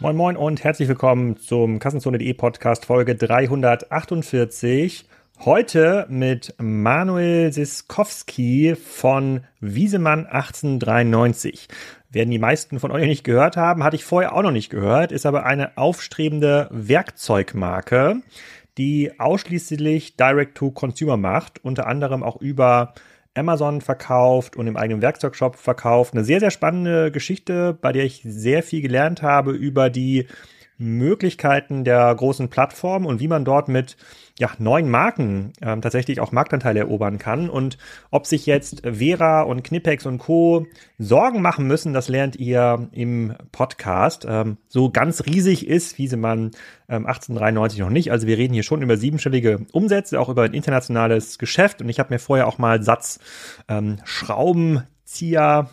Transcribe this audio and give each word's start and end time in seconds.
Moin 0.00 0.14
Moin 0.14 0.36
und 0.36 0.62
herzlich 0.62 0.86
willkommen 0.86 1.38
zum 1.38 1.80
Kassenzone.de 1.80 2.32
Podcast 2.34 2.86
Folge 2.86 3.16
348. 3.16 5.08
Heute 5.40 6.06
mit 6.08 6.54
Manuel 6.58 7.52
Siskowski 7.52 8.76
von 8.76 9.40
Wiesemann 9.58 10.24
1893. 10.26 11.66
Werden 12.10 12.30
die 12.30 12.38
meisten 12.38 12.78
von 12.78 12.92
euch 12.92 13.08
nicht 13.08 13.24
gehört 13.24 13.56
haben, 13.56 13.82
hatte 13.82 13.96
ich 13.96 14.04
vorher 14.04 14.36
auch 14.36 14.42
noch 14.42 14.52
nicht 14.52 14.70
gehört, 14.70 15.10
ist 15.10 15.26
aber 15.26 15.44
eine 15.44 15.76
aufstrebende 15.76 16.68
Werkzeugmarke, 16.70 18.22
die 18.78 19.18
ausschließlich 19.18 20.14
Direct-to-Consumer 20.14 21.16
macht, 21.16 21.64
unter 21.64 21.88
anderem 21.88 22.22
auch 22.22 22.40
über 22.40 22.94
Amazon 23.38 23.80
verkauft 23.80 24.56
und 24.56 24.66
im 24.66 24.76
eigenen 24.76 25.02
Werkzeugshop 25.02 25.56
verkauft. 25.56 26.14
Eine 26.14 26.24
sehr, 26.24 26.40
sehr 26.40 26.50
spannende 26.50 27.10
Geschichte, 27.10 27.76
bei 27.80 27.92
der 27.92 28.04
ich 28.04 28.20
sehr 28.24 28.62
viel 28.62 28.82
gelernt 28.82 29.22
habe 29.22 29.52
über 29.52 29.90
die 29.90 30.26
Möglichkeiten 30.78 31.84
der 31.84 32.14
großen 32.14 32.48
Plattformen 32.48 33.04
und 33.04 33.20
wie 33.20 33.28
man 33.28 33.44
dort 33.44 33.68
mit 33.68 33.96
ja, 34.38 34.50
neuen 34.58 34.88
Marken 34.88 35.52
ähm, 35.60 35.82
tatsächlich 35.82 36.20
auch 36.20 36.30
Marktanteile 36.30 36.80
erobern 36.80 37.18
kann. 37.18 37.50
Und 37.50 37.76
ob 38.10 38.26
sich 38.26 38.46
jetzt 38.46 38.82
Vera 38.86 39.42
und 39.42 39.64
Knipex 39.64 40.06
und 40.06 40.18
Co. 40.18 40.66
Sorgen 40.98 41.42
machen 41.42 41.66
müssen, 41.66 41.92
das 41.92 42.08
lernt 42.08 42.36
ihr 42.36 42.88
im 42.92 43.34
Podcast. 43.50 44.24
Ähm, 44.28 44.58
so 44.68 44.90
ganz 44.90 45.26
riesig 45.26 45.66
ist 45.66 45.98
Wiesemann 45.98 46.52
ähm, 46.88 47.06
1893 47.06 47.80
noch 47.80 47.90
nicht. 47.90 48.12
Also 48.12 48.28
wir 48.28 48.38
reden 48.38 48.54
hier 48.54 48.62
schon 48.62 48.82
über 48.82 48.96
siebenstellige 48.96 49.66
Umsätze, 49.72 50.20
auch 50.20 50.28
über 50.28 50.42
ein 50.42 50.54
internationales 50.54 51.38
Geschäft. 51.38 51.82
Und 51.82 51.88
ich 51.88 51.98
habe 51.98 52.14
mir 52.14 52.20
vorher 52.20 52.46
auch 52.46 52.58
mal 52.58 52.82
Satz 52.82 53.18
ähm, 53.68 53.98
Schraubenzieher 54.04 55.68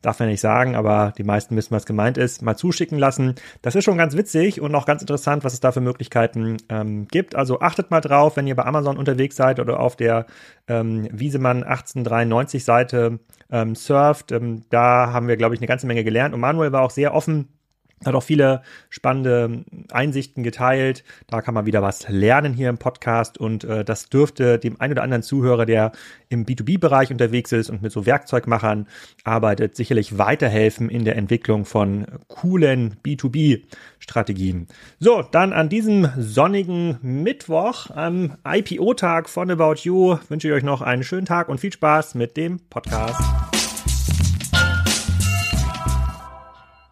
darf 0.00 0.18
man 0.20 0.28
nicht 0.28 0.40
sagen, 0.40 0.76
aber 0.76 1.12
die 1.16 1.24
meisten 1.24 1.56
wissen, 1.56 1.74
was 1.74 1.86
gemeint 1.86 2.18
ist, 2.18 2.42
mal 2.42 2.56
zuschicken 2.56 2.98
lassen. 2.98 3.34
Das 3.62 3.74
ist 3.74 3.84
schon 3.84 3.98
ganz 3.98 4.16
witzig 4.16 4.60
und 4.60 4.74
auch 4.74 4.86
ganz 4.86 5.02
interessant, 5.02 5.44
was 5.44 5.52
es 5.52 5.60
da 5.60 5.72
für 5.72 5.80
Möglichkeiten 5.80 6.58
ähm, 6.68 7.08
gibt. 7.08 7.34
Also 7.34 7.60
achtet 7.60 7.90
mal 7.90 8.00
drauf, 8.00 8.36
wenn 8.36 8.46
ihr 8.46 8.56
bei 8.56 8.64
Amazon 8.64 8.96
unterwegs 8.96 9.36
seid 9.36 9.60
oder 9.60 9.80
auf 9.80 9.96
der 9.96 10.26
ähm, 10.68 11.08
Wiesemann 11.12 11.62
1893 11.62 12.64
Seite 12.64 13.20
ähm, 13.50 13.74
surft. 13.74 14.32
Ähm, 14.32 14.64
da 14.70 15.12
haben 15.12 15.28
wir, 15.28 15.36
glaube 15.36 15.54
ich, 15.54 15.60
eine 15.60 15.68
ganze 15.68 15.86
Menge 15.86 16.04
gelernt. 16.04 16.34
Und 16.34 16.40
Manuel 16.40 16.72
war 16.72 16.82
auch 16.82 16.90
sehr 16.90 17.14
offen 17.14 17.48
hat 18.04 18.14
auch 18.14 18.22
viele 18.22 18.62
spannende 18.90 19.64
Einsichten 19.90 20.42
geteilt. 20.42 21.04
Da 21.28 21.42
kann 21.42 21.54
man 21.54 21.66
wieder 21.66 21.82
was 21.82 22.08
lernen 22.08 22.54
hier 22.54 22.68
im 22.68 22.78
Podcast 22.78 23.38
und 23.38 23.64
äh, 23.64 23.84
das 23.84 24.08
dürfte 24.08 24.58
dem 24.58 24.80
ein 24.80 24.92
oder 24.92 25.02
anderen 25.02 25.22
Zuhörer, 25.22 25.66
der 25.66 25.92
im 26.28 26.46
B2B-Bereich 26.46 27.10
unterwegs 27.10 27.52
ist 27.52 27.70
und 27.70 27.82
mit 27.82 27.92
so 27.92 28.06
Werkzeugmachern 28.06 28.86
arbeitet, 29.24 29.76
sicherlich 29.76 30.18
weiterhelfen 30.18 30.88
in 30.88 31.04
der 31.04 31.16
Entwicklung 31.16 31.64
von 31.64 32.06
coolen 32.28 32.96
B2B-Strategien. 33.04 34.66
So, 34.98 35.22
dann 35.22 35.52
an 35.52 35.68
diesem 35.68 36.08
sonnigen 36.18 36.98
Mittwoch 37.02 37.90
am 37.90 38.36
IPO-Tag 38.46 39.28
von 39.28 39.50
About 39.50 39.80
You 39.82 40.18
wünsche 40.28 40.48
ich 40.48 40.54
euch 40.54 40.62
noch 40.62 40.82
einen 40.82 41.04
schönen 41.04 41.26
Tag 41.26 41.48
und 41.48 41.58
viel 41.58 41.72
Spaß 41.72 42.14
mit 42.14 42.36
dem 42.36 42.60
Podcast. 42.70 43.61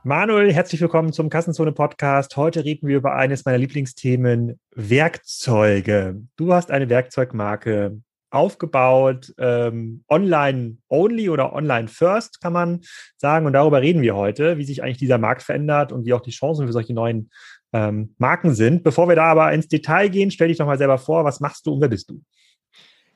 Manuel, 0.03 0.51
herzlich 0.51 0.81
willkommen 0.81 1.13
zum 1.13 1.29
Kassenzone 1.29 1.73
Podcast. 1.73 2.35
Heute 2.39 2.65
reden 2.65 2.89
wir 2.89 2.97
über 2.97 3.17
eines 3.17 3.45
meiner 3.45 3.59
Lieblingsthemen, 3.59 4.59
Werkzeuge. 4.75 6.23
Du 6.37 6.55
hast 6.55 6.71
eine 6.71 6.89
Werkzeugmarke 6.89 8.01
aufgebaut, 8.31 9.35
ähm, 9.37 10.03
online 10.09 10.79
only 10.89 11.29
oder 11.29 11.53
online 11.53 11.89
first, 11.89 12.41
kann 12.41 12.55
man 12.55 12.81
sagen. 13.19 13.45
Und 13.45 13.53
darüber 13.53 13.83
reden 13.83 14.01
wir 14.01 14.17
heute, 14.17 14.57
wie 14.57 14.65
sich 14.65 14.83
eigentlich 14.83 14.97
dieser 14.97 15.19
Markt 15.19 15.43
verändert 15.43 15.93
und 15.93 16.07
wie 16.07 16.15
auch 16.15 16.23
die 16.23 16.31
Chancen 16.31 16.67
für 16.67 16.73
solche 16.73 16.95
neuen 16.95 17.31
ähm, 17.75 18.15
Marken 18.17 18.55
sind. 18.55 18.83
Bevor 18.83 19.07
wir 19.07 19.17
da 19.17 19.25
aber 19.25 19.53
ins 19.53 19.69
Detail 19.69 20.09
gehen, 20.09 20.31
stell 20.31 20.49
dich 20.49 20.57
doch 20.57 20.67
mal 20.67 20.79
selber 20.79 20.97
vor, 20.97 21.25
was 21.27 21.41
machst 21.41 21.67
du 21.67 21.75
und 21.75 21.83
wer 21.83 21.89
bist 21.89 22.09
du? 22.09 22.23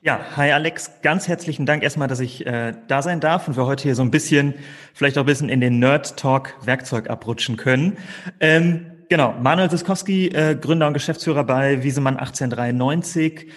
Ja, 0.05 0.19
hi 0.37 0.51
Alex, 0.51 1.01
ganz 1.01 1.27
herzlichen 1.27 1.65
Dank 1.65 1.81
erstmal, 1.81 2.07
dass 2.07 2.19
ich 2.19 2.45
äh, 2.45 2.73
da 2.87 3.01
sein 3.01 3.19
darf 3.19 3.47
und 3.47 3.57
wir 3.57 3.65
heute 3.65 3.81
hier 3.81 3.95
so 3.95 4.03
ein 4.03 4.11
bisschen, 4.11 4.53
vielleicht 4.93 5.17
auch 5.17 5.23
ein 5.23 5.25
bisschen 5.25 5.49
in 5.49 5.61
den 5.61 5.79
Nerd 5.79 6.15
Talk 6.15 6.53
Werkzeug 6.63 7.09
abrutschen 7.09 7.57
können. 7.57 7.97
Ähm, 8.39 8.85
genau, 9.09 9.33
Manuel 9.41 9.71
Siskowski, 9.71 10.27
äh, 10.27 10.55
Gründer 10.61 10.85
und 10.85 10.93
Geschäftsführer 10.93 11.43
bei 11.43 11.81
Wiesemann 11.81 12.17
1893. 12.17 13.51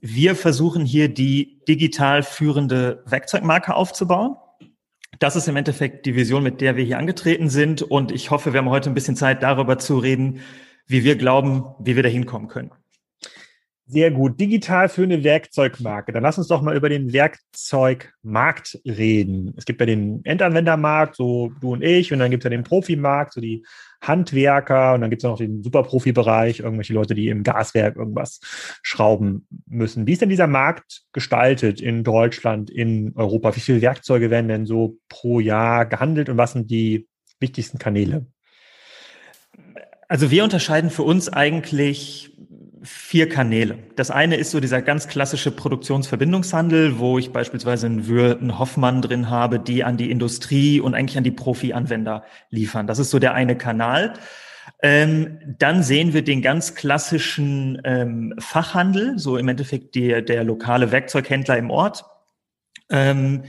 Wir 0.00 0.36
versuchen 0.36 0.84
hier 0.84 1.12
die 1.12 1.64
digital 1.66 2.22
führende 2.22 3.02
Werkzeugmarke 3.06 3.74
aufzubauen. 3.74 4.36
Das 5.18 5.34
ist 5.34 5.48
im 5.48 5.56
Endeffekt 5.56 6.06
die 6.06 6.14
Vision, 6.14 6.44
mit 6.44 6.60
der 6.60 6.76
wir 6.76 6.84
hier 6.84 6.98
angetreten 6.98 7.50
sind 7.50 7.82
und 7.82 8.12
ich 8.12 8.30
hoffe, 8.30 8.52
wir 8.52 8.58
haben 8.58 8.70
heute 8.70 8.88
ein 8.88 8.94
bisschen 8.94 9.16
Zeit 9.16 9.42
darüber 9.42 9.78
zu 9.78 9.98
reden, 9.98 10.42
wie 10.86 11.02
wir 11.02 11.16
glauben, 11.16 11.74
wie 11.80 11.96
wir 11.96 12.04
da 12.04 12.08
hinkommen 12.08 12.46
können. 12.46 12.70
Sehr 13.86 14.12
gut. 14.12 14.40
Digital 14.40 14.88
für 14.88 15.02
eine 15.02 15.24
Werkzeugmarke. 15.24 16.12
Dann 16.12 16.22
lass 16.22 16.38
uns 16.38 16.46
doch 16.46 16.62
mal 16.62 16.76
über 16.76 16.88
den 16.88 17.12
Werkzeugmarkt 17.12 18.80
reden. 18.86 19.54
Es 19.56 19.64
gibt 19.64 19.80
ja 19.80 19.86
den 19.86 20.24
Endanwendermarkt, 20.24 21.16
so 21.16 21.52
du 21.60 21.72
und 21.72 21.82
ich, 21.82 22.12
und 22.12 22.20
dann 22.20 22.30
gibt 22.30 22.42
es 22.42 22.44
ja 22.44 22.50
den 22.50 22.62
Profimarkt, 22.62 23.34
so 23.34 23.40
die 23.40 23.64
Handwerker, 24.00 24.94
und 24.94 25.00
dann 25.00 25.10
gibt 25.10 25.20
es 25.20 25.24
ja 25.24 25.30
noch 25.30 25.38
den 25.38 25.62
Superprofi-Bereich, 25.62 26.60
irgendwelche 26.60 26.94
Leute, 26.94 27.14
die 27.14 27.28
im 27.28 27.42
Gaswerk 27.42 27.96
irgendwas 27.96 28.40
schrauben 28.82 29.46
müssen. 29.66 30.06
Wie 30.06 30.12
ist 30.12 30.22
denn 30.22 30.28
dieser 30.28 30.46
Markt 30.46 31.02
gestaltet 31.12 31.80
in 31.80 32.04
Deutschland, 32.04 32.70
in 32.70 33.12
Europa? 33.16 33.54
Wie 33.56 33.60
viele 33.60 33.82
Werkzeuge 33.82 34.30
werden 34.30 34.48
denn 34.48 34.66
so 34.66 34.96
pro 35.08 35.40
Jahr 35.40 35.86
gehandelt 35.86 36.28
und 36.28 36.36
was 36.36 36.52
sind 36.52 36.70
die 36.70 37.08
wichtigsten 37.40 37.78
Kanäle? 37.78 38.26
Also 40.08 40.30
wir 40.30 40.44
unterscheiden 40.44 40.90
für 40.90 41.04
uns 41.04 41.28
eigentlich 41.28 42.36
vier 42.82 43.28
Kanäle. 43.28 43.78
Das 43.96 44.10
eine 44.10 44.36
ist 44.36 44.50
so 44.50 44.60
dieser 44.60 44.82
ganz 44.82 45.08
klassische 45.08 45.50
Produktionsverbindungshandel, 45.50 46.98
wo 46.98 47.18
ich 47.18 47.32
beispielsweise 47.32 47.86
einen 47.86 48.08
Würth, 48.08 48.40
Hoffmann 48.58 49.02
drin 49.02 49.30
habe, 49.30 49.58
die 49.60 49.84
an 49.84 49.96
die 49.96 50.10
Industrie 50.10 50.80
und 50.80 50.94
eigentlich 50.94 51.16
an 51.16 51.24
die 51.24 51.30
Profi-Anwender 51.30 52.24
liefern. 52.50 52.86
Das 52.86 52.98
ist 52.98 53.10
so 53.10 53.18
der 53.18 53.34
eine 53.34 53.56
Kanal. 53.56 54.14
Ähm, 54.82 55.38
dann 55.58 55.82
sehen 55.82 56.12
wir 56.12 56.22
den 56.22 56.42
ganz 56.42 56.74
klassischen 56.74 57.80
ähm, 57.84 58.34
Fachhandel, 58.38 59.18
so 59.18 59.36
im 59.36 59.48
Endeffekt 59.48 59.94
der, 59.94 60.22
der 60.22 60.42
lokale 60.42 60.90
Werkzeughändler 60.90 61.56
im 61.56 61.70
Ort. 61.70 62.04
Ähm, 62.90 63.44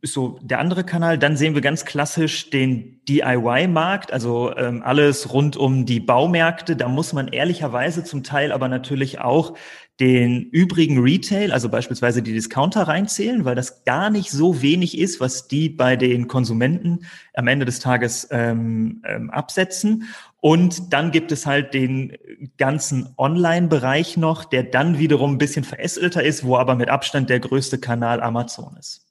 ist 0.00 0.14
so 0.14 0.38
der 0.42 0.60
andere 0.60 0.84
Kanal. 0.84 1.18
Dann 1.18 1.36
sehen 1.36 1.54
wir 1.54 1.60
ganz 1.60 1.84
klassisch 1.84 2.50
den 2.50 3.00
DIY-Markt, 3.08 4.12
also 4.12 4.54
ähm, 4.56 4.82
alles 4.82 5.32
rund 5.32 5.56
um 5.56 5.86
die 5.86 6.00
Baumärkte. 6.00 6.76
Da 6.76 6.88
muss 6.88 7.12
man 7.12 7.28
ehrlicherweise 7.28 8.04
zum 8.04 8.22
Teil 8.22 8.52
aber 8.52 8.68
natürlich 8.68 9.20
auch 9.20 9.54
den 10.00 10.44
übrigen 10.50 11.00
Retail, 11.00 11.50
also 11.52 11.68
beispielsweise 11.68 12.22
die 12.22 12.32
Discounter 12.32 12.82
reinzählen, 12.82 13.44
weil 13.44 13.56
das 13.56 13.82
gar 13.82 14.10
nicht 14.10 14.30
so 14.30 14.62
wenig 14.62 14.96
ist, 14.96 15.20
was 15.20 15.48
die 15.48 15.68
bei 15.68 15.96
den 15.96 16.28
Konsumenten 16.28 17.00
am 17.34 17.48
Ende 17.48 17.66
des 17.66 17.80
Tages 17.80 18.28
ähm, 18.30 19.02
ähm, 19.04 19.30
absetzen. 19.30 20.04
Und 20.40 20.92
dann 20.92 21.10
gibt 21.10 21.32
es 21.32 21.46
halt 21.46 21.74
den 21.74 22.16
ganzen 22.58 23.12
Online-Bereich 23.16 24.16
noch, 24.16 24.44
der 24.44 24.62
dann 24.62 25.00
wiederum 25.00 25.32
ein 25.34 25.38
bisschen 25.38 25.64
verästelter 25.64 26.22
ist, 26.22 26.44
wo 26.44 26.56
aber 26.56 26.76
mit 26.76 26.90
Abstand 26.90 27.28
der 27.28 27.40
größte 27.40 27.78
Kanal 27.78 28.22
Amazon 28.22 28.76
ist. 28.78 29.07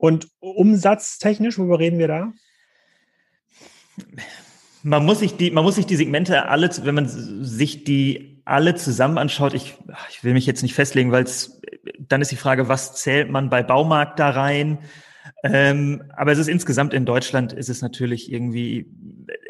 Und 0.00 0.28
umsatztechnisch, 0.40 1.58
worüber 1.58 1.78
reden 1.78 1.98
wir 1.98 2.08
da? 2.08 2.32
Man 4.82 5.04
muss 5.04 5.18
sich 5.18 5.36
die, 5.36 5.50
man 5.50 5.62
muss 5.62 5.74
sich 5.74 5.84
die 5.84 5.96
Segmente 5.96 6.48
alle, 6.48 6.70
wenn 6.84 6.94
man 6.94 7.06
sich 7.06 7.84
die 7.84 8.40
alle 8.46 8.74
zusammen 8.76 9.18
anschaut, 9.18 9.52
ich, 9.52 9.76
ich 10.08 10.24
will 10.24 10.32
mich 10.32 10.46
jetzt 10.46 10.62
nicht 10.62 10.72
festlegen, 10.72 11.12
weil 11.12 11.24
es, 11.24 11.60
dann 11.98 12.22
ist 12.22 12.30
die 12.30 12.36
Frage, 12.36 12.66
was 12.66 12.94
zählt 12.94 13.30
man 13.30 13.50
bei 13.50 13.62
Baumarkt 13.62 14.18
da 14.18 14.30
rein? 14.30 14.78
Ähm, 15.44 16.04
aber 16.16 16.32
es 16.32 16.38
ist 16.38 16.48
insgesamt 16.48 16.94
in 16.94 17.04
Deutschland 17.04 17.52
ist 17.52 17.68
es 17.68 17.82
natürlich 17.82 18.32
irgendwie, 18.32 18.86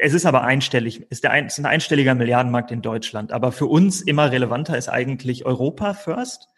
es 0.01 0.13
ist 0.13 0.25
aber 0.25 0.43
einstellig, 0.43 1.09
ist 1.09 1.23
der 1.23 1.31
ein, 1.31 1.47
ist 1.47 1.59
ein 1.59 1.65
einstelliger 1.65 2.13
Milliardenmarkt 2.13 2.71
in 2.71 2.81
Deutschland. 2.81 3.31
Aber 3.31 3.53
für 3.53 3.67
uns 3.67 4.01
immer 4.01 4.33
relevanter 4.33 4.77
ist 4.77 4.89
eigentlich 4.89 5.45
Europa 5.45 5.93
first 5.93 6.49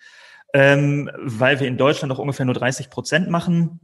ähm, 0.53 1.09
weil 1.17 1.59
wir 1.59 1.67
in 1.67 1.77
Deutschland 1.77 2.13
auch 2.13 2.19
ungefähr 2.19 2.45
nur 2.45 2.55
30 2.55 2.89
Prozent 2.89 3.29
machen. 3.29 3.79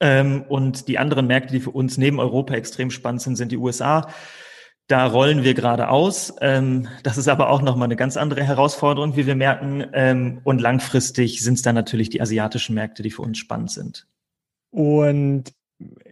Ähm, 0.00 0.42
und 0.48 0.88
die 0.88 0.98
anderen 0.98 1.28
Märkte, 1.28 1.52
die 1.52 1.60
für 1.60 1.70
uns 1.70 1.96
neben 1.96 2.18
Europa 2.18 2.54
extrem 2.54 2.90
spannend 2.90 3.22
sind, 3.22 3.36
sind 3.36 3.52
die 3.52 3.56
USA. 3.56 4.08
Da 4.88 5.06
rollen 5.06 5.44
wir 5.44 5.54
gerade 5.54 5.88
aus. 5.88 6.34
Ähm, 6.40 6.88
das 7.04 7.16
ist 7.16 7.28
aber 7.28 7.50
auch 7.50 7.62
nochmal 7.62 7.86
eine 7.86 7.96
ganz 7.96 8.16
andere 8.16 8.42
Herausforderung, 8.42 9.16
wie 9.16 9.26
wir 9.26 9.36
merken. 9.36 9.86
Ähm, 9.92 10.40
und 10.42 10.60
langfristig 10.60 11.42
sind 11.42 11.54
es 11.54 11.62
dann 11.62 11.76
natürlich 11.76 12.10
die 12.10 12.20
asiatischen 12.20 12.74
Märkte, 12.74 13.02
die 13.02 13.10
für 13.12 13.22
uns 13.22 13.38
spannend 13.38 13.70
sind. 13.70 14.08
Und 14.70 15.52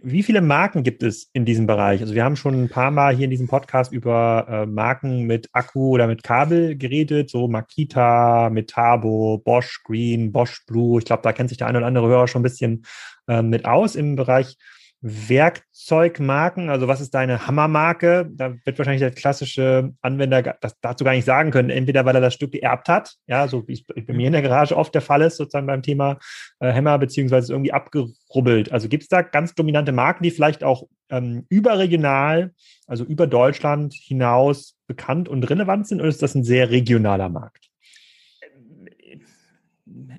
wie 0.01 0.23
viele 0.23 0.41
Marken 0.41 0.83
gibt 0.83 1.03
es 1.03 1.29
in 1.33 1.45
diesem 1.45 1.67
Bereich? 1.67 2.01
Also 2.01 2.15
wir 2.15 2.23
haben 2.23 2.35
schon 2.35 2.63
ein 2.63 2.69
paar 2.69 2.91
Mal 2.91 3.15
hier 3.15 3.25
in 3.25 3.29
diesem 3.29 3.47
Podcast 3.47 3.91
über 3.91 4.45
äh, 4.49 4.65
Marken 4.65 5.23
mit 5.23 5.49
Akku 5.53 5.89
oder 5.91 6.07
mit 6.07 6.23
Kabel 6.23 6.77
geredet, 6.77 7.29
so 7.29 7.47
Makita, 7.47 8.49
Metabo, 8.49 9.37
Bosch 9.43 9.81
Green, 9.83 10.31
Bosch 10.31 10.65
Blue. 10.65 10.99
Ich 10.99 11.05
glaube, 11.05 11.23
da 11.23 11.33
kennt 11.33 11.49
sich 11.49 11.57
der 11.57 11.67
eine 11.67 11.77
oder 11.77 11.87
andere 11.87 12.07
Hörer 12.07 12.27
schon 12.27 12.41
ein 12.41 12.43
bisschen 12.43 12.85
äh, 13.27 13.41
mit 13.41 13.65
aus 13.65 13.95
im 13.95 14.15
Bereich 14.15 14.57
Werkzeugmarken? 15.01 16.69
Also 16.69 16.87
was 16.87 17.01
ist 17.01 17.13
deine 17.15 17.47
Hammermarke? 17.47 18.29
Da 18.31 18.53
wird 18.63 18.77
wahrscheinlich 18.77 19.01
der 19.01 19.11
klassische 19.11 19.93
Anwender 20.01 20.41
das 20.61 20.79
dazu 20.79 21.03
gar 21.03 21.13
nicht 21.13 21.25
sagen 21.25 21.49
können. 21.49 21.71
Entweder 21.71 22.05
weil 22.05 22.15
er 22.15 22.21
das 22.21 22.35
Stück 22.35 22.51
geerbt 22.51 22.87
hat, 22.87 23.15
ja, 23.25 23.47
so 23.47 23.67
wie 23.67 23.73
es 23.73 23.83
bei 23.83 24.13
mir 24.13 24.27
in 24.27 24.33
der 24.33 24.43
Garage 24.43 24.77
oft 24.77 24.93
der 24.93 25.01
Fall 25.01 25.21
ist, 25.23 25.37
sozusagen 25.37 25.65
beim 25.65 25.81
Thema 25.81 26.19
äh, 26.59 26.71
Hammer, 26.71 26.99
beziehungsweise 26.99 27.51
irgendwie 27.51 27.73
abgerubbelt. 27.73 28.71
Also 28.71 28.89
gibt 28.89 29.03
es 29.03 29.09
da 29.09 29.23
ganz 29.23 29.55
dominante 29.55 29.91
Marken, 29.91 30.23
die 30.23 30.31
vielleicht 30.31 30.63
auch 30.63 30.83
ähm, 31.09 31.45
überregional, 31.49 32.53
also 32.85 33.03
über 33.03 33.25
Deutschland 33.25 33.93
hinaus 33.93 34.77
bekannt 34.87 35.27
und 35.29 35.49
relevant 35.49 35.87
sind, 35.87 35.99
oder 35.99 36.09
ist 36.09 36.21
das 36.21 36.35
ein 36.35 36.43
sehr 36.43 36.69
regionaler 36.69 37.29
Markt? 37.29 37.69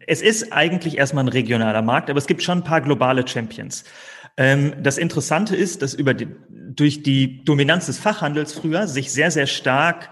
Es 0.06 0.20
ist 0.23 0.52
eigentlich 0.52 0.99
erstmal 0.99 1.25
ein 1.25 1.29
regionaler 1.29 1.82
Markt, 1.82 2.11
aber 2.11 2.19
es 2.19 2.26
gibt 2.26 2.43
schon 2.43 2.58
ein 2.58 2.64
paar 2.64 2.81
globale 2.81 3.26
Champions. 3.26 3.84
Ähm, 4.37 4.75
das 4.82 4.99
Interessante 4.99 5.56
ist, 5.56 5.82
dass 5.82 5.94
über 5.94 6.14
die, 6.14 6.29
durch 6.49 7.02
die 7.02 7.44
Dominanz 7.44 7.87
des 7.87 7.99
Fachhandels 7.99 8.52
früher 8.52 8.87
sich 8.87 9.12
sehr, 9.12 9.31
sehr 9.31 9.46
stark 9.46 10.11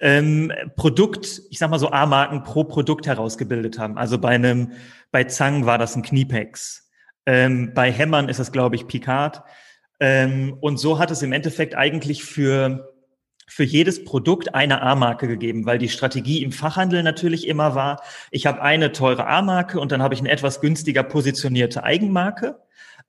ähm, 0.00 0.52
Produkt, 0.76 1.42
ich 1.50 1.58
sag 1.58 1.70
mal 1.70 1.78
so 1.78 1.90
A-Marken 1.90 2.44
pro 2.44 2.64
Produkt 2.64 3.06
herausgebildet 3.06 3.78
haben. 3.78 3.98
Also 3.98 4.18
bei 4.18 4.30
einem, 4.30 4.72
bei 5.10 5.24
Zang 5.24 5.66
war 5.66 5.78
das 5.78 5.96
ein 5.96 6.02
Kniepex. 6.02 6.88
Ähm, 7.26 7.72
bei 7.74 7.90
Hämmern 7.90 8.28
ist 8.28 8.38
das, 8.38 8.52
glaube 8.52 8.76
ich, 8.76 8.86
Picard. 8.86 9.42
Ähm, 10.00 10.56
und 10.60 10.78
so 10.78 10.98
hat 10.98 11.10
es 11.10 11.22
im 11.22 11.32
Endeffekt 11.32 11.74
eigentlich 11.74 12.24
für 12.24 12.94
für 13.50 13.64
jedes 13.64 14.04
Produkt 14.04 14.54
eine 14.54 14.82
A-Marke 14.82 15.26
gegeben, 15.26 15.64
weil 15.64 15.78
die 15.78 15.88
Strategie 15.88 16.42
im 16.42 16.52
Fachhandel 16.52 17.02
natürlich 17.02 17.46
immer 17.46 17.74
war, 17.74 18.02
ich 18.30 18.44
habe 18.44 18.60
eine 18.60 18.92
teure 18.92 19.26
A-Marke 19.26 19.80
und 19.80 19.90
dann 19.90 20.02
habe 20.02 20.12
ich 20.12 20.20
eine 20.20 20.30
etwas 20.30 20.60
günstiger 20.60 21.02
positionierte 21.02 21.82
Eigenmarke 21.82 22.60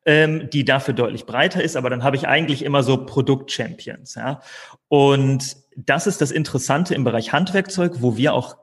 ähm, 0.05 0.49
die 0.49 0.65
dafür 0.65 0.93
deutlich 0.93 1.25
breiter 1.25 1.63
ist, 1.63 1.75
aber 1.75 1.89
dann 1.89 2.03
habe 2.03 2.15
ich 2.15 2.27
eigentlich 2.27 2.63
immer 2.63 2.83
so 2.83 3.05
Produkt-Champions. 3.05 4.15
Ja? 4.15 4.41
Und 4.87 5.57
das 5.75 6.07
ist 6.07 6.21
das 6.21 6.31
Interessante 6.31 6.95
im 6.95 7.03
Bereich 7.03 7.33
Handwerkzeug, 7.33 8.01
wo 8.01 8.17
wir 8.17 8.33
auch 8.33 8.57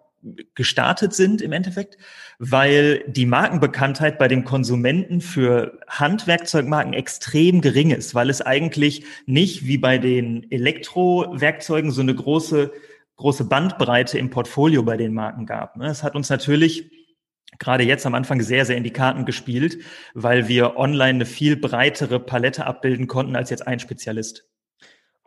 gestartet 0.55 1.15
sind 1.15 1.41
im 1.41 1.53
Endeffekt, 1.53 1.99
weil 2.39 3.05
die 3.07 3.27
Markenbekanntheit 3.27 4.19
bei 4.19 4.29
dem 4.29 4.45
Konsumenten 4.45 5.21
für 5.21 5.79
Handwerkzeugmarken 5.89 6.95
extrem 6.95 7.61
gering 7.61 7.91
ist, 7.91 8.15
weil 8.15 8.29
es 8.29 8.43
eigentlich 8.43 9.05
nicht 9.27 9.67
wie 9.67 9.79
bei 9.79 9.99
den 9.99 10.51
Elektrowerkzeugen 10.51 11.93
so 11.93 12.01
eine 12.01 12.15
große 12.15 12.73
große 13.17 13.45
Bandbreite 13.45 14.19
im 14.19 14.31
Portfolio 14.31 14.83
bei 14.83 14.97
den 14.97 15.15
Marken 15.15 15.47
gab. 15.47 15.77
Ne? 15.77 15.87
Es 15.87 16.03
hat 16.03 16.15
uns 16.15 16.29
natürlich 16.29 16.91
gerade 17.59 17.85
jetzt 17.85 18.07
am 18.07 18.15
Anfang 18.15 18.41
sehr, 18.41 18.65
sehr 18.65 18.77
in 18.77 18.85
die 18.85 18.93
Karten 18.93 19.25
gespielt, 19.25 19.79
weil 20.15 20.49
wir 20.49 20.77
online 20.77 21.17
eine 21.17 21.27
viel 21.27 21.57
breitere 21.57 22.21
Palette 22.21 22.67
abbilden 22.67 23.07
konnten 23.07 23.37
als 23.37 23.51
jetzt 23.51 23.67
ein 23.67 23.81
Spezialist. 23.81 24.47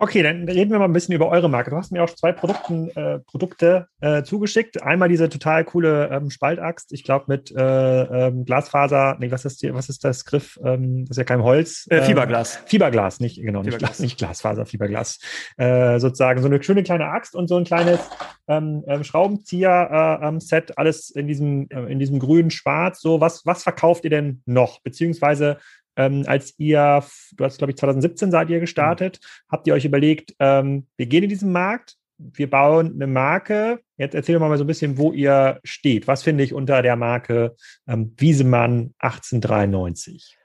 Okay, 0.02 0.24
dann 0.24 0.48
reden 0.48 0.72
wir 0.72 0.80
mal 0.80 0.86
ein 0.86 0.94
bisschen 0.94 1.14
über 1.14 1.28
eure 1.28 1.50
Marke. 1.50 1.72
Du 1.72 1.76
hast 1.76 1.92
mir 1.92 2.02
auch 2.02 2.10
zwei 2.10 2.32
Produkten, 2.32 2.90
äh, 2.96 3.20
Produkte 3.20 3.90
äh, 4.00 4.24
zugeschickt. 4.24 4.82
Einmal 4.82 5.10
diese 5.10 5.28
total 5.28 5.66
coole 5.66 6.08
ähm, 6.10 6.30
Spaltaxt, 6.30 6.94
ich 6.94 7.04
glaube 7.04 7.26
mit 7.28 7.52
äh, 7.52 8.28
ähm, 8.28 8.46
Glasfaser, 8.46 9.18
nee, 9.20 9.30
was 9.30 9.44
ist, 9.44 9.62
die, 9.62 9.74
was 9.74 9.90
ist 9.90 10.06
das 10.06 10.24
Griff? 10.24 10.58
Ähm, 10.64 11.04
das 11.04 11.12
ist 11.12 11.18
ja 11.18 11.26
kein 11.26 11.44
Holz. 11.44 11.86
Äh, 11.90 12.02
Fieberglas. 12.04 12.62
Fieberglas, 12.66 13.20
nicht, 13.20 13.42
genau, 13.42 13.62
Fieberglas. 13.62 14.00
Nicht, 14.00 14.12
nicht 14.12 14.18
Glasfaser, 14.20 14.66
Fieberglas. 14.66 15.20
Äh, 15.58 16.00
sozusagen 16.00 16.42
so 16.42 16.48
eine 16.48 16.64
schöne 16.64 16.84
kleine 16.84 17.08
Axt 17.08 17.36
und 17.36 17.50
so 17.50 17.58
ein 17.58 17.66
kleines 17.66 18.00
ähm, 18.48 18.86
ähm, 18.88 19.04
Schraubenzieher-Set, 19.04 20.70
äh, 20.70 20.74
alles 20.78 21.10
in 21.10 21.28
diesem, 21.28 21.68
in 21.68 22.00
diesem 22.00 22.20
grünen 22.20 22.52
Schwarz. 22.52 23.02
So, 23.02 23.20
was, 23.20 23.46
was 23.46 23.64
verkauft 23.64 24.06
ihr 24.06 24.12
denn 24.12 24.44
noch? 24.46 24.82
Beziehungsweise 24.82 25.58
ähm, 26.00 26.24
als 26.28 26.56
ihr, 26.58 27.04
du 27.34 27.44
hast, 27.44 27.58
glaube 27.58 27.72
ich, 27.72 27.78
2017 27.78 28.32
seid 28.32 28.50
ihr 28.50 28.62
gestartet, 28.62 29.20
mhm. 29.22 29.52
habt 29.52 29.68
ihr 29.68 29.74
euch 29.74 29.86
überlegt, 29.86 30.34
ähm, 30.40 30.88
wir 30.96 31.06
gehen 31.06 31.24
in 31.24 31.30
diesen 31.30 31.52
Markt, 31.52 31.98
wir 32.18 32.50
bauen 32.50 32.94
eine 32.96 33.08
Marke. 33.08 33.80
Jetzt 33.98 34.16
erzähl 34.16 34.36
doch 34.38 34.42
mal 34.42 34.58
so 34.58 34.64
ein 34.64 34.68
bisschen, 34.68 34.98
wo 34.98 35.14
ihr 35.14 35.60
steht. 35.64 36.08
Was 36.08 36.24
finde 36.24 36.44
ich 36.44 36.54
unter 36.54 36.82
der 36.82 36.96
Marke 36.96 37.56
ähm, 37.88 38.14
Wiesemann 38.18 38.94
1893? 39.00 40.39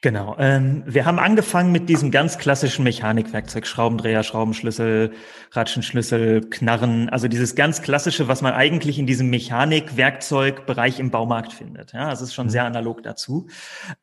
Genau. 0.00 0.36
Ähm, 0.38 0.84
wir 0.86 1.06
haben 1.06 1.18
angefangen 1.18 1.72
mit 1.72 1.88
diesem 1.88 2.12
ganz 2.12 2.38
klassischen 2.38 2.84
Mechanikwerkzeug, 2.84 3.66
Schraubendreher, 3.66 4.22
Schraubenschlüssel, 4.22 5.10
Ratschenschlüssel, 5.50 6.48
Knarren, 6.50 7.08
also 7.08 7.26
dieses 7.26 7.56
ganz 7.56 7.82
klassische, 7.82 8.28
was 8.28 8.40
man 8.40 8.54
eigentlich 8.54 9.00
in 9.00 9.06
diesem 9.06 9.28
Mechanikwerkzeugbereich 9.30 11.00
im 11.00 11.10
Baumarkt 11.10 11.52
findet. 11.52 11.94
Ja, 11.94 12.10
das 12.10 12.22
ist 12.22 12.32
schon 12.32 12.46
mhm. 12.46 12.50
sehr 12.50 12.64
analog 12.64 13.02
dazu. 13.02 13.48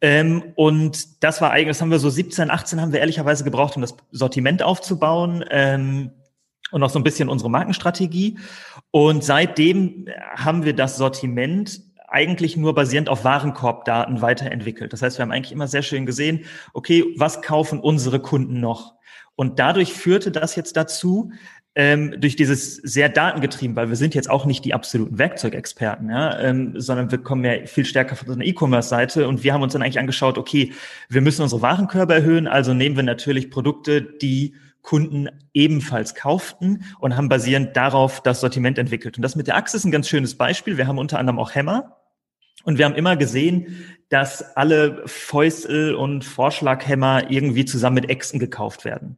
Ähm, 0.01 0.51
und 0.56 1.24
das 1.24 1.39
war 1.39 1.51
eigentlich, 1.51 1.77
das 1.77 1.81
haben 1.81 1.92
wir 1.92 2.00
so 2.00 2.09
17, 2.09 2.51
18 2.51 2.81
haben 2.81 2.92
wir 2.92 3.00
ehrlicherweise 3.00 3.45
gebraucht, 3.45 3.77
um 3.77 3.81
das 3.81 3.95
Sortiment 4.12 4.63
aufzubauen. 4.63 5.45
Ähm, 5.50 6.12
und 6.71 6.81
noch 6.81 6.89
so 6.89 7.00
ein 7.00 7.03
bisschen 7.03 7.30
unsere 7.30 7.50
Markenstrategie. 7.50 8.38
Und 8.92 9.24
seitdem 9.24 10.07
haben 10.36 10.65
wir 10.65 10.74
das 10.74 10.97
Sortiment 10.97 11.80
eigentlich 12.16 12.56
nur 12.56 12.74
basierend 12.74 13.10
auf 13.10 13.26
Warenkorbdaten 13.26 14.22
weiterentwickelt. 14.22 14.94
Das 14.94 15.02
heißt, 15.02 15.18
wir 15.18 15.24
haben 15.24 15.34
eigentlich 15.34 15.52
immer 15.52 15.68
sehr 15.68 15.82
schön 15.82 16.06
gesehen, 16.06 16.46
okay, 16.74 17.04
was 17.18 17.42
kaufen 17.42 17.82
unsere 17.82 18.22
Kunden 18.22 18.62
noch? 18.62 18.96
Und 19.36 19.60
dadurch 19.60 19.92
führte 19.92 20.32
das 20.32 20.56
jetzt 20.56 20.78
dazu, 20.78 21.34
ähm, 21.76 22.16
durch 22.22 22.38
dieses 22.38 22.78
sehr 22.78 23.10
datengetrieben, 23.10 23.76
weil 23.76 23.90
wir 23.90 23.98
sind 23.98 24.16
jetzt 24.16 24.30
auch 24.30 24.46
nicht 24.46 24.64
die 24.64 24.74
absoluten 24.74 25.18
Werkzeugexperten, 25.18 26.10
ja, 26.10 26.40
ähm, 26.40 26.80
sondern 26.80 27.12
wir 27.12 27.18
kommen 27.18 27.44
ja 27.44 27.66
viel 27.66 27.84
stärker 27.84 28.16
von 28.16 28.32
einer 28.32 28.46
E-Commerce-Seite 28.46 29.28
und 29.28 29.44
wir 29.44 29.54
haben 29.54 29.62
uns 29.62 29.74
dann 29.74 29.82
eigentlich 29.82 30.00
angeschaut, 30.00 30.38
okay, 30.38 30.72
wir 31.10 31.20
müssen 31.20 31.42
unsere 31.42 31.62
Warenkörbe 31.62 32.14
erhöhen, 32.14 32.48
also 32.48 32.74
nehmen 32.74 32.96
wir 32.96 33.04
natürlich 33.04 33.52
Produkte, 33.52 34.02
die 34.02 34.56
Kunden 34.84 35.28
ebenfalls 35.54 36.16
kauften 36.16 36.86
und 37.00 37.18
haben 37.18 37.28
basierend 37.28 37.76
darauf 37.76 38.22
das 38.22 38.40
Sortiment 38.40 38.78
entwickelt. 38.78 39.18
Und 39.18 39.24
das 39.24 39.36
mit 39.36 39.48
der 39.48 39.58
Achse 39.58 39.76
ist 39.76 39.84
ein 39.84 39.92
ganz 39.92 40.08
schönes 40.08 40.36
Beispiel. 40.36 40.78
Wir 40.78 40.88
haben 40.88 41.00
unter 41.00 41.20
anderem 41.20 41.40
auch 41.40 41.56
Hämmer. 41.56 41.98
Und 42.66 42.78
wir 42.78 42.86
haben 42.86 42.96
immer 42.96 43.16
gesehen, 43.16 43.86
dass 44.10 44.56
alle 44.56 45.04
Fäustel 45.06 45.96
und 45.96 46.26
Vorschlaghämmer 46.26 47.32
irgendwie 47.32 47.66
zusammen 47.66 47.96
mit 47.96 48.10
Äxten 48.10 48.40
gekauft 48.40 48.86
werden. 48.86 49.18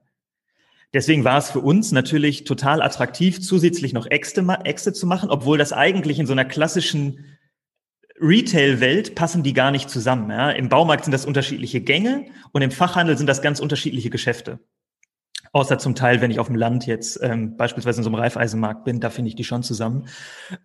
Deswegen 0.93 1.23
war 1.23 1.37
es 1.37 1.51
für 1.51 1.59
uns 1.59 1.91
natürlich 1.91 2.43
total 2.43 2.81
attraktiv, 2.81 3.41
zusätzlich 3.41 3.93
noch 3.93 4.05
Äxte, 4.09 4.45
Äxte 4.63 4.93
zu 4.93 5.07
machen, 5.07 5.29
obwohl 5.29 5.57
das 5.57 5.73
eigentlich 5.73 6.19
in 6.19 6.25
so 6.25 6.33
einer 6.33 6.45
klassischen 6.45 7.25
Retail-Welt 8.19 9.15
passen 9.15 9.43
die 9.43 9.53
gar 9.53 9.71
nicht 9.71 9.89
zusammen. 9.89 10.29
Ja? 10.29 10.51
Im 10.51 10.69
Baumarkt 10.69 11.05
sind 11.05 11.11
das 11.11 11.25
unterschiedliche 11.25 11.81
Gänge 11.81 12.25
und 12.51 12.61
im 12.61 12.71
Fachhandel 12.71 13.17
sind 13.17 13.27
das 13.27 13.41
ganz 13.41 13.59
unterschiedliche 13.59 14.09
Geschäfte. 14.09 14.59
Außer 15.51 15.77
zum 15.77 15.95
Teil, 15.95 16.21
wenn 16.21 16.31
ich 16.31 16.39
auf 16.39 16.47
dem 16.47 16.55
Land 16.55 16.85
jetzt 16.85 17.19
ähm, 17.21 17.57
beispielsweise 17.57 17.99
in 17.99 18.03
so 18.03 18.09
einem 18.09 18.19
Reifeisenmarkt 18.19 18.83
bin, 18.83 18.99
da 18.99 19.09
finde 19.09 19.29
ich 19.29 19.35
die 19.35 19.43
schon 19.43 19.63
zusammen. 19.63 20.07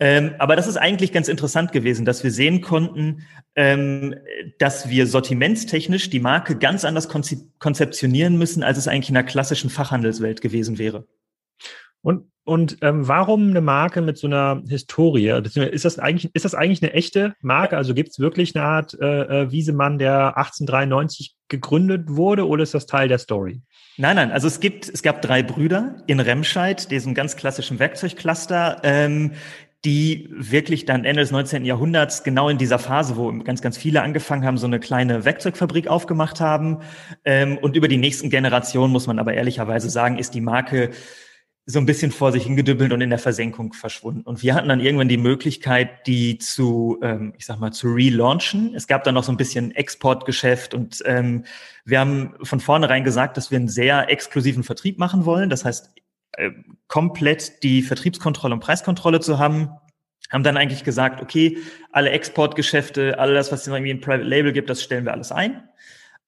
Ähm, 0.00 0.34
aber 0.38 0.56
das 0.56 0.66
ist 0.66 0.76
eigentlich 0.76 1.12
ganz 1.12 1.28
interessant 1.28 1.72
gewesen, 1.72 2.04
dass 2.04 2.24
wir 2.24 2.30
sehen 2.30 2.60
konnten, 2.60 3.22
ähm, 3.54 4.14
dass 4.58 4.88
wir 4.88 5.06
sortimentstechnisch 5.06 6.10
die 6.10 6.20
Marke 6.20 6.56
ganz 6.56 6.84
anders 6.84 7.08
konzeptionieren 7.08 8.38
müssen, 8.38 8.62
als 8.62 8.78
es 8.78 8.88
eigentlich 8.88 9.08
in 9.10 9.14
der 9.14 9.24
klassischen 9.24 9.70
Fachhandelswelt 9.70 10.40
gewesen 10.40 10.78
wäre. 10.78 11.06
Und, 12.02 12.24
und 12.44 12.78
ähm, 12.82 13.06
warum 13.06 13.50
eine 13.50 13.60
Marke 13.60 14.00
mit 14.02 14.18
so 14.18 14.26
einer 14.26 14.62
Historie? 14.68 15.28
Ist 15.28 15.84
das 15.84 16.00
eigentlich, 16.00 16.34
ist 16.34 16.44
das 16.44 16.54
eigentlich 16.54 16.82
eine 16.82 16.92
echte 16.92 17.34
Marke? 17.40 17.76
Also 17.76 17.94
gibt 17.94 18.10
es 18.10 18.18
wirklich 18.18 18.56
eine 18.56 18.64
Art 18.64 18.98
äh, 19.00 19.42
äh 19.42 19.52
Wiesemann, 19.52 19.98
der 19.98 20.36
1893 20.36 21.36
gegründet 21.46 22.08
wurde, 22.08 22.48
oder 22.48 22.64
ist 22.64 22.74
das 22.74 22.86
Teil 22.86 23.06
der 23.06 23.18
Story? 23.18 23.62
Nein, 23.98 24.16
nein, 24.16 24.30
also 24.30 24.46
es 24.46 24.60
gibt, 24.60 24.88
es 24.88 25.02
gab 25.02 25.20
drei 25.20 25.42
Brüder 25.42 25.96
in 26.06 26.18
Remscheid, 26.18 26.90
diesem 26.90 27.14
ganz 27.14 27.36
klassischen 27.36 27.78
Werkzeugcluster, 27.78 28.80
ähm, 28.84 29.32
die 29.84 30.28
wirklich 30.30 30.86
dann 30.86 31.04
Ende 31.04 31.22
des 31.22 31.32
19. 31.32 31.64
Jahrhunderts 31.64 32.22
genau 32.22 32.48
in 32.48 32.56
dieser 32.56 32.78
Phase, 32.78 33.16
wo 33.16 33.32
ganz, 33.42 33.60
ganz 33.60 33.76
viele 33.76 34.02
angefangen 34.02 34.44
haben, 34.44 34.56
so 34.56 34.66
eine 34.66 34.78
kleine 34.78 35.24
Werkzeugfabrik 35.24 35.88
aufgemacht 35.88 36.40
haben. 36.40 36.78
Ähm, 37.24 37.58
und 37.58 37.76
über 37.76 37.88
die 37.88 37.96
nächsten 37.96 38.30
Generationen, 38.30 38.92
muss 38.92 39.08
man 39.08 39.18
aber 39.18 39.34
ehrlicherweise 39.34 39.90
sagen, 39.90 40.18
ist 40.18 40.34
die 40.34 40.40
Marke 40.40 40.90
so 41.64 41.78
ein 41.78 41.86
bisschen 41.86 42.10
vor 42.10 42.32
sich 42.32 42.44
hingedübbelt 42.44 42.92
und 42.92 43.00
in 43.00 43.10
der 43.10 43.20
Versenkung 43.20 43.72
verschwunden. 43.72 44.22
Und 44.22 44.42
wir 44.42 44.54
hatten 44.54 44.68
dann 44.68 44.80
irgendwann 44.80 45.08
die 45.08 45.16
Möglichkeit, 45.16 46.06
die 46.08 46.38
zu, 46.38 46.98
ähm, 47.02 47.34
ich 47.38 47.46
sag 47.46 47.60
mal, 47.60 47.72
zu 47.72 47.92
relaunchen. 47.92 48.74
Es 48.74 48.88
gab 48.88 49.04
dann 49.04 49.14
noch 49.14 49.22
so 49.22 49.30
ein 49.30 49.36
bisschen 49.36 49.70
Exportgeschäft 49.70 50.74
und 50.74 51.02
ähm, 51.06 51.44
wir 51.84 52.00
haben 52.00 52.34
von 52.42 52.58
vornherein 52.58 53.04
gesagt, 53.04 53.36
dass 53.36 53.52
wir 53.52 53.58
einen 53.58 53.68
sehr 53.68 54.10
exklusiven 54.10 54.64
Vertrieb 54.64 54.98
machen 54.98 55.24
wollen. 55.24 55.50
Das 55.50 55.64
heißt, 55.64 55.92
äh, 56.32 56.50
komplett 56.88 57.62
die 57.62 57.82
Vertriebskontrolle 57.82 58.54
und 58.54 58.60
Preiskontrolle 58.60 59.20
zu 59.20 59.38
haben. 59.38 59.70
Haben 60.30 60.44
dann 60.44 60.56
eigentlich 60.56 60.82
gesagt, 60.82 61.20
okay, 61.20 61.58
alle 61.92 62.10
Exportgeschäfte, 62.10 63.18
alles, 63.18 63.52
was 63.52 63.62
es 63.62 63.66
irgendwie 63.68 63.92
ein 63.92 64.00
Private 64.00 64.24
Label 64.24 64.52
gibt, 64.52 64.68
das 64.68 64.82
stellen 64.82 65.04
wir 65.04 65.12
alles 65.12 65.30
ein 65.30 65.62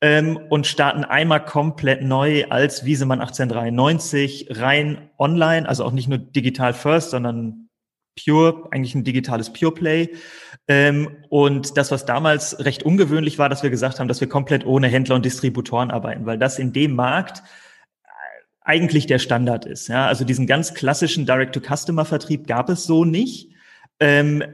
ähm, 0.04 0.38
und 0.50 0.66
starten 0.66 1.02
einmal 1.02 1.42
komplett 1.42 2.02
neu 2.02 2.44
als 2.50 2.84
Wiesemann 2.84 3.20
1893 3.20 4.49
rein 4.50 5.08
online, 5.16 5.66
also 5.66 5.82
auch 5.82 5.92
nicht 5.92 6.08
nur 6.08 6.18
digital 6.18 6.75
first, 6.75 7.08
sondern 7.08 7.70
Pure, 8.23 8.68
eigentlich 8.70 8.94
ein 8.94 9.04
digitales 9.04 9.50
Pure 9.50 9.73
Play. 9.73 10.11
Ähm, 10.68 11.16
und 11.30 11.78
das, 11.78 11.90
was 11.90 12.04
damals 12.04 12.62
recht 12.66 12.82
ungewöhnlich 12.82 13.38
war, 13.38 13.49
dass 13.49 13.62
wir 13.62 13.70
gesagt 13.70 13.99
haben, 13.99 14.06
dass 14.08 14.20
wir 14.20 14.28
komplett 14.28 14.66
ohne 14.66 14.88
Händler 14.88 15.14
und 15.14 15.25
Distributoren 15.25 15.90
arbeiten, 15.90 16.26
weil 16.26 16.37
das 16.38 16.58
in 16.58 16.75
dem 16.75 16.94
Markt 16.94 17.42
eigentlich 18.61 19.06
der 19.06 19.18
Standard 19.18 19.64
ist. 19.64 19.88
Ja? 19.88 20.06
Also 20.06 20.26
diesen 20.26 20.46
ganz 20.46 20.75
klassischen 20.75 21.25
Direct-to-Customer-Vertrieb 21.25 22.46
gab 22.46 22.68
es 22.68 22.84
so 22.84 23.06
nicht, 23.06 23.52
ähm, 24.00 24.44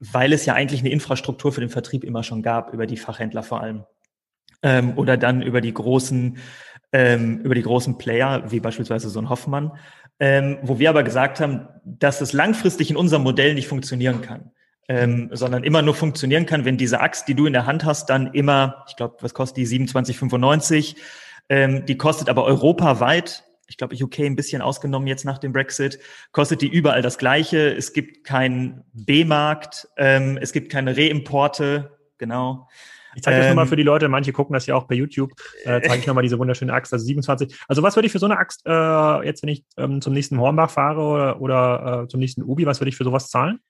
weil 0.00 0.32
es 0.32 0.46
ja 0.46 0.54
eigentlich 0.54 0.80
eine 0.80 0.90
Infrastruktur 0.90 1.52
für 1.52 1.60
den 1.60 1.70
Vertrieb 1.70 2.04
immer 2.04 2.22
schon 2.22 2.42
gab, 2.42 2.72
über 2.72 2.86
die 2.86 2.96
Fachhändler 2.96 3.42
vor 3.42 3.60
allem. 3.60 3.84
Ähm, 4.62 4.94
oder 4.96 5.16
dann 5.16 5.42
über 5.42 5.60
die 5.60 5.72
großen, 5.72 6.38
ähm, 6.92 7.38
über 7.40 7.54
die 7.54 7.62
großen 7.62 7.98
Player, 7.98 8.50
wie 8.50 8.60
beispielsweise 8.60 9.10
so 9.10 9.20
ein 9.20 9.28
Hoffmann, 9.28 9.72
ähm, 10.18 10.58
wo 10.62 10.78
wir 10.78 10.90
aber 10.90 11.02
gesagt 11.02 11.40
haben, 11.40 11.68
dass 11.84 12.20
es 12.20 12.32
langfristig 12.32 12.90
in 12.90 12.96
unserem 12.96 13.22
Modell 13.22 13.54
nicht 13.54 13.68
funktionieren 13.68 14.22
kann. 14.22 14.50
Ähm, 14.88 15.30
sondern 15.32 15.62
immer 15.62 15.82
nur 15.82 15.94
funktionieren 15.94 16.46
kann, 16.46 16.64
wenn 16.64 16.76
diese 16.76 17.00
Axt, 17.00 17.28
die 17.28 17.34
du 17.34 17.46
in 17.46 17.52
der 17.52 17.64
Hand 17.64 17.84
hast, 17.84 18.10
dann 18.10 18.34
immer, 18.34 18.84
ich 18.88 18.96
glaube, 18.96 19.18
was 19.20 19.34
kostet 19.34 19.58
die 19.58 19.66
27,95, 19.86 20.96
ähm, 21.48 21.86
die 21.86 21.96
kostet 21.96 22.28
aber 22.28 22.44
europaweit, 22.44 23.44
ich 23.70 23.76
glaube 23.76 23.94
UK 23.94 24.20
ein 24.20 24.36
bisschen 24.36 24.60
ausgenommen 24.60 25.06
jetzt 25.06 25.24
nach 25.24 25.38
dem 25.38 25.52
Brexit, 25.52 26.00
kostet 26.32 26.60
die 26.60 26.68
überall 26.68 27.02
das 27.02 27.18
Gleiche. 27.18 27.72
Es 27.72 27.92
gibt 27.92 28.24
keinen 28.24 28.82
B-Markt, 28.92 29.88
ähm, 29.96 30.38
es 30.40 30.52
gibt 30.52 30.70
keine 30.70 30.96
Reimporte, 30.96 31.96
genau. 32.18 32.68
Ich 33.14 33.22
zeige 33.22 33.38
das 33.38 33.46
ähm, 33.46 33.50
nochmal 33.50 33.66
für 33.66 33.76
die 33.76 33.82
Leute, 33.84 34.08
manche 34.08 34.32
gucken 34.32 34.54
das 34.54 34.66
ja 34.66 34.74
auch 34.74 34.84
bei 34.84 34.96
YouTube, 34.96 35.32
äh, 35.64 35.80
zeige 35.86 36.00
ich 36.00 36.06
nochmal 36.06 36.22
diese 36.22 36.38
wunderschöne 36.38 36.72
Axt, 36.72 36.92
also 36.92 37.04
27. 37.04 37.56
Also 37.68 37.82
was 37.82 37.96
würde 37.96 38.06
ich 38.06 38.12
für 38.12 38.18
so 38.18 38.26
eine 38.26 38.38
Axt, 38.38 38.62
äh, 38.66 39.24
jetzt 39.24 39.42
wenn 39.42 39.50
ich 39.50 39.64
ähm, 39.76 40.00
zum 40.00 40.12
nächsten 40.12 40.38
Hornbach 40.38 40.70
fahre 40.70 41.00
oder, 41.00 41.40
oder 41.40 42.02
äh, 42.02 42.08
zum 42.08 42.18
nächsten 42.18 42.42
Ubi, 42.42 42.66
was 42.66 42.80
würde 42.80 42.88
ich 42.88 42.96
für 42.96 43.04
sowas 43.04 43.28
zahlen? 43.28 43.60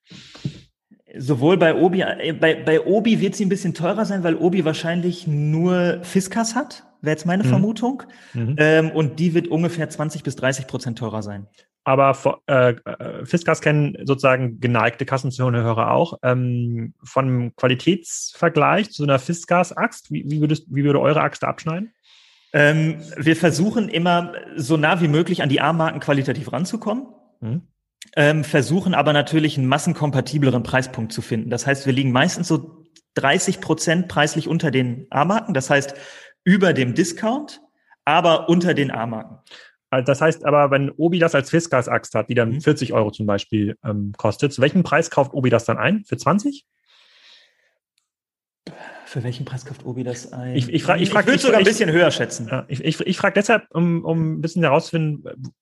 Sowohl 1.16 1.58
bei 1.58 1.74
Obi, 1.74 2.00
äh, 2.00 2.32
bei, 2.32 2.54
bei 2.54 2.80
Obi 2.80 3.20
wird 3.20 3.34
sie 3.34 3.44
ein 3.44 3.50
bisschen 3.50 3.74
teurer 3.74 4.06
sein, 4.06 4.24
weil 4.24 4.36
Obi 4.36 4.64
wahrscheinlich 4.64 5.26
nur 5.26 6.00
Fiskas 6.02 6.54
hat 6.54 6.89
wäre 7.02 7.12
jetzt 7.12 7.26
meine 7.26 7.44
mhm. 7.44 7.48
Vermutung. 7.48 8.02
Mhm. 8.34 8.54
Ähm, 8.58 8.90
und 8.90 9.18
die 9.18 9.34
wird 9.34 9.48
ungefähr 9.48 9.88
20 9.88 10.22
bis 10.22 10.36
30 10.36 10.66
Prozent 10.66 10.98
teurer 10.98 11.22
sein. 11.22 11.46
Aber 11.82 12.16
äh, 12.46 12.72
äh, 12.72 13.24
Fiskas 13.24 13.60
kennen 13.62 13.96
sozusagen 14.04 14.60
geneigte 14.60 15.06
Kassenzuhörer 15.06 15.90
auch. 15.92 16.18
Ähm, 16.22 16.94
von 17.02 17.54
Qualitätsvergleich 17.56 18.90
zu 18.90 19.02
einer 19.02 19.18
Fiskas-Axt, 19.18 20.10
wie, 20.10 20.24
wie, 20.26 20.40
wie 20.40 20.84
würde 20.84 21.00
eure 21.00 21.22
Axt 21.22 21.42
abschneiden? 21.42 21.92
Ähm, 22.52 23.00
wir 23.16 23.36
versuchen 23.36 23.88
immer 23.88 24.32
so 24.56 24.76
nah 24.76 25.00
wie 25.00 25.08
möglich 25.08 25.42
an 25.42 25.48
die 25.48 25.60
A-Marken 25.60 26.00
qualitativ 26.00 26.52
ranzukommen. 26.52 27.06
Mhm. 27.40 27.62
Ähm, 28.16 28.44
versuchen 28.44 28.94
aber 28.94 29.12
natürlich 29.12 29.56
einen 29.56 29.68
massenkompatibleren 29.68 30.62
Preispunkt 30.62 31.12
zu 31.12 31.22
finden. 31.22 31.48
Das 31.48 31.66
heißt, 31.66 31.86
wir 31.86 31.92
liegen 31.92 32.12
meistens 32.12 32.48
so 32.48 32.84
30 33.14 33.60
Prozent 33.60 34.08
preislich 34.08 34.48
unter 34.48 34.70
den 34.70 35.06
A-Marken. 35.10 35.54
Das 35.54 35.70
heißt, 35.70 35.94
über 36.44 36.72
dem 36.72 36.94
Discount, 36.94 37.60
aber 38.04 38.48
unter 38.48 38.74
den 38.74 38.90
A-Marken. 38.90 39.38
Also 39.90 40.06
das 40.06 40.20
heißt 40.20 40.44
aber, 40.44 40.70
wenn 40.70 40.90
Obi 40.90 41.18
das 41.18 41.34
als 41.34 41.50
Fiskas-Axt 41.50 42.14
hat, 42.14 42.28
die 42.28 42.34
dann 42.34 42.60
40 42.60 42.90
mhm. 42.90 42.94
Euro 42.94 43.10
zum 43.10 43.26
Beispiel 43.26 43.76
ähm, 43.84 44.12
kostet, 44.16 44.52
zu 44.52 44.62
welchem 44.62 44.84
Preis 44.84 45.10
kauft 45.10 45.34
Obi 45.34 45.50
das 45.50 45.64
dann 45.64 45.78
ein? 45.78 46.04
Für 46.04 46.16
20? 46.16 46.64
Für 49.04 49.24
welchen 49.24 49.44
Preis 49.44 49.64
kauft 49.64 49.84
Obi 49.84 50.04
das 50.04 50.32
ein? 50.32 50.54
Ich, 50.54 50.68
ich, 50.68 50.84
frag, 50.84 51.00
ich, 51.00 51.10
frag, 51.10 51.22
ich 51.22 51.26
würde 51.26 51.42
sogar 51.42 51.58
ein 51.58 51.64
bisschen 51.64 51.90
höher 51.90 52.12
schätzen. 52.12 52.48
Ich 52.68 52.84
ich, 52.84 53.00
ich 53.00 53.16
frage 53.16 53.34
deshalb, 53.34 53.64
um, 53.70 54.04
um 54.04 54.34
ein 54.34 54.40
bisschen 54.40 54.62
herauszufinden, 54.62 55.52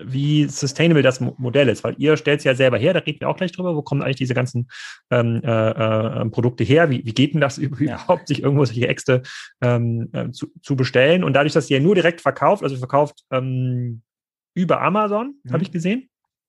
wie 0.00 0.46
sustainable 0.46 1.02
das 1.02 1.20
Modell 1.20 1.68
ist, 1.68 1.84
weil 1.84 1.94
ihr 1.98 2.16
stellt 2.16 2.38
es 2.38 2.44
ja 2.44 2.54
selber 2.54 2.78
her, 2.78 2.94
da 2.94 3.00
reden 3.00 3.20
wir 3.20 3.28
auch 3.28 3.36
gleich 3.36 3.52
drüber, 3.52 3.76
wo 3.76 3.82
kommen 3.82 4.02
eigentlich 4.02 4.16
diese 4.16 4.34
ganzen 4.34 4.68
ähm, 5.10 5.42
äh, 5.44 5.70
äh, 5.70 6.24
Produkte 6.30 6.64
her, 6.64 6.90
wie, 6.90 7.04
wie 7.04 7.12
geht 7.12 7.34
denn 7.34 7.40
das 7.40 7.58
überhaupt, 7.58 8.28
sich 8.28 8.42
irgendwo 8.42 8.64
solche 8.64 8.88
Äxte 8.88 9.22
ähm, 9.60 10.08
äh, 10.12 10.30
zu, 10.30 10.48
zu 10.62 10.76
bestellen? 10.76 11.24
Und 11.24 11.34
dadurch, 11.34 11.52
dass 11.52 11.70
ihr 11.70 11.80
nur 11.80 11.94
direkt 11.94 12.20
verkauft, 12.20 12.62
also 12.62 12.76
verkauft 12.76 13.24
ähm, 13.30 14.02
über 14.54 14.80
Amazon, 14.80 15.34
mhm. 15.42 15.52
habe 15.52 15.62
ich 15.62 15.70
gesehen, 15.70 16.08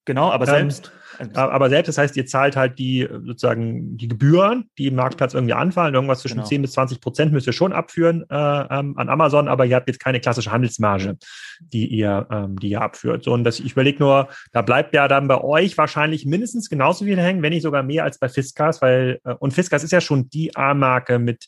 Genau, 0.10 0.32
aber 0.32 0.48
ähm, 0.48 0.72
selbst. 0.72 0.92
Ähm, 1.20 1.30
aber 1.36 1.70
selbst, 1.70 1.88
das 1.88 2.00
heißt, 2.00 2.18
ihr 2.18 2.26
zahlt 2.26 2.56
halt 2.56 2.80
die 2.80 3.08
sozusagen 3.08 3.96
die 3.96 4.08
Gebühren, 4.08 4.68
die 4.80 4.88
im 4.88 4.96
Marktplatz 4.96 5.36
irgendwie 5.36 5.54
anfallen. 5.54 5.94
Irgendwas 5.94 6.22
zwischen 6.22 6.38
genau. 6.38 6.48
10 6.48 6.64
bis 6.64 6.72
20 6.72 7.00
Prozent 7.00 7.32
müsst 7.32 7.46
ihr 7.46 7.54
schon 7.54 7.74
abführen 7.74 8.26
äh, 8.28 8.36
ähm, 8.36 8.98
an 8.98 9.08
Amazon, 9.08 9.48
aber 9.48 9.68
ihr 9.68 9.76
habt 9.76 9.88
jetzt 9.88 10.00
keine 10.00 10.20
klassische 10.20 10.52
Handelsmarge, 10.52 11.18
die 11.60 11.86
ihr, 11.86 12.26
ähm, 12.32 12.58
die 12.58 12.70
ihr 12.70 12.82
abführt. 12.82 13.24
So, 13.24 13.34
und 13.34 13.44
das, 13.44 13.60
ich 13.60 13.74
überlege 13.74 14.00
nur, 14.00 14.30
da 14.52 14.64
bleibt 14.64 14.96
ja 14.96 15.08
dann 15.08 15.28
bei 15.28 15.40
euch 15.40 15.78
wahrscheinlich 15.78 16.26
mindestens 16.26 16.72
genauso 16.72 17.06
viel 17.06 17.20
hängen, 17.20 17.44
wenn 17.44 17.54
nicht 17.54 17.62
sogar 17.62 17.84
mehr 17.84 18.06
als 18.06 18.18
bei 18.18 18.30
Fiskas, 18.30 18.82
weil, 18.82 19.20
äh, 19.26 19.36
und 19.36 19.54
Fiskas 19.54 19.84
ist 19.84 19.92
ja 19.92 20.02
schon 20.02 20.28
die 20.32 20.56
A-Marke 20.56 21.20
mit 21.20 21.46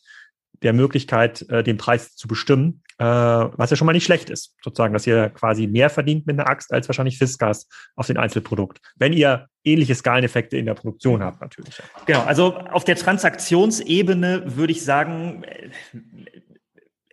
der 0.62 0.72
Möglichkeit, 0.72 1.48
äh, 1.48 1.62
den 1.62 1.76
Preis 1.76 2.14
zu 2.14 2.28
bestimmen, 2.28 2.82
äh, 2.98 3.04
was 3.04 3.70
ja 3.70 3.76
schon 3.76 3.86
mal 3.86 3.92
nicht 3.92 4.04
schlecht 4.04 4.30
ist, 4.30 4.54
sozusagen, 4.62 4.92
dass 4.92 5.06
ihr 5.06 5.30
quasi 5.30 5.66
mehr 5.66 5.90
verdient 5.90 6.26
mit 6.26 6.38
einer 6.38 6.48
Axt 6.48 6.72
als 6.72 6.88
wahrscheinlich 6.88 7.18
Fiskas 7.18 7.68
auf 7.96 8.06
den 8.06 8.16
Einzelprodukt. 8.16 8.80
Wenn 8.96 9.12
ihr 9.12 9.48
ähnliche 9.64 9.94
Skaleneffekte 9.94 10.56
in 10.56 10.66
der 10.66 10.74
Produktion 10.74 11.22
habt, 11.22 11.40
natürlich. 11.40 11.80
Genau, 12.06 12.22
also 12.22 12.56
auf 12.56 12.84
der 12.84 12.96
Transaktionsebene 12.96 14.56
würde 14.56 14.72
ich 14.72 14.84
sagen, 14.84 15.44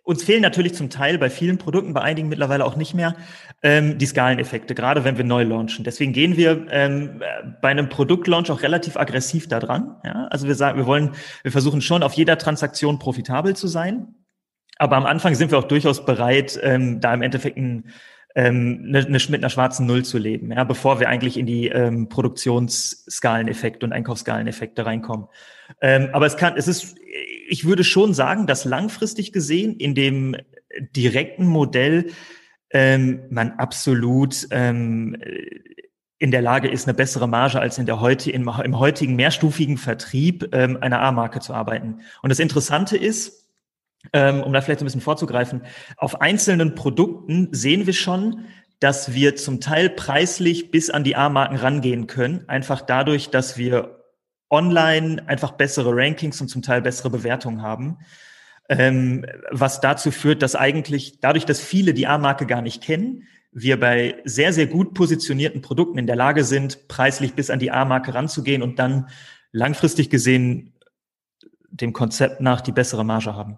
uns 0.10 0.24
fehlen 0.24 0.42
natürlich 0.42 0.74
zum 0.74 0.90
Teil 0.90 1.20
bei 1.20 1.30
vielen 1.30 1.60
Produkten, 1.60 1.94
bei 1.94 2.02
einigen 2.02 2.30
mittlerweile 2.30 2.66
auch 2.66 2.76
nicht 2.76 2.96
mehr, 2.96 3.16
ähm, 3.62 4.00
die 4.00 4.08
Skaleneffekte, 4.08 4.74
gerade 4.74 5.04
wenn 5.04 5.18
wir 5.18 5.24
neu 5.24 5.44
launchen. 5.44 5.86
Deswegen 5.86 6.14
gehen 6.14 6.36
wir 6.36 6.66
ähm, 6.72 7.22
bei 7.62 7.70
einem 7.70 7.90
Produktlaunch 7.90 8.50
auch 8.50 8.64
relativ 8.64 8.98
aggressiv 8.98 9.48
da 9.48 9.60
dran. 9.60 9.98
Ja? 10.04 10.28
Also 10.32 10.48
wir 10.48 10.56
sagen, 10.56 10.80
wir 10.80 10.88
wollen, 10.88 11.12
wir 11.44 11.52
versuchen 11.52 11.82
schon 11.82 12.02
auf 12.02 12.14
jeder 12.14 12.40
Transaktion 12.40 12.98
profitabel 12.98 13.56
zu 13.56 13.68
sein. 13.68 14.16
Aber 14.80 14.98
am 14.98 15.06
Anfang 15.06 15.36
sind 15.36 15.52
wir 15.52 15.60
auch 15.60 15.66
durchaus 15.66 16.04
bereit, 16.04 16.60
ähm, 16.64 17.02
da 17.02 17.14
im 17.14 17.22
Endeffekt 17.22 17.58
ein 17.58 17.92
ähm, 18.36 18.86
eine, 18.88 19.00
eine, 19.00 19.18
mit 19.30 19.42
einer 19.42 19.50
schwarzen 19.50 19.86
Null 19.86 20.06
zu 20.06 20.18
leben, 20.18 20.52
ja, 20.52 20.64
bevor 20.64 21.00
wir 21.00 21.10
eigentlich 21.10 21.36
in 21.36 21.48
die 21.48 21.68
ähm, 21.68 22.10
Produktionsskaleneffekte 22.10 23.86
und 23.86 23.92
Einkaufsskaleneffekte 23.92 24.86
reinkommen. 24.86 25.28
Ähm, 25.82 26.10
aber 26.14 26.26
es 26.26 26.38
kann, 26.38 26.56
es 26.58 26.68
ist, 26.68 26.96
ich 27.48 27.66
würde 27.66 27.84
schon 27.84 28.14
sagen, 28.14 28.48
dass 28.48 28.66
langfristig 28.66 29.32
gesehen 29.34 29.76
in 29.78 29.96
dem 29.96 30.36
direkten 30.96 31.46
Modell 31.46 32.12
ähm, 32.72 33.22
man 33.30 33.52
absolut 33.54 34.48
ähm, 34.52 35.18
in 36.20 36.32
der 36.32 36.42
Lage 36.42 36.68
ist, 36.68 36.88
eine 36.88 36.94
bessere 36.94 37.28
Marge 37.28 37.60
als 37.60 37.78
in 37.78 37.86
der 37.86 38.02
heute, 38.02 38.30
im, 38.30 38.52
im 38.64 38.78
heutigen 38.78 39.16
mehrstufigen 39.16 39.78
Vertrieb 39.78 40.50
ähm, 40.54 40.78
einer 40.82 41.02
A-Marke 41.02 41.40
zu 41.40 41.54
arbeiten. 41.54 42.02
Und 42.22 42.30
das 42.30 42.40
Interessante 42.40 42.98
ist, 42.98 43.48
ähm, 44.14 44.44
um 44.44 44.54
da 44.54 44.62
vielleicht 44.62 44.82
ein 44.82 44.86
bisschen 44.86 45.02
vorzugreifen, 45.02 45.62
auf 45.98 46.22
einzelnen 46.22 46.76
Produkten 46.76 47.50
sehen 47.52 47.86
wir 47.86 47.94
schon, 47.94 48.46
dass 48.80 49.14
wir 49.14 49.36
zum 49.36 49.60
Teil 49.60 49.90
preislich 49.90 50.72
bis 50.72 50.90
an 50.90 51.04
die 51.04 51.16
A-Marken 51.16 51.56
rangehen 51.56 52.08
können, 52.08 52.48
einfach 52.48 52.82
dadurch, 52.82 53.30
dass 53.30 53.58
wir 53.58 53.99
online 54.50 55.28
einfach 55.28 55.52
bessere 55.52 55.96
Rankings 55.96 56.42
und 56.42 56.48
zum 56.48 56.62
Teil 56.62 56.82
bessere 56.82 57.10
Bewertungen 57.10 57.62
haben. 57.62 57.98
Ähm, 58.70 59.26
was 59.52 59.82
dazu 59.82 60.12
führt, 60.12 60.42
dass 60.42 60.56
eigentlich 60.56 61.20
dadurch, 61.22 61.46
dass 61.46 61.60
viele 61.60 61.94
die 61.94 62.08
A-Marke 62.08 62.46
gar 62.46 62.62
nicht 62.62 62.84
kennen, 62.84 63.24
wir 63.52 63.80
bei 63.80 64.22
sehr, 64.26 64.54
sehr 64.54 64.68
gut 64.68 64.94
positionierten 64.94 65.62
Produkten 65.62 65.98
in 65.98 66.06
der 66.06 66.16
Lage 66.16 66.44
sind, 66.44 66.88
preislich 66.88 67.34
bis 67.34 67.50
an 67.50 67.60
die 67.60 67.72
A-Marke 67.72 68.14
ranzugehen 68.14 68.62
und 68.62 68.78
dann 68.78 69.10
langfristig 69.52 70.10
gesehen 70.10 70.74
dem 71.72 71.94
Konzept 71.94 72.42
nach 72.42 72.62
die 72.62 72.72
bessere 72.72 73.04
Marge 73.04 73.34
haben. 73.34 73.58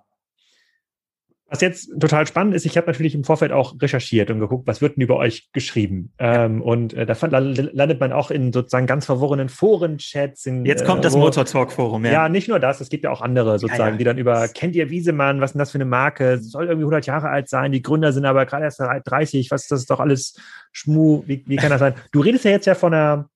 Was 1.52 1.60
jetzt 1.60 1.92
total 2.00 2.26
spannend 2.26 2.56
ist, 2.56 2.66
ich 2.66 2.78
habe 2.78 2.88
natürlich 2.88 3.14
im 3.14 3.26
Vorfeld 3.26 3.52
auch 3.52 3.76
recherchiert 3.82 4.32
und 4.32 4.40
geguckt, 4.40 4.66
was 4.68 4.82
wird 4.82 4.96
denn 4.96 5.04
über 5.04 5.18
euch 5.18 5.52
geschrieben. 5.52 6.14
Ähm, 6.18 6.62
und 6.62 6.94
äh, 6.94 7.06
da 7.06 7.14
landet 7.38 8.00
man 8.00 8.14
auch 8.14 8.32
in 8.32 8.54
sozusagen 8.54 8.88
ganz 8.88 9.06
verworrenen 9.06 9.50
Foren-Chats. 9.50 10.46
Jetzt 10.64 10.86
kommt 10.86 11.00
äh, 11.00 11.04
das 11.04 11.16
Motor 11.18 11.44
Talk 11.44 11.74
Forum, 11.74 12.06
ja. 12.06 12.12
Ja, 12.14 12.30
nicht 12.30 12.48
nur 12.48 12.62
das, 12.62 12.80
es 12.80 12.88
gibt 12.88 13.04
ja 13.04 13.12
auch 13.12 13.20
andere 13.20 13.60
sozusagen, 13.60 13.82
ja, 13.82 13.92
ja. 13.92 13.98
die 13.98 14.04
dann 14.06 14.18
über, 14.18 14.48
kennt 14.48 14.78
ihr 14.78 14.90
Wiesemann, 14.90 15.42
was 15.42 15.50
ist 15.50 15.56
denn 15.56 15.60
das 15.60 15.72
für 15.72 15.78
eine 15.78 15.84
Marke? 15.84 16.40
Soll 16.40 16.68
irgendwie 16.68 16.86
100 16.86 17.06
Jahre 17.06 17.28
alt 17.28 17.50
sein, 17.50 17.74
die 17.74 17.82
Gründer 17.82 18.14
sind 18.14 18.24
aber 18.24 18.46
gerade 18.46 18.64
erst 18.64 18.80
30, 18.80 19.52
was 19.52 19.64
ist 19.64 19.72
das 19.72 19.82
ist 19.82 19.92
doch 19.92 20.00
alles 20.00 20.40
Schmu, 20.72 21.24
wie, 21.26 21.44
wie 21.48 21.58
kann 21.58 21.70
das 21.70 21.80
sein? 21.82 21.96
Du 22.14 22.22
redest 22.22 22.46
ja 22.46 22.52
jetzt 22.52 22.66
ja 22.66 22.76
von 22.76 22.94
einer 22.94 23.30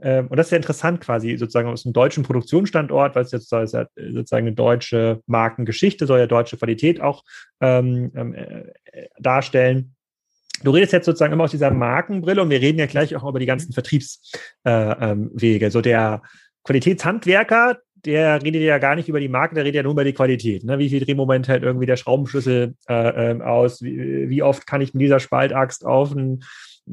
und 0.00 0.36
das 0.36 0.46
ist 0.46 0.50
ja 0.52 0.56
interessant 0.56 1.00
quasi 1.00 1.36
sozusagen 1.36 1.68
aus 1.68 1.84
einem 1.84 1.92
deutschen 1.92 2.22
Produktionsstandort, 2.22 3.14
weil 3.14 3.24
es 3.24 3.32
jetzt 3.32 3.48
sozusagen 3.48 3.88
eine 4.46 4.52
deutsche 4.52 5.22
Markengeschichte, 5.26 6.06
soll 6.06 6.20
ja 6.20 6.26
deutsche 6.26 6.56
Qualität 6.56 7.00
auch 7.00 7.24
ähm, 7.60 8.12
ähm, 8.14 8.34
äh, 8.34 8.64
darstellen. 9.18 9.94
Du 10.62 10.72
redest 10.72 10.92
jetzt 10.92 11.06
sozusagen 11.06 11.32
immer 11.32 11.44
aus 11.44 11.52
dieser 11.52 11.70
Markenbrille 11.70 12.42
und 12.42 12.50
wir 12.50 12.60
reden 12.60 12.78
ja 12.78 12.86
gleich 12.86 13.14
auch 13.14 13.28
über 13.28 13.38
die 13.38 13.46
ganzen 13.46 13.72
Vertriebswege. 13.72 14.44
Äh, 14.64 15.64
ähm, 15.64 15.70
so 15.70 15.80
der 15.80 16.22
Qualitätshandwerker, 16.64 17.78
der 18.04 18.42
redet 18.42 18.62
ja 18.62 18.78
gar 18.78 18.94
nicht 18.94 19.08
über 19.08 19.20
die 19.20 19.28
Marke, 19.28 19.54
der 19.54 19.64
redet 19.64 19.76
ja 19.76 19.82
nur 19.82 19.92
über 19.92 20.04
die 20.04 20.12
Qualität. 20.12 20.64
Ne? 20.64 20.78
Wie 20.78 20.88
viel 20.88 21.04
Drehmoment 21.04 21.48
hält 21.48 21.62
irgendwie 21.62 21.86
der 21.86 21.96
Schraubenschlüssel 21.96 22.74
äh, 22.88 23.30
ähm, 23.30 23.42
aus? 23.42 23.82
Wie, 23.82 24.28
wie, 24.28 24.42
oft 24.42 24.66
kann 24.66 24.80
ich 24.80 24.94
mit 24.94 25.02
dieser 25.02 25.20
Spaltaxt 25.20 25.84
auf 25.84 26.12
ein 26.12 26.44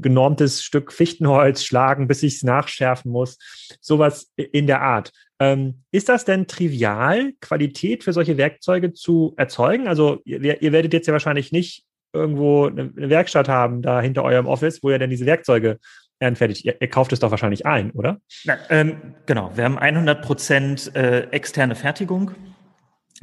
genormtes 0.02 0.64
Stück 0.64 0.92
Fichtenholz 0.92 1.64
schlagen, 1.64 2.08
bis 2.08 2.24
ich 2.24 2.36
es 2.36 2.44
nachschärfen 2.44 3.12
muss. 3.12 3.38
Sowas 3.82 4.32
in 4.36 4.68
der 4.68 4.82
Art. 4.82 5.12
Ähm, 5.40 5.84
ist 5.92 6.10
das 6.10 6.25
denn 6.25 6.48
trivial, 6.48 7.34
Qualität 7.42 8.04
für 8.04 8.14
solche 8.14 8.38
Werkzeuge 8.38 8.94
zu 8.94 9.34
erzeugen? 9.38 9.88
Also 9.88 10.22
ihr, 10.24 10.62
ihr 10.62 10.72
werdet 10.72 10.94
jetzt 10.94 11.08
ja 11.08 11.14
wahrscheinlich 11.14 11.52
nicht 11.52 11.84
irgendwo 12.14 12.68
eine, 12.68 12.94
eine 12.96 13.10
Werkstatt 13.10 13.50
haben, 13.50 13.82
da 13.82 14.02
hinter 14.02 14.24
eurem 14.24 14.46
Office, 14.46 14.82
wo 14.82 14.90
ihr 14.90 15.00
denn 15.00 15.10
diese 15.10 15.25
Werkzeuge 15.25 15.80
fertig. 16.20 16.66
Ihr, 16.66 16.82
ihr, 16.82 16.88
kauft 16.88 17.12
es 17.14 17.20
doch 17.20 17.32
wahrscheinlich 17.32 17.66
ein, 17.66 17.92
oder? 17.92 18.20
Ja, 18.44 18.58
ähm, 18.70 19.16
genau. 19.25 19.52
Wir 19.56 19.66
haben 19.66 19.78
100 19.78 20.22
Prozent 20.24 20.96
äh, 20.96 21.30
externe 21.32 21.75
Fertigung. 21.75 22.32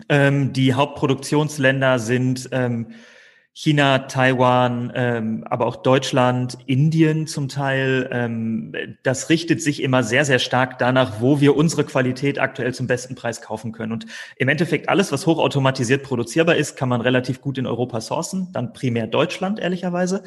Ähm, 0.09 0.53
die 0.53 0.75
Hauptproduktionsländer 0.75 1.99
sind 1.99 2.49
ähm, 2.53 2.93
China, 3.55 3.99
Taiwan, 3.99 4.91
ähm, 4.95 5.45
aber 5.45 5.67
auch 5.67 5.77
Deutschland, 5.77 6.57
Indien 6.65 7.27
zum 7.27 7.49
Teil. 7.49 8.09
Ähm, 8.11 8.73
das 9.03 9.29
richtet 9.29 9.61
sich 9.61 9.83
immer 9.83 10.03
sehr, 10.03 10.25
sehr 10.25 10.39
stark 10.39 10.79
danach, 10.79 11.21
wo 11.21 11.41
wir 11.41 11.55
unsere 11.55 11.85
Qualität 11.85 12.39
aktuell 12.39 12.73
zum 12.73 12.87
besten 12.87 13.15
Preis 13.15 13.43
kaufen 13.43 13.73
können. 13.73 13.93
Und 13.93 14.07
im 14.37 14.49
Endeffekt 14.49 14.89
alles, 14.89 15.13
was 15.13 15.27
hochautomatisiert 15.27 16.03
produzierbar 16.03 16.57
ist, 16.57 16.77
kann 16.77 16.89
man 16.89 17.03
relativ 17.03 17.43
gut 17.43 17.59
in 17.59 17.67
Europa 17.67 18.01
sourcen, 18.01 18.49
dann 18.55 18.73
primär 18.73 19.07
Deutschland, 19.07 19.61
ehrlicherweise. 19.61 20.23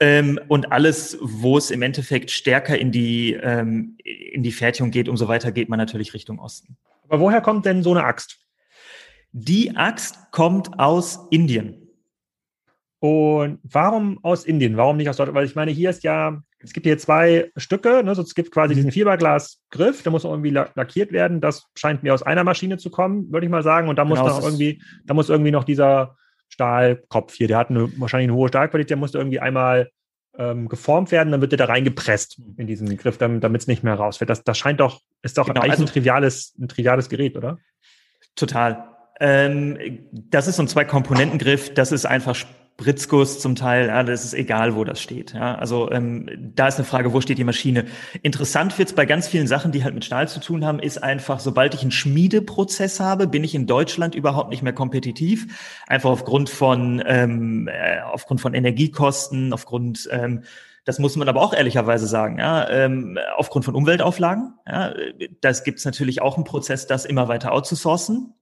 Ähm, 0.00 0.40
und 0.48 0.72
alles, 0.72 1.18
wo 1.20 1.58
es 1.58 1.70
im 1.70 1.82
Endeffekt 1.82 2.30
stärker 2.30 2.78
in 2.78 2.90
die, 2.90 3.34
ähm, 3.34 3.98
in 4.02 4.42
die 4.42 4.52
Fertigung 4.52 4.90
geht, 4.90 5.10
umso 5.10 5.28
weiter 5.28 5.52
geht 5.52 5.68
man 5.68 5.78
natürlich 5.78 6.14
Richtung 6.14 6.38
Osten. 6.38 6.78
Aber 7.06 7.20
woher 7.20 7.42
kommt 7.42 7.66
denn 7.66 7.82
so 7.82 7.90
eine 7.90 8.04
Axt? 8.04 8.38
Die 9.32 9.76
Axt 9.76 10.16
kommt 10.30 10.78
aus 10.78 11.26
Indien. 11.30 11.81
Und 13.02 13.58
warum 13.64 14.20
aus 14.22 14.44
Indien? 14.44 14.76
Warum 14.76 14.96
nicht 14.96 15.08
aus 15.08 15.16
Deutschland? 15.16 15.34
Weil 15.34 15.44
ich 15.44 15.56
meine, 15.56 15.72
hier 15.72 15.90
ist 15.90 16.04
ja, 16.04 16.40
es 16.60 16.72
gibt 16.72 16.86
hier 16.86 16.98
zwei 16.98 17.50
Stücke, 17.56 18.04
ne? 18.04 18.14
so, 18.14 18.22
es 18.22 18.36
gibt 18.36 18.52
quasi 18.52 18.76
diesen 18.76 18.92
Fiberglasgriff, 18.92 20.04
der 20.04 20.12
muss 20.12 20.22
irgendwie 20.22 20.50
lackiert 20.50 21.10
werden. 21.10 21.40
Das 21.40 21.66
scheint 21.76 22.04
mir 22.04 22.14
aus 22.14 22.22
einer 22.22 22.44
Maschine 22.44 22.78
zu 22.78 22.90
kommen, 22.90 23.32
würde 23.32 23.44
ich 23.44 23.50
mal 23.50 23.64
sagen. 23.64 23.88
Und 23.88 23.96
da 23.96 24.04
muss 24.04 24.20
genau, 24.20 24.28
noch 24.30 24.44
irgendwie, 24.44 24.80
da 25.04 25.14
muss 25.14 25.30
irgendwie 25.30 25.50
noch 25.50 25.64
dieser 25.64 26.16
Stahlkopf 26.48 27.34
hier, 27.34 27.48
der 27.48 27.58
hat 27.58 27.70
eine, 27.70 27.90
wahrscheinlich 27.98 28.28
eine 28.28 28.36
hohe 28.36 28.46
Stahlqualität, 28.46 28.90
der 28.90 28.98
musste 28.98 29.18
irgendwie 29.18 29.40
einmal 29.40 29.90
ähm, 30.38 30.68
geformt 30.68 31.10
werden, 31.10 31.32
dann 31.32 31.40
wird 31.40 31.50
der 31.50 31.58
da 31.58 31.64
reingepresst 31.64 32.40
in 32.56 32.68
diesen 32.68 32.96
Griff, 32.96 33.18
damit 33.18 33.60
es 33.60 33.66
nicht 33.66 33.82
mehr 33.82 33.94
rausfällt. 33.94 34.30
Das, 34.30 34.44
das 34.44 34.56
scheint 34.56 34.78
doch, 34.78 35.00
ist 35.22 35.38
doch 35.38 35.48
genau, 35.48 35.62
eigentlich 35.62 35.72
also, 35.72 35.82
ein 35.82 35.88
triviales, 35.88 36.54
ein 36.56 36.68
triviales 36.68 37.08
Gerät, 37.08 37.36
oder? 37.36 37.58
Total. 38.36 38.84
Ähm, 39.18 40.06
das 40.12 40.46
ist 40.46 40.54
so 40.54 40.62
ein 40.62 40.68
Zwei-Komponenten-Griff, 40.68 41.74
das 41.74 41.90
ist 41.90 42.06
einfach 42.06 42.36
Spritzguss 42.82 43.38
zum 43.38 43.54
Teil, 43.54 43.86
ja, 43.86 44.02
das 44.02 44.24
ist 44.24 44.34
egal, 44.34 44.74
wo 44.74 44.82
das 44.82 45.00
steht. 45.00 45.34
Ja. 45.34 45.54
Also 45.54 45.90
ähm, 45.92 46.28
da 46.54 46.66
ist 46.66 46.78
eine 46.78 46.84
Frage, 46.84 47.12
wo 47.12 47.20
steht 47.20 47.38
die 47.38 47.44
Maschine? 47.44 47.84
Interessant 48.22 48.76
wird's 48.76 48.92
bei 48.92 49.06
ganz 49.06 49.28
vielen 49.28 49.46
Sachen, 49.46 49.70
die 49.70 49.84
halt 49.84 49.94
mit 49.94 50.04
Stahl 50.04 50.26
zu 50.26 50.40
tun 50.40 50.64
haben, 50.64 50.80
ist 50.80 51.00
einfach, 51.00 51.38
sobald 51.38 51.74
ich 51.74 51.82
einen 51.82 51.92
Schmiedeprozess 51.92 52.98
habe, 52.98 53.28
bin 53.28 53.44
ich 53.44 53.54
in 53.54 53.68
Deutschland 53.68 54.16
überhaupt 54.16 54.50
nicht 54.50 54.64
mehr 54.64 54.72
kompetitiv. 54.72 55.80
Einfach 55.86 56.10
aufgrund 56.10 56.50
von 56.50 57.00
ähm, 57.06 57.68
äh, 57.68 58.00
aufgrund 58.00 58.40
von 58.40 58.52
Energiekosten, 58.52 59.52
aufgrund 59.52 60.08
ähm, 60.10 60.42
das 60.84 60.98
muss 60.98 61.14
man 61.14 61.28
aber 61.28 61.40
auch 61.40 61.54
ehrlicherweise 61.54 62.08
sagen, 62.08 62.40
ja, 62.40 62.68
ähm, 62.68 63.16
aufgrund 63.36 63.64
von 63.64 63.76
Umweltauflagen. 63.76 64.54
Ja, 64.66 64.92
das 65.40 65.62
gibt 65.62 65.78
es 65.78 65.84
natürlich 65.84 66.20
auch 66.20 66.34
einen 66.34 66.44
Prozess, 66.44 66.88
das 66.88 67.04
immer 67.04 67.28
weiter 67.28 67.52
outzusourcen. 67.52 68.34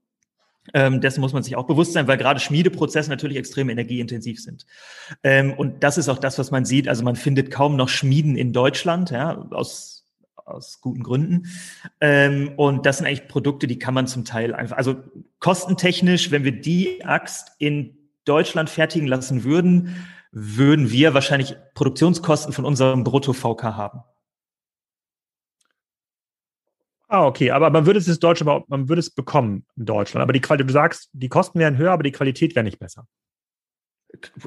Ähm, 0.75 1.01
dessen 1.01 1.21
muss 1.21 1.33
man 1.33 1.43
sich 1.43 1.57
auch 1.57 1.67
bewusst 1.67 1.95
sein, 1.95 2.07
weil 2.07 2.19
gerade 2.19 2.39
Schmiedeprozesse 2.39 3.11
natürlich 3.11 3.37
extrem 3.37 3.71
energieintensiv 3.71 4.41
sind. 4.43 4.67
Ähm, 5.23 5.55
und 5.55 5.83
das 5.83 5.99
ist 5.99 6.09
auch 6.09 6.19
das, 6.19 6.39
was 6.39 6.51
man 6.51 6.65
sieht. 6.65 6.89
Also 6.89 7.03
man 7.03 7.17
findet 7.17 7.51
kaum 7.51 7.77
noch 7.77 7.89
Schmieden 7.89 8.37
in 8.37 8.53
Deutschland, 8.53 9.11
ja, 9.11 9.47
aus, 9.51 10.07
aus 10.37 10.81
guten 10.81 11.03
Gründen. 11.03 11.47
Ähm, 12.01 12.53
und 12.57 12.85
das 12.87 12.99
sind 12.99 13.07
eigentlich 13.07 13.27
Produkte, 13.27 13.67
die 13.67 13.79
kann 13.79 13.95
man 13.95 14.07
zum 14.07 14.25
Teil 14.25 14.55
einfach, 14.55 14.77
also 14.77 14.97
kostentechnisch, 15.39 16.31
wenn 16.31 16.45
wir 16.45 16.53
die 16.53 17.05
Axt 17.05 17.53
in 17.59 17.97
Deutschland 18.25 18.69
fertigen 18.69 19.09
lassen 19.09 19.45
würden, 19.45 19.97
würden 20.31 20.91
wir 20.93 21.15
wahrscheinlich 21.15 21.57
Produktionskosten 21.75 22.53
von 22.53 22.65
unserem 22.65 23.03
Brutto-VK 23.03 23.63
haben. 23.65 24.03
Ah, 27.13 27.27
okay, 27.27 27.51
aber 27.51 27.71
man 27.71 27.87
würde 27.87 27.99
es 27.99 28.07
in 28.07 28.17
Deutschland, 28.21 28.69
man 28.69 28.89
würde 28.89 29.01
es 29.01 29.11
bekommen 29.11 29.67
in 29.77 29.85
Deutschland. 29.85 30.23
Aber 30.23 30.33
die 30.33 30.41
Qualität, 30.41 30.69
du 30.69 30.73
sagst, 30.73 31.11
die 31.13 31.29
Kosten 31.29 31.59
wären 31.59 31.77
höher, 31.77 31.91
aber 31.91 32.05
die 32.05 32.13
Qualität 32.13 32.55
wäre 32.55 32.63
nicht 32.63 32.79
besser. 32.79 33.05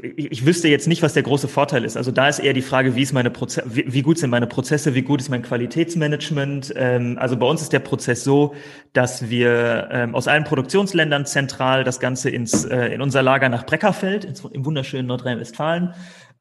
Ich 0.02 0.46
wüsste 0.46 0.70
jetzt 0.70 0.88
nicht, 0.88 1.02
was 1.02 1.14
der 1.14 1.24
große 1.24 1.50
Vorteil 1.50 1.84
ist. 1.84 1.98
Also 1.98 2.12
da 2.12 2.30
ist 2.30 2.40
eher 2.40 2.54
die 2.54 2.62
Frage, 2.62 2.96
wie 2.96 3.02
ist 3.02 3.12
meine 3.12 3.32
Proze 3.32 3.64
wie, 3.66 3.92
wie 3.92 4.02
gut 4.02 4.18
sind 4.18 4.30
meine 4.30 4.48
Prozesse, 4.48 4.96
wie 4.96 5.02
gut 5.02 5.20
ist 5.20 5.30
mein 5.30 5.42
Qualitätsmanagement. 5.42 6.74
Ähm, 6.78 7.18
also 7.20 7.36
bei 7.36 7.46
uns 7.46 7.62
ist 7.62 7.74
der 7.74 7.80
Prozess 7.80 8.24
so, 8.24 8.56
dass 8.94 9.30
wir 9.30 9.90
ähm, 9.92 10.16
aus 10.16 10.30
allen 10.30 10.46
Produktionsländern 10.46 11.26
zentral 11.26 11.84
das 11.84 12.00
Ganze 12.00 12.30
ins 12.30 12.64
äh, 12.64 12.94
in 12.94 13.02
unser 13.02 13.24
Lager 13.24 13.50
nach 13.50 13.66
Breckerfeld 13.66 14.24
ins, 14.24 14.46
im 14.46 14.64
wunderschönen 14.66 15.08
Nordrhein-Westfalen 15.08 15.96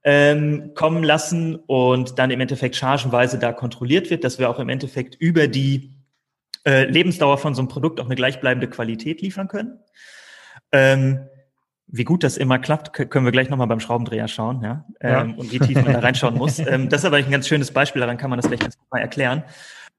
ähm, 0.04 0.72
kommen 0.74 1.02
lassen 1.02 1.56
und 1.56 2.18
dann 2.20 2.30
im 2.30 2.40
Endeffekt 2.40 2.76
chargenweise 2.76 3.38
da 3.40 3.52
kontrolliert 3.52 4.10
wird, 4.10 4.22
dass 4.22 4.38
wir 4.38 4.50
auch 4.50 4.60
im 4.60 4.68
Endeffekt 4.68 5.16
über 5.16 5.48
die 5.48 6.01
äh, 6.66 6.84
Lebensdauer 6.84 7.38
von 7.38 7.54
so 7.54 7.62
einem 7.62 7.68
Produkt 7.68 8.00
auch 8.00 8.06
eine 8.06 8.14
gleichbleibende 8.14 8.68
Qualität 8.68 9.20
liefern 9.20 9.48
können. 9.48 9.80
Ähm, 10.70 11.26
wie 11.86 12.04
gut 12.04 12.24
das 12.24 12.38
immer 12.38 12.58
klappt, 12.58 12.92
können 12.92 13.24
wir 13.24 13.32
gleich 13.32 13.50
nochmal 13.50 13.66
beim 13.66 13.80
Schraubendreher 13.80 14.26
schauen, 14.26 14.62
ja, 14.62 14.86
ähm, 15.00 15.10
ja. 15.30 15.36
und 15.36 15.52
wie 15.52 15.58
tief 15.58 15.82
man 15.82 15.92
da 15.92 15.98
reinschauen 15.98 16.36
muss. 16.36 16.58
Ähm, 16.66 16.88
das 16.88 17.00
ist 17.00 17.04
aber 17.04 17.16
ein 17.16 17.30
ganz 17.30 17.48
schönes 17.48 17.70
Beispiel, 17.70 18.00
daran 18.00 18.16
kann 18.16 18.30
man 18.30 18.38
das 18.38 18.46
vielleicht 18.46 18.62
ganz 18.62 18.78
gut 18.78 18.90
mal 18.90 19.00
erklären 19.00 19.44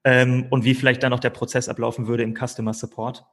ähm, 0.02 0.46
und 0.50 0.64
wie 0.64 0.74
vielleicht 0.74 1.02
dann 1.02 1.10
noch 1.10 1.20
der 1.20 1.30
Prozess 1.30 1.68
ablaufen 1.68 2.06
würde 2.06 2.22
im 2.22 2.34
Customer 2.34 2.74
Support. 2.74 3.24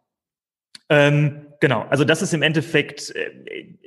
Ähm, 0.90 1.48
genau, 1.60 1.86
also 1.90 2.04
das 2.04 2.22
ist 2.22 2.34
im 2.34 2.42
Endeffekt 2.42 3.16
äh, 3.16 3.78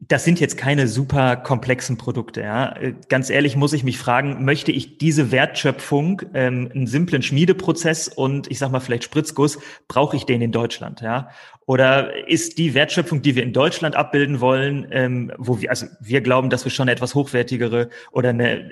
das 0.00 0.24
sind 0.24 0.40
jetzt 0.40 0.56
keine 0.56 0.86
super 0.86 1.36
komplexen 1.36 1.96
Produkte. 1.96 2.42
Ja. 2.42 2.76
Äh, 2.76 2.94
ganz 3.08 3.30
ehrlich 3.30 3.56
muss 3.56 3.72
ich 3.72 3.84
mich 3.84 3.98
fragen, 3.98 4.44
möchte 4.44 4.72
ich 4.72 4.98
diese 4.98 5.30
Wertschöpfung, 5.30 6.22
ähm, 6.34 6.70
einen 6.74 6.86
simplen 6.86 7.22
Schmiedeprozess 7.22 8.08
und 8.08 8.50
ich 8.50 8.58
sag 8.58 8.70
mal 8.70 8.80
vielleicht 8.80 9.04
Spritzguss, 9.04 9.58
brauche 9.88 10.16
ich 10.16 10.24
den 10.26 10.42
in 10.42 10.52
Deutschland? 10.52 11.00
Ja? 11.00 11.30
Oder 11.66 12.28
ist 12.28 12.58
die 12.58 12.74
Wertschöpfung, 12.74 13.22
die 13.22 13.34
wir 13.36 13.42
in 13.42 13.52
Deutschland 13.52 13.96
abbilden 13.96 14.40
wollen, 14.40 14.86
ähm, 14.90 15.32
wo 15.38 15.60
wir, 15.60 15.70
also 15.70 15.86
wir 16.00 16.20
glauben, 16.20 16.50
dass 16.50 16.64
wir 16.64 16.70
schon 16.70 16.84
eine 16.84 16.92
etwas 16.92 17.14
hochwertigere 17.14 17.88
oder 18.12 18.30
eine, 18.30 18.70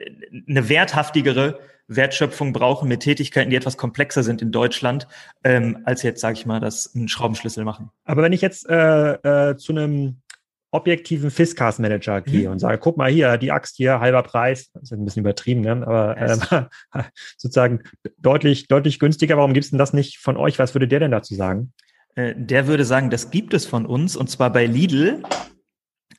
eine 0.48 0.68
werthaftigere 0.68 1.58
Wertschöpfung 1.88 2.52
brauchen 2.52 2.88
mit 2.88 3.00
Tätigkeiten, 3.00 3.50
die 3.50 3.56
etwas 3.56 3.76
komplexer 3.76 4.22
sind 4.22 4.42
in 4.42 4.52
Deutschland, 4.52 5.08
ähm, 5.44 5.78
als 5.84 6.02
jetzt, 6.02 6.20
sage 6.20 6.34
ich 6.34 6.46
mal, 6.46 6.60
das 6.60 6.94
einen 6.94 7.08
Schraubenschlüssel 7.08 7.64
machen. 7.64 7.90
Aber 8.04 8.22
wenn 8.22 8.32
ich 8.32 8.40
jetzt 8.40 8.68
äh, 8.68 9.50
äh, 9.50 9.56
zu 9.56 9.72
einem 9.72 10.21
objektiven 10.72 11.30
Fiscas 11.30 11.78
Manager 11.78 12.22
gehe 12.22 12.46
mhm. 12.46 12.52
und 12.52 12.58
sage, 12.58 12.78
guck 12.78 12.96
mal 12.96 13.10
hier, 13.10 13.36
die 13.36 13.52
Axt 13.52 13.76
hier, 13.76 14.00
halber 14.00 14.22
Preis, 14.22 14.70
das 14.72 14.84
ist 14.84 14.92
ein 14.92 15.04
bisschen 15.04 15.20
übertrieben, 15.20 15.60
ne? 15.60 15.86
aber 15.86 16.16
äh, 16.16 17.04
sozusagen 17.36 17.82
deutlich, 18.18 18.68
deutlich 18.68 18.98
günstiger. 18.98 19.36
Warum 19.36 19.52
gibt 19.52 19.64
es 19.64 19.70
denn 19.70 19.78
das 19.78 19.92
nicht 19.92 20.18
von 20.18 20.36
euch? 20.36 20.58
Was 20.58 20.74
würde 20.74 20.88
der 20.88 21.00
denn 21.00 21.10
dazu 21.10 21.34
sagen? 21.34 21.72
Äh, 22.14 22.34
der 22.36 22.66
würde 22.66 22.86
sagen, 22.86 23.10
das 23.10 23.30
gibt 23.30 23.52
es 23.52 23.66
von 23.66 23.84
uns 23.86 24.16
und 24.16 24.28
zwar 24.30 24.50
bei 24.50 24.66
Lidl. 24.66 25.22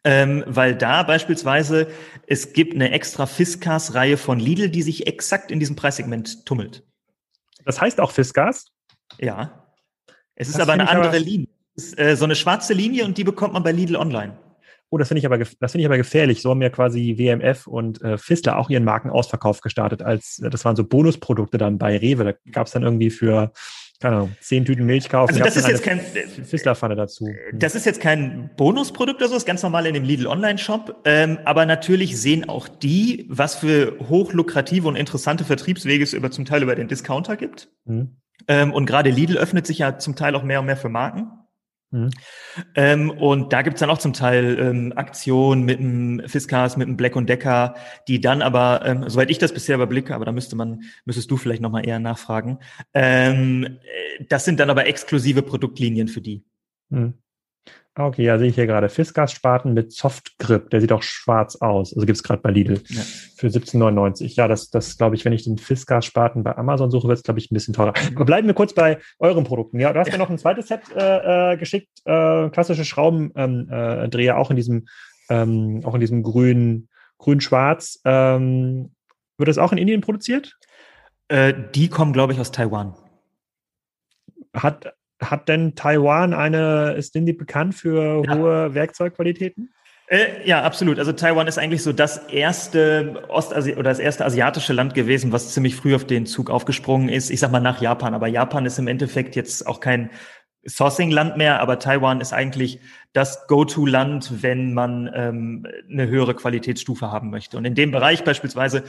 Ähm, 0.06 0.44
weil 0.48 0.76
da 0.76 1.04
beispielsweise 1.04 1.88
es 2.28 2.52
gibt 2.52 2.76
eine 2.76 2.92
extra 2.92 3.26
Fiskas-Reihe 3.26 4.18
von 4.18 4.38
Lidl, 4.38 4.70
die 4.70 4.82
sich 4.82 5.08
exakt 5.08 5.50
in 5.50 5.62
diesem 5.62 5.78
Preissegment 5.78 6.46
tummelt. 6.46 6.84
Das 7.64 7.80
heißt 7.80 8.02
auch 8.02 8.12
Fiskas? 8.12 8.66
Ja. 9.18 9.72
Es 10.36 10.50
ist 10.50 10.56
das 10.56 10.64
aber 10.64 10.74
eine 10.74 10.90
andere 10.90 11.08
aber, 11.08 11.20
Linie. 11.20 11.48
Es 11.76 11.86
ist 11.86 12.00
äh, 12.00 12.18
so 12.18 12.26
eine 12.26 12.36
schwarze 12.36 12.74
Linie 12.74 13.06
und 13.06 13.18
die 13.18 13.24
bekommt 13.24 13.54
man 13.54 13.64
bei 13.64 13.72
Lidl 13.72 13.96
online. 13.96 14.38
Oh, 14.94 14.98
das 15.00 15.08
finde 15.08 15.22
ich 15.22 15.26
aber, 15.26 15.40
das 15.40 15.72
finde 15.72 15.80
ich 15.80 15.86
aber 15.88 15.98
gefährlich. 15.98 16.44
So 16.44 16.52
haben 16.52 16.62
ja 16.62 16.70
quasi 16.70 17.18
WMF 17.18 17.66
und 17.66 18.00
äh, 18.04 18.20
Fissler 18.20 18.60
auch 18.60 18.70
ihren 18.70 18.84
Markenausverkauf 18.84 19.62
gestartet 19.62 20.04
als, 20.04 20.38
äh, 20.38 20.52
das 20.52 20.66
waren 20.66 20.76
so 20.76 20.84
Bonusprodukte 20.84 21.58
dann 21.58 21.80
bei 21.80 21.98
Rewe. 21.98 22.24
Da 22.24 22.34
gab 22.52 22.68
es 22.68 22.74
dann 22.74 22.84
irgendwie 22.84 23.10
für, 23.10 23.52
keine 24.00 24.18
Ahnung, 24.18 24.36
zehn 24.40 24.66
Tüten 24.66 24.86
Milch 24.86 25.10
kaufen. 25.10 25.32
Also 25.32 25.44
das 25.44 25.58
ist 25.58 25.68
jetzt 25.68 25.82
kein 25.82 26.00
Fissler-Pfanne 26.00 26.96
dazu. 26.96 27.28
Das 27.54 27.74
ist 27.74 27.88
jetzt 27.88 28.02
kein 28.02 28.52
Bonusprodukt 28.56 29.20
oder 29.20 29.30
so, 29.30 29.36
ist 29.36 29.48
ganz 29.48 29.64
normal 29.64 29.88
in 29.88 29.96
dem 29.96 30.04
Lidl 30.04 30.28
Online-Shop. 30.28 31.02
Ähm, 31.06 31.40
aber 31.44 31.66
natürlich 31.66 32.22
sehen 32.22 32.48
auch 32.48 32.68
die, 32.68 33.26
was 33.30 33.56
für 33.56 33.98
hochlukrative 34.10 34.88
und 34.88 34.96
interessante 34.96 35.44
Vertriebswege 35.44 36.04
es 36.04 36.14
über 36.14 36.30
zum 36.30 36.46
Teil 36.46 36.62
über 36.62 36.76
den 36.76 36.88
Discounter 36.88 37.36
gibt. 37.36 37.70
Mhm. 37.86 38.18
Ähm, 38.48 38.72
und 38.72 38.86
gerade 38.86 39.10
Lidl 39.10 39.38
öffnet 39.38 39.66
sich 39.66 39.80
ja 39.80 39.98
zum 39.98 40.16
Teil 40.16 40.36
auch 40.36 40.44
mehr 40.44 40.60
und 40.60 40.68
mehr 40.68 40.78
für 40.78 40.90
Marken. 40.90 41.32
Mhm. 41.94 42.10
Ähm, 42.74 43.12
und 43.12 43.54
da 43.54 43.62
gibt's 43.62 43.80
dann 43.80 43.92
auch 43.92 44.00
zum 44.00 44.14
Teil 44.14 44.58
ähm, 44.60 44.94
Aktionen 44.96 45.64
mit 45.64 45.80
dem 45.80 46.24
Fiskas, 46.26 46.76
mit 46.76 46.88
dem 46.88 46.98
Black 46.98 47.16
und 47.16 47.30
Decker, 47.30 47.76
die 48.08 48.20
dann 48.20 48.42
aber, 48.42 48.82
ähm, 48.84 49.08
soweit 49.10 49.30
ich 49.30 49.38
das 49.38 49.54
bisher 49.54 49.76
überblicke, 49.76 50.16
aber 50.16 50.26
da 50.26 50.32
müsste 50.32 50.56
man, 50.56 50.82
müsstest 51.06 51.30
du 51.30 51.38
vielleicht 51.38 51.62
nochmal 51.62 51.88
eher 51.88 52.00
nachfragen, 52.00 52.58
ähm, 52.96 53.78
äh, 53.84 54.26
das 54.28 54.44
sind 54.44 54.60
dann 54.60 54.72
aber 54.72 54.88
exklusive 54.88 55.44
Produktlinien 55.44 56.08
für 56.08 56.22
die. 56.22 56.44
Mhm. 56.90 57.14
Okay, 57.96 58.24
ja, 58.24 58.40
sehe 58.40 58.48
ich 58.48 58.56
hier 58.56 58.66
gerade. 58.66 58.90
Fiskars-Spaten 58.90 59.74
mit 59.74 59.94
Soft-Grip. 59.94 60.72
Der 60.72 60.82
sieht 60.82 60.92
auch 60.92 61.04
schwarz 61.04 61.58
aus. 61.58 61.94
Also 61.94 62.08
gibt 62.08 62.18
es 62.18 62.24
gerade 62.24 62.42
bei 62.42 62.50
Lidl 62.50 62.82
ja. 62.88 63.02
für 63.38 63.48
17,99. 63.48 64.36
Ja, 64.36 64.48
das, 64.48 64.72
das 64.72 64.98
glaube 64.98 65.16
ich, 65.16 65.26
wenn 65.26 65.34
ich 65.34 65.44
den 65.44 65.60
Fiskars-Spaten 65.60 66.44
bei 66.44 66.58
Amazon 66.58 66.90
suche, 66.90 67.08
wird 67.08 67.20
es, 67.20 67.24
glaube 67.24 67.40
ich, 67.40 67.52
ein 67.52 67.54
bisschen 67.54 67.76
teurer. 67.76 67.94
Aber 68.16 68.26
bleiben 68.26 68.48
wir 68.48 68.56
kurz 68.56 68.74
bei 68.74 68.98
euren 69.20 69.44
Produkten. 69.44 69.80
Ja, 69.80 69.94
du 69.94 70.00
hast 70.00 70.08
ja. 70.08 70.14
mir 70.14 70.20
noch 70.20 70.32
ein 70.32 70.40
zweites 70.40 70.70
Set 70.70 70.82
äh, 70.96 71.54
äh, 71.54 71.58
geschickt. 71.58 71.90
Äh, 72.06 72.50
klassische 72.50 72.84
Schraubendreher, 72.84 73.32
ähm, 73.38 74.12
äh, 74.12 74.32
auch 74.32 74.50
in 74.50 74.56
diesem, 74.56 74.88
ähm, 75.30 75.82
auch 75.84 75.94
in 75.94 76.02
diesem 76.02 76.24
grün, 76.24 76.90
grün-schwarz. 77.20 78.02
Ähm, 78.06 78.96
wird 79.38 79.50
das 79.50 79.60
auch 79.60 79.72
in 79.72 79.78
Indien 79.78 80.02
produziert? 80.02 80.58
Äh, 81.28 81.54
die 81.76 81.90
kommen, 81.90 82.12
glaube 82.12 82.34
ich, 82.34 82.40
aus 82.40 82.52
Taiwan. 82.52 82.96
Hat 84.56 84.96
hat 85.30 85.50
denn 85.50 85.76
Taiwan 85.76 86.34
eine, 86.34 86.94
ist 86.94 87.16
die 87.16 87.34
bekannt 87.34 87.76
für 87.76 88.24
ja. 88.26 88.36
hohe 88.36 88.74
Werkzeugqualitäten? 88.74 89.74
Äh, 90.08 90.46
ja, 90.46 90.62
absolut. 90.62 91.00
Also 91.00 91.14
Taiwan 91.14 91.48
ist 91.48 91.58
eigentlich 91.58 91.82
so 91.82 91.94
das 91.94 92.18
erste 92.28 93.24
Ostasi 93.30 93.74
oder 93.74 93.84
das 93.84 94.00
erste 94.00 94.26
asiatische 94.26 94.74
Land 94.74 94.94
gewesen, 94.94 95.32
was 95.32 95.54
ziemlich 95.54 95.76
früh 95.76 95.96
auf 95.96 96.06
den 96.06 96.26
Zug 96.26 96.50
aufgesprungen 96.50 97.10
ist. 97.10 97.30
Ich 97.30 97.40
sag 97.40 97.52
mal 97.52 97.60
nach 97.60 97.82
Japan, 97.82 98.14
aber 98.14 98.28
Japan 98.28 98.66
ist 98.66 98.78
im 98.80 98.88
Endeffekt 98.88 99.36
jetzt 99.36 99.66
auch 99.66 99.80
kein 99.80 100.10
Sourcing-Land 100.66 101.38
mehr, 101.38 101.60
aber 101.62 101.80
Taiwan 101.80 102.22
ist 102.22 102.34
eigentlich 102.34 102.80
das 103.12 103.48
Go-to-Land, 103.48 104.44
wenn 104.44 104.74
man 104.74 105.10
ähm, 105.14 105.68
eine 105.90 106.08
höhere 106.08 106.36
Qualitätsstufe 106.36 107.12
haben 107.12 107.30
möchte. 107.30 107.58
Und 107.58 107.66
in 107.66 107.76
dem 107.76 107.92
Bereich 107.92 108.24
beispielsweise 108.24 108.84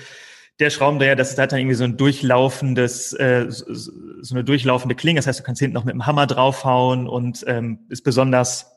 der 0.61 0.71
Schraubendreher, 0.71 1.17
das 1.17 1.37
hat 1.37 1.53
dann 1.53 1.59
irgendwie 1.59 1.75
so 1.75 1.85
ein 1.85 1.97
durchlaufendes, 1.97 3.13
äh, 3.15 3.47
so 3.49 4.35
eine 4.35 4.45
durchlaufende 4.45 4.95
Klinge. 4.95 5.19
Das 5.19 5.27
heißt, 5.27 5.41
du 5.41 5.45
kannst 5.45 5.61
hinten 5.61 5.75
noch 5.75 5.85
mit 5.85 5.95
dem 5.95 6.07
Hammer 6.07 6.27
draufhauen 6.27 7.09
und 7.09 7.45
ähm, 7.47 7.87
ist 7.89 8.03
besonders, 8.03 8.73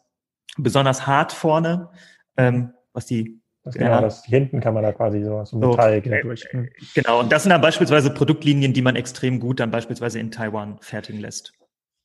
besonders 0.58 1.06
hart 1.06 1.34
vorne, 1.34 1.90
ähm, 2.36 2.74
was 2.94 3.06
die 3.06 3.42
das 3.68 3.76
genau, 3.76 3.92
ja. 3.92 4.02
das 4.02 4.24
hinten 4.24 4.62
kann 4.62 4.74
man 4.74 4.84
da 4.84 4.94
quasi 4.94 5.22
so, 5.22 5.44
so 5.44 5.58
Metall 5.58 6.02
so, 6.02 6.10
äh, 6.10 6.22
durch. 6.22 6.48
Hm. 6.52 6.70
Genau, 6.96 7.20
und 7.20 7.32
das 7.34 7.44
sind 7.44 7.50
dann 7.50 7.60
beispielsweise 7.60 8.14
Produktlinien, 8.14 8.72
die 8.72 8.82
man 8.82 8.96
extrem 8.96 9.42
gut 9.42 9.60
dann 9.60 9.72
beispielsweise 9.72 10.20
in 10.20 10.32
Taiwan 10.32 10.78
fertigen 10.80 11.20
lässt. 11.20 11.52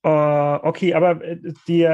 Uh, 0.04 0.58
okay, 0.62 0.92
aber 0.94 1.22
äh, 1.22 1.38
die, 1.68 1.88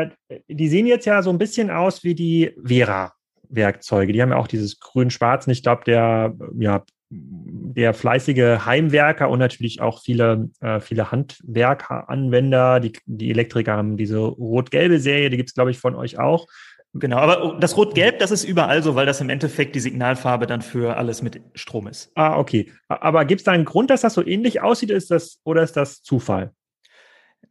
die 0.49 0.69
sehen 0.69 0.87
jetzt 0.87 1.05
ja 1.05 1.21
so 1.21 1.29
ein 1.29 1.37
bisschen 1.37 1.71
aus 1.71 2.03
wie 2.03 2.15
die 2.15 2.55
Vera-Werkzeuge. 2.65 4.15
Die 4.15 4.23
haben 4.23 4.31
ja 4.31 4.39
auch 4.39 4.47
dieses 4.47 4.81
grün-schwarz. 4.81 5.47
Ich 5.49 5.63
glaube, 5.63 5.85
der 5.85 6.35
ja, 6.59 6.83
der 7.11 7.95
fleißige 7.95 8.67
Heimwerker 8.67 9.31
und 9.31 9.39
natürlich 9.39 9.81
auch 9.81 10.03
viele, 10.03 10.51
äh, 10.61 10.81
viele 10.81 11.11
Handwerkeranwender, 11.11 12.81
die, 12.81 12.93
die 13.07 13.31
Elektriker 13.31 13.77
haben 13.77 13.97
diese 13.97 14.19
rot-gelbe 14.19 14.99
Serie, 15.01 15.31
die 15.31 15.37
gibt 15.37 15.51
es, 15.51 15.55
glaube 15.55 15.71
ich, 15.71 15.79
von 15.79 15.95
euch 15.95 16.19
auch. 16.19 16.47
Genau, 16.95 17.19
aber 17.19 17.59
das 17.61 17.77
Rot-Gelb, 17.77 18.19
das 18.19 18.31
ist 18.31 18.45
überall 18.45 18.83
so, 18.83 18.95
weil 18.95 19.07
das 19.07 19.21
im 19.21 19.29
Endeffekt 19.29 19.75
die 19.75 19.81
Signalfarbe 19.81 20.47
dann 20.47 20.63
für 20.63 20.97
alles 20.97 21.23
mit 21.23 21.41
Strom 21.55 21.87
ist. 21.87 22.11
Ah, 22.15 22.39
okay. 22.39 22.73
Aber 22.89 23.25
gibt 23.25 23.41
es 23.41 23.45
da 23.45 23.53
einen 23.53 23.67
Grund, 23.67 23.91
dass 23.91 24.01
das 24.01 24.15
so 24.15 24.27
ähnlich 24.27 24.63
aussieht, 24.63 24.91
ist 24.91 25.11
das, 25.11 25.39
oder 25.45 25.63
ist 25.63 25.77
das 25.77 26.03
Zufall? 26.03 26.53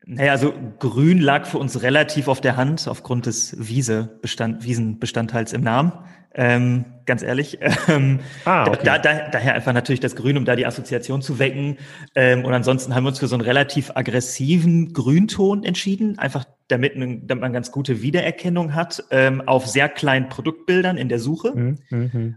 Naja, 0.10 0.32
also 0.32 0.54
grün 0.80 1.20
lag 1.20 1.46
für 1.46 1.58
uns 1.58 1.82
relativ 1.84 2.30
auf 2.30 2.40
der 2.40 2.56
Hand 2.56 2.88
aufgrund 2.88 3.26
des 3.26 3.56
Wiese-Bestand, 3.60 4.64
Wiesenbestandteils 4.64 5.52
im 5.52 5.62
Namen. 5.62 5.92
Ähm, 6.34 6.86
ganz 7.06 7.24
ehrlich. 7.24 7.60
Ähm, 7.90 8.20
ah, 8.44 8.68
okay. 8.68 8.80
da, 8.84 9.00
da, 9.00 9.30
daher 9.30 9.54
einfach 9.54 9.72
natürlich 9.72 10.02
das 10.02 10.16
Grün, 10.16 10.38
um 10.38 10.44
da 10.44 10.58
die 10.58 10.66
Assoziation 10.66 11.22
zu 11.22 11.40
wecken. 11.40 11.78
Ähm, 12.16 12.44
und 12.44 12.54
ansonsten 12.54 12.94
haben 12.94 13.06
wir 13.06 13.10
uns 13.10 13.20
für 13.20 13.28
so 13.28 13.36
einen 13.36 13.46
relativ 13.46 13.92
aggressiven 13.96 14.92
Grünton 14.92 15.64
entschieden, 15.64 16.20
einfach 16.20 16.44
damit, 16.68 16.94
damit 16.96 17.42
man 17.42 17.54
ganz 17.54 17.72
gute 17.72 18.02
Wiedererkennung 18.02 18.76
hat 18.76 19.06
ähm, 19.10 19.42
auf 19.46 19.68
sehr 19.68 19.88
kleinen 19.88 20.28
Produktbildern 20.28 20.98
in 20.98 21.08
der 21.08 21.20
Suche. 21.20 21.54
Mhm, 21.56 21.78
mh, 21.90 22.34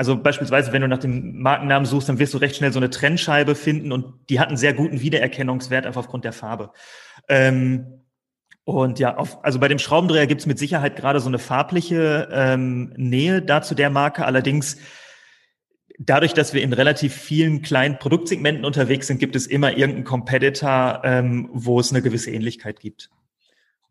also 0.00 0.16
beispielsweise, 0.16 0.72
wenn 0.72 0.80
du 0.80 0.88
nach 0.88 0.96
dem 0.96 1.42
Markennamen 1.42 1.84
suchst, 1.84 2.08
dann 2.08 2.18
wirst 2.18 2.32
du 2.32 2.38
recht 2.38 2.56
schnell 2.56 2.72
so 2.72 2.78
eine 2.78 2.88
Trennscheibe 2.88 3.54
finden 3.54 3.92
und 3.92 4.14
die 4.30 4.40
hat 4.40 4.48
einen 4.48 4.56
sehr 4.56 4.72
guten 4.72 5.02
Wiedererkennungswert 5.02 5.84
einfach 5.84 6.00
aufgrund 6.00 6.24
der 6.24 6.32
Farbe. 6.32 6.72
Ähm, 7.28 8.00
und 8.64 8.98
ja, 8.98 9.18
auf, 9.18 9.44
also 9.44 9.58
bei 9.58 9.68
dem 9.68 9.78
Schraubendreher 9.78 10.26
gibt's 10.26 10.46
mit 10.46 10.58
Sicherheit 10.58 10.96
gerade 10.96 11.20
so 11.20 11.28
eine 11.28 11.38
farbliche 11.38 12.30
ähm, 12.32 12.94
Nähe 12.96 13.42
da 13.42 13.60
zu 13.60 13.74
der 13.74 13.90
Marke. 13.90 14.24
Allerdings 14.24 14.78
dadurch, 15.98 16.32
dass 16.32 16.54
wir 16.54 16.62
in 16.62 16.72
relativ 16.72 17.14
vielen 17.14 17.60
kleinen 17.60 17.98
Produktsegmenten 17.98 18.64
unterwegs 18.64 19.06
sind, 19.06 19.18
gibt 19.18 19.36
es 19.36 19.46
immer 19.46 19.76
irgendeinen 19.76 20.04
Competitor, 20.04 21.02
ähm, 21.04 21.50
wo 21.52 21.78
es 21.78 21.92
eine 21.92 22.00
gewisse 22.00 22.30
Ähnlichkeit 22.30 22.80
gibt. 22.80 23.10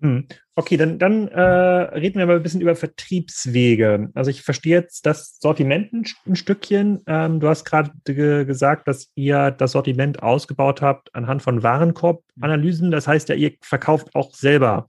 Hm. 0.01 0.27
Okay, 0.55 0.77
dann, 0.77 0.97
dann 0.97 1.27
äh, 1.27 1.41
reden 1.41 2.19
wir 2.19 2.25
mal 2.25 2.37
ein 2.37 2.43
bisschen 2.43 2.61
über 2.61 2.75
Vertriebswege. 2.75 4.09
Also 4.13 4.31
ich 4.31 4.43
verstehe 4.43 4.75
jetzt 4.75 5.05
das 5.05 5.37
Sortiment 5.39 5.93
ein, 5.93 6.35
Stückchen. 6.35 7.01
Ähm, 7.05 7.39
du 7.39 7.49
hast 7.49 7.65
gerade 7.65 7.91
ge 8.05 8.45
gesagt, 8.45 8.87
dass 8.87 9.11
ihr 9.15 9.51
das 9.51 9.73
Sortiment 9.73 10.23
ausgebaut 10.23 10.81
habt 10.81 11.13
anhand 11.15 11.41
von 11.41 11.63
Warenkorbanalysen. 11.63 12.91
Das 12.91 13.07
heißt 13.07 13.29
ja, 13.29 13.35
ihr 13.35 13.53
verkauft 13.61 14.15
auch 14.15 14.33
selber 14.33 14.87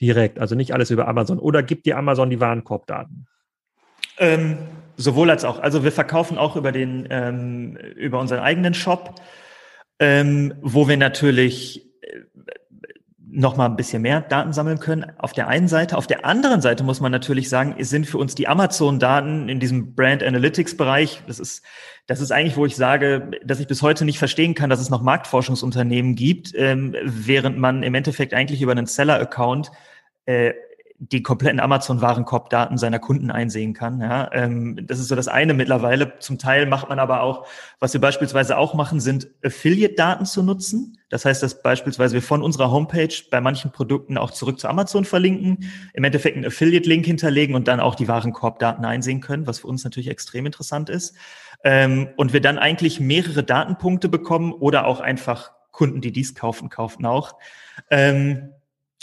direkt, 0.00 0.38
also 0.38 0.54
nicht 0.54 0.72
alles 0.72 0.90
über 0.90 1.06
Amazon. 1.06 1.38
Oder 1.38 1.62
gibt 1.62 1.86
dir 1.86 1.96
Amazon 1.96 2.30
die 2.30 2.40
Warenkorbdaten? 2.40 3.26
Ähm, 4.18 4.58
sowohl 4.96 5.30
als 5.30 5.44
auch. 5.44 5.60
Also 5.60 5.84
wir 5.84 5.92
verkaufen 5.92 6.36
auch 6.38 6.56
über 6.56 6.72
den 6.72 7.06
ähm, 7.10 7.76
über 7.76 8.18
unseren 8.18 8.40
eigenen 8.40 8.74
Shop, 8.74 9.14
ähm, 10.00 10.54
wo 10.60 10.88
wir 10.88 10.96
natürlich 10.96 11.88
noch 13.30 13.56
mal 13.56 13.66
ein 13.66 13.76
bisschen 13.76 14.02
mehr 14.02 14.22
Daten 14.22 14.52
sammeln 14.52 14.78
können. 14.78 15.12
Auf 15.18 15.32
der 15.32 15.48
einen 15.48 15.68
Seite. 15.68 15.96
Auf 15.96 16.06
der 16.06 16.24
anderen 16.24 16.60
Seite 16.60 16.82
muss 16.82 17.00
man 17.00 17.12
natürlich 17.12 17.48
sagen, 17.48 17.74
es 17.78 17.90
sind 17.90 18.06
für 18.06 18.18
uns 18.18 18.34
die 18.34 18.48
Amazon-Daten 18.48 19.48
in 19.48 19.60
diesem 19.60 19.94
Brand 19.94 20.22
Analytics-Bereich. 20.22 21.22
Das 21.26 21.38
ist, 21.38 21.62
das 22.06 22.20
ist 22.20 22.32
eigentlich, 22.32 22.56
wo 22.56 22.64
ich 22.64 22.76
sage, 22.76 23.30
dass 23.44 23.60
ich 23.60 23.66
bis 23.66 23.82
heute 23.82 24.04
nicht 24.04 24.18
verstehen 24.18 24.54
kann, 24.54 24.70
dass 24.70 24.80
es 24.80 24.90
noch 24.90 25.02
Marktforschungsunternehmen 25.02 26.14
gibt, 26.14 26.52
ähm, 26.54 26.94
während 27.02 27.58
man 27.58 27.82
im 27.82 27.94
Endeffekt 27.94 28.32
eigentlich 28.32 28.62
über 28.62 28.72
einen 28.72 28.86
Seller-Account 28.86 29.70
äh, 30.24 30.54
die 31.00 31.22
kompletten 31.22 31.60
Amazon-Warenkorb-Daten 31.60 32.76
seiner 32.76 32.98
Kunden 32.98 33.30
einsehen 33.30 33.72
kann. 33.72 34.00
Ja, 34.00 34.30
ähm, 34.32 34.80
das 34.86 34.98
ist 34.98 35.08
so 35.08 35.14
das 35.14 35.28
eine 35.28 35.54
mittlerweile. 35.54 36.18
Zum 36.18 36.38
Teil 36.38 36.66
macht 36.66 36.88
man 36.88 36.98
aber 36.98 37.22
auch, 37.22 37.46
was 37.78 37.92
wir 37.92 38.00
beispielsweise 38.00 38.58
auch 38.58 38.74
machen, 38.74 38.98
sind 38.98 39.28
Affiliate-Daten 39.44 40.26
zu 40.26 40.42
nutzen. 40.42 40.98
Das 41.08 41.24
heißt, 41.24 41.42
dass 41.42 41.62
beispielsweise 41.62 42.14
wir 42.14 42.22
von 42.22 42.42
unserer 42.42 42.72
Homepage 42.72 43.14
bei 43.30 43.40
manchen 43.40 43.70
Produkten 43.70 44.18
auch 44.18 44.32
zurück 44.32 44.58
zu 44.58 44.68
Amazon 44.68 45.04
verlinken, 45.04 45.70
im 45.94 46.04
Endeffekt 46.04 46.36
einen 46.36 46.46
Affiliate-Link 46.46 47.06
hinterlegen 47.06 47.54
und 47.54 47.68
dann 47.68 47.78
auch 47.78 47.94
die 47.94 48.08
Warenkorb-Daten 48.08 48.84
einsehen 48.84 49.20
können, 49.20 49.46
was 49.46 49.60
für 49.60 49.68
uns 49.68 49.84
natürlich 49.84 50.10
extrem 50.10 50.46
interessant 50.46 50.90
ist. 50.90 51.14
Ähm, 51.62 52.08
und 52.16 52.32
wir 52.32 52.40
dann 52.40 52.58
eigentlich 52.58 52.98
mehrere 52.98 53.44
Datenpunkte 53.44 54.08
bekommen 54.08 54.52
oder 54.52 54.86
auch 54.86 54.98
einfach 54.98 55.52
Kunden, 55.70 56.00
die 56.00 56.10
dies 56.10 56.34
kaufen, 56.34 56.70
kaufen 56.70 57.06
auch. 57.06 57.36
Ähm, 57.88 58.50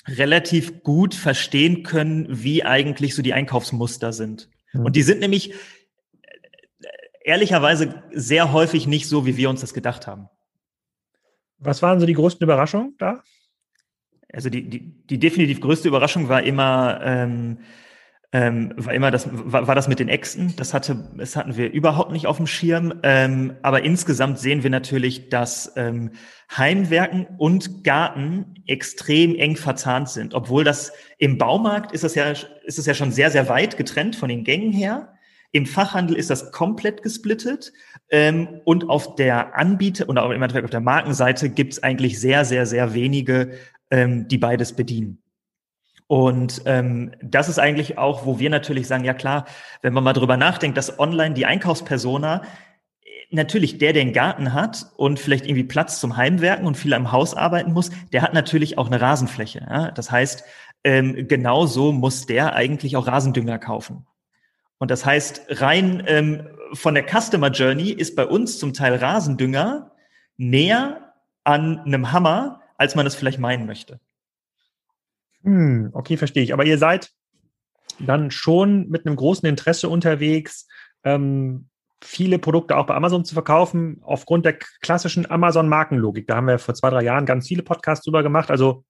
relativ 0.07 0.83
gut 0.83 1.15
verstehen 1.15 1.83
können, 1.83 2.27
wie 2.29 2.63
eigentlich 2.63 3.15
so 3.15 3.21
die 3.21 3.33
Einkaufsmuster 3.33 4.13
sind. 4.13 4.49
Mhm. 4.73 4.85
Und 4.85 4.95
die 4.95 5.01
sind 5.01 5.19
nämlich 5.19 5.53
äh, 5.53 5.55
ehrlicherweise 7.23 8.03
sehr 8.11 8.51
häufig 8.51 8.87
nicht 8.87 9.07
so, 9.07 9.25
wie 9.25 9.37
wir 9.37 9.49
uns 9.49 9.61
das 9.61 9.73
gedacht 9.73 10.07
haben. 10.07 10.29
Was 11.57 11.81
waren 11.81 11.99
so 11.99 12.05
die 12.05 12.13
größten 12.13 12.43
Überraschungen 12.43 12.95
da? 12.97 13.23
Also 14.31 14.49
die, 14.49 14.69
die, 14.69 14.79
die 15.05 15.19
definitiv 15.19 15.61
größte 15.61 15.87
Überraschung 15.87 16.27
war 16.27 16.43
immer, 16.43 16.99
ähm, 17.03 17.59
ähm, 18.36 18.74
war 18.76 18.93
immer 18.93 19.12
das, 19.12 19.30
war, 19.32 19.65
war 19.65 19.76
das 19.76 19.88
mit 19.88 20.00
den 20.00 20.10
Äxten. 20.10 20.54
Das 20.58 20.74
hatte, 20.74 21.10
das 21.15 21.38
hatten 21.38 21.56
wir 21.56 21.71
überhaupt 21.71 22.12
nicht 22.12 22.28
auf 22.28 22.36
dem 22.36 22.48
Schirm. 22.48 22.93
Ähm, 23.02 23.54
aber 23.62 23.84
insgesamt 23.84 24.39
sehen 24.39 24.62
wir 24.62 24.69
natürlich, 24.69 25.30
dass 25.30 25.71
ähm, 25.78 26.12
Heimwerken 26.56 27.28
und 27.38 27.86
Garten 27.86 28.56
extrem 28.67 29.36
eng 29.36 29.56
verzahnt 29.56 30.10
sind. 30.10 30.34
Obwohl 30.34 30.65
das 30.65 30.91
im 31.17 31.38
Baumarkt 31.38 31.93
ist 31.93 32.04
das 32.04 32.13
ja, 32.13 32.26
ist 32.65 32.78
es 32.78 32.86
ja 32.86 32.93
schon 32.93 33.13
sehr, 33.13 33.32
sehr 33.32 33.48
weit 33.48 33.78
getrennt 33.78 34.17
von 34.17 34.28
den 34.28 34.43
Gängen 34.43 34.74
her. 34.74 35.13
Im 35.54 35.65
Fachhandel 35.65 36.17
ist 36.17 36.30
das 36.30 36.52
komplett 36.52 37.04
gesplittet. 37.04 37.71
Ähm, 38.10 38.60
und 38.65 38.89
auf 38.89 39.15
der 39.15 39.58
Anbieter 39.58 40.10
und 40.10 40.17
im 40.17 40.32
Endeffekt 40.34 40.65
auf 40.65 40.71
der 40.71 40.82
Markenseite 40.82 41.50
gibt 41.50 41.71
es 41.71 41.84
eigentlich 41.84 42.19
sehr, 42.19 42.43
sehr, 42.43 42.65
sehr 42.65 42.93
wenige, 42.93 43.54
ähm, 43.91 44.28
die 44.28 44.38
beides 44.38 44.74
bedienen. 44.74 45.21
Und 46.07 46.61
ähm, 46.65 47.11
das 47.21 47.49
ist 47.49 47.57
eigentlich 47.57 47.97
auch, 47.97 48.25
wo 48.25 48.37
wir 48.37 48.49
natürlich 48.49 48.87
sagen, 48.87 49.05
ja 49.05 49.13
klar, 49.13 49.45
wenn 49.81 49.93
man 49.93 50.03
mal 50.03 50.13
drüber 50.13 50.37
nachdenkt, 50.37 50.77
dass 50.77 50.99
online 50.99 51.33
die 51.33 51.45
Einkaufspersona 51.45 52.43
natürlich 53.31 53.79
der, 53.79 53.93
der 53.93 54.03
einen 54.03 54.13
Garten 54.13 54.53
hat 54.53 54.87
und 54.97 55.19
vielleicht 55.19 55.45
irgendwie 55.45 55.63
Platz 55.63 55.99
zum 55.99 56.15
Heimwerken 56.15 56.67
und 56.67 56.77
viel 56.77 56.93
am 56.93 57.11
Haus 57.11 57.33
arbeiten 57.33 57.73
muss, 57.73 57.89
der 58.13 58.21
hat 58.21 58.33
natürlich 58.33 58.77
auch 58.77 58.87
eine 58.87 59.01
Rasenfläche. 59.01 59.65
Ja? 59.67 59.91
Das 59.91 60.11
heißt, 60.11 60.43
ähm, 60.83 61.27
genau 61.27 61.65
so 61.65 61.91
muss 61.91 62.27
der 62.27 62.53
eigentlich 62.53 62.95
auch 62.95 63.07
Rasendünger 63.07 63.57
kaufen. 63.57 64.05
Und 64.77 64.91
das 64.91 65.05
heißt, 65.05 65.47
rein 65.61 66.03
ähm, 66.05 66.47
von 66.73 66.93
der 66.93 67.05
Customer 67.07 67.49
Journey 67.49 67.91
ist 67.91 68.15
bei 68.15 68.25
uns 68.25 68.59
zum 68.59 68.73
Teil 68.73 68.95
Rasendünger 68.95 69.91
näher 70.37 71.13
an 71.43 71.79
einem 71.79 72.11
Hammer, 72.11 72.61
als 72.77 72.95
man 72.95 73.07
es 73.07 73.15
vielleicht 73.15 73.39
meinen 73.39 73.65
möchte. 73.65 73.99
Hm, 75.45 75.91
okay, 75.93 76.17
verstehe 76.17 76.43
ich. 76.43 76.53
Aber 76.53 76.65
ihr 76.65 76.77
seid 76.77 77.10
dann 77.99 78.31
schon 78.31 78.89
mit 78.89 79.05
einem 79.05 79.15
großen 79.15 79.47
Interesse 79.47 79.88
unterwegs, 79.88 80.67
ähm, 81.03 81.69
viele 82.03 82.39
Produkte 82.39 82.75
auch 82.77 82.88
bei 82.88 82.95
Amazon 82.95 83.25
zu 83.25 83.34
verkaufen, 83.34 83.99
aufgrund 84.01 84.45
der 84.45 84.58
klassischen 84.81 85.29
Amazon-Markenlogik. 85.29 86.27
Da 86.27 86.36
haben 86.36 86.47
wir 86.47 86.60
vor 86.60 86.75
zwei, 86.75 86.89
drei 86.89 87.03
Jahren 87.03 87.25
ganz 87.25 87.47
viele 87.47 87.63
Podcasts 87.63 88.03
drüber 88.03 88.21
gemacht. 88.21 88.51
Also 88.51 88.84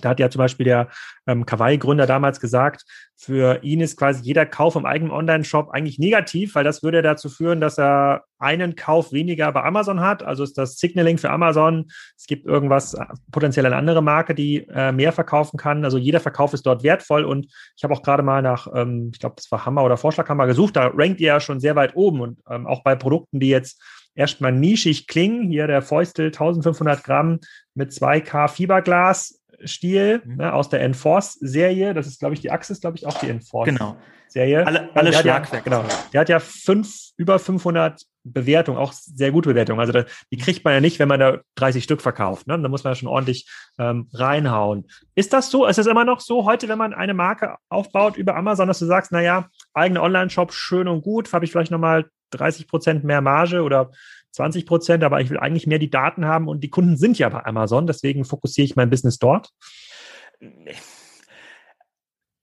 da 0.00 0.10
hat 0.10 0.20
ja 0.20 0.30
zum 0.30 0.40
Beispiel 0.40 0.64
der 0.64 0.88
ähm, 1.26 1.46
Kawaii-Gründer 1.46 2.06
damals 2.06 2.40
gesagt, 2.40 2.84
für 3.16 3.62
ihn 3.62 3.80
ist 3.80 3.98
quasi 3.98 4.22
jeder 4.22 4.46
Kauf 4.46 4.76
im 4.76 4.86
eigenen 4.86 5.12
Online-Shop 5.12 5.70
eigentlich 5.70 5.98
negativ, 5.98 6.54
weil 6.54 6.64
das 6.64 6.82
würde 6.82 7.02
dazu 7.02 7.28
führen, 7.28 7.60
dass 7.60 7.78
er 7.78 8.24
einen 8.38 8.76
Kauf 8.76 9.12
weniger 9.12 9.52
bei 9.52 9.62
Amazon 9.62 10.00
hat. 10.00 10.22
Also 10.22 10.42
ist 10.42 10.56
das 10.56 10.78
Signaling 10.78 11.18
für 11.18 11.30
Amazon. 11.30 11.90
Es 12.16 12.26
gibt 12.26 12.46
irgendwas, 12.46 12.94
äh, 12.94 13.04
potenziell 13.30 13.66
eine 13.66 13.76
andere 13.76 14.02
Marke, 14.02 14.34
die 14.34 14.66
äh, 14.68 14.92
mehr 14.92 15.12
verkaufen 15.12 15.58
kann. 15.58 15.84
Also 15.84 15.98
jeder 15.98 16.20
Verkauf 16.20 16.54
ist 16.54 16.64
dort 16.64 16.82
wertvoll. 16.82 17.24
Und 17.24 17.46
ich 17.76 17.84
habe 17.84 17.92
auch 17.92 18.02
gerade 18.02 18.22
mal 18.22 18.40
nach, 18.40 18.66
ähm, 18.74 19.10
ich 19.12 19.20
glaube, 19.20 19.36
das 19.36 19.52
war 19.52 19.66
Hammer 19.66 19.84
oder 19.84 19.98
Vorschlaghammer 19.98 20.46
gesucht. 20.46 20.76
Da 20.76 20.86
rankt 20.94 21.20
ihr 21.20 21.28
ja 21.28 21.40
schon 21.40 21.60
sehr 21.60 21.76
weit 21.76 21.94
oben. 21.96 22.22
Und 22.22 22.38
ähm, 22.48 22.66
auch 22.66 22.82
bei 22.82 22.94
Produkten, 22.94 23.38
die 23.38 23.50
jetzt 23.50 23.82
erstmal 24.14 24.52
nischig 24.52 25.06
klingen, 25.06 25.50
hier 25.50 25.66
der 25.66 25.82
Feustel 25.82 26.26
1500 26.26 27.04
Gramm 27.04 27.40
mit 27.74 27.90
2K 27.90 28.48
Fiberglas, 28.48 29.39
Stil 29.64 30.22
mhm. 30.24 30.36
ne, 30.36 30.52
aus 30.52 30.68
der 30.68 30.80
Enforce-Serie. 30.82 31.94
Das 31.94 32.06
ist, 32.06 32.18
glaube 32.18 32.34
ich, 32.34 32.40
die 32.40 32.50
Achse 32.50 32.72
ist, 32.72 32.80
glaube 32.80 32.96
ich, 32.96 33.06
auch 33.06 33.18
die 33.18 33.28
Enforce-Serie. 33.28 34.58
Genau. 34.58 34.66
Alle, 34.66 34.88
alle 34.94 35.12
Schlagwerke. 35.12 35.70
Ja, 35.70 35.82
genau. 35.82 35.84
Der 36.12 36.20
hat 36.20 36.28
ja 36.28 36.38
fünf, 36.38 37.10
über 37.16 37.38
500 37.38 38.02
Bewertungen, 38.24 38.78
auch 38.78 38.92
sehr 38.92 39.32
gute 39.32 39.48
Bewertungen. 39.48 39.80
Also 39.80 39.92
da, 39.92 40.04
die 40.30 40.36
kriegt 40.36 40.64
man 40.64 40.74
ja 40.74 40.80
nicht, 40.80 40.98
wenn 40.98 41.08
man 41.08 41.20
da 41.20 41.38
30 41.56 41.82
Stück 41.82 42.02
verkauft. 42.02 42.46
Ne? 42.46 42.58
Da 42.58 42.68
muss 42.68 42.84
man 42.84 42.92
ja 42.92 42.94
schon 42.94 43.08
ordentlich 43.08 43.48
ähm, 43.78 44.08
reinhauen. 44.12 44.86
Ist 45.14 45.32
das 45.32 45.50
so? 45.50 45.66
Ist 45.66 45.78
das 45.78 45.86
immer 45.86 46.04
noch 46.04 46.20
so 46.20 46.44
heute, 46.44 46.68
wenn 46.68 46.78
man 46.78 46.92
eine 46.92 47.14
Marke 47.14 47.56
aufbaut 47.68 48.16
über 48.16 48.36
Amazon, 48.36 48.68
dass 48.68 48.78
du 48.78 48.86
sagst, 48.86 49.12
naja, 49.12 49.48
eigene 49.74 50.02
Online-Shop, 50.02 50.52
schön 50.52 50.88
und 50.88 51.02
gut, 51.02 51.32
habe 51.32 51.44
ich 51.44 51.50
vielleicht 51.50 51.70
nochmal 51.70 52.06
30 52.30 52.68
Prozent 52.68 53.04
mehr 53.04 53.20
Marge 53.20 53.62
oder 53.62 53.90
20 54.32 54.66
Prozent, 54.66 55.04
aber 55.04 55.20
ich 55.20 55.30
will 55.30 55.38
eigentlich 55.38 55.66
mehr 55.66 55.78
die 55.78 55.90
Daten 55.90 56.24
haben 56.24 56.48
und 56.48 56.62
die 56.62 56.70
Kunden 56.70 56.96
sind 56.96 57.18
ja 57.18 57.28
bei 57.28 57.44
Amazon, 57.44 57.86
deswegen 57.86 58.24
fokussiere 58.24 58.64
ich 58.64 58.76
mein 58.76 58.90
Business 58.90 59.18
dort. 59.18 59.50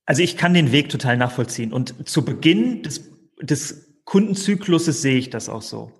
Also 0.05 0.21
ich 0.21 0.37
kann 0.37 0.53
den 0.53 0.71
Weg 0.71 0.89
total 0.89 1.17
nachvollziehen 1.17 1.73
und 1.73 2.07
zu 2.07 2.23
Beginn 2.23 2.83
des, 2.83 3.11
des 3.41 4.01
Kundenzykluses 4.05 5.01
sehe 5.01 5.17
ich 5.17 5.29
das 5.29 5.49
auch 5.49 5.61
so. 5.61 5.91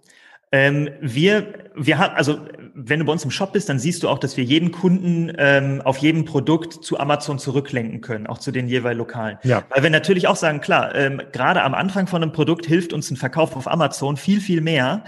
Ähm, 0.54 0.90
wir, 1.02 1.72
wir 1.76 1.98
haben, 1.98 2.16
also 2.16 2.40
wenn 2.74 3.00
du 3.00 3.06
bei 3.06 3.12
uns 3.12 3.26
im 3.26 3.32
Shop 3.32 3.52
bist, 3.52 3.68
dann 3.68 3.80
siehst 3.80 4.04
du 4.04 4.08
auch, 4.08 4.18
dass 4.18 4.38
wir 4.38 4.46
jeden 4.46 4.72
Kunden 4.72 5.34
ähm, 5.38 5.82
auf 5.84 5.98
jedem 5.98 6.24
Produkt 6.24 6.86
zu 6.86 7.00
Amazon 7.00 7.38
zurücklenken 7.38 8.00
können, 8.00 8.28
auch 8.28 8.38
zu 8.38 8.52
den 8.52 8.68
jeweils 8.68 8.98
lokalen. 8.98 9.40
Ja. 9.44 9.64
Weil 9.70 9.84
wir 9.84 9.90
natürlich 9.90 10.28
auch 10.28 10.38
sagen, 10.38 10.62
klar, 10.62 10.96
ähm, 10.96 11.22
gerade 11.34 11.64
am 11.64 11.74
Anfang 11.74 12.08
von 12.08 12.24
einem 12.24 12.32
Produkt 12.32 12.66
hilft 12.66 12.94
uns 12.94 13.12
ein 13.12 13.18
Verkauf 13.18 13.58
auf 13.58 13.68
Amazon 13.68 14.16
viel, 14.16 14.40
viel 14.40 14.62
mehr, 14.62 15.04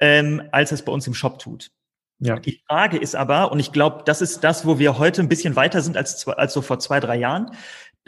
ähm, 0.00 0.42
als 0.50 0.72
es 0.72 0.82
bei 0.82 0.92
uns 0.92 1.06
im 1.06 1.14
Shop 1.14 1.38
tut. 1.38 1.70
Ja. 2.18 2.38
Die 2.38 2.60
Frage 2.66 2.98
ist 2.98 3.14
aber, 3.14 3.50
und 3.50 3.60
ich 3.60 3.72
glaube, 3.72 4.02
das 4.04 4.20
ist 4.20 4.44
das, 4.44 4.66
wo 4.66 4.78
wir 4.78 4.98
heute 4.98 5.22
ein 5.22 5.28
bisschen 5.28 5.56
weiter 5.56 5.80
sind 5.80 5.96
als, 5.96 6.26
als 6.28 6.52
so 6.52 6.60
vor 6.60 6.78
zwei, 6.78 7.00
drei 7.00 7.16
Jahren. 7.16 7.50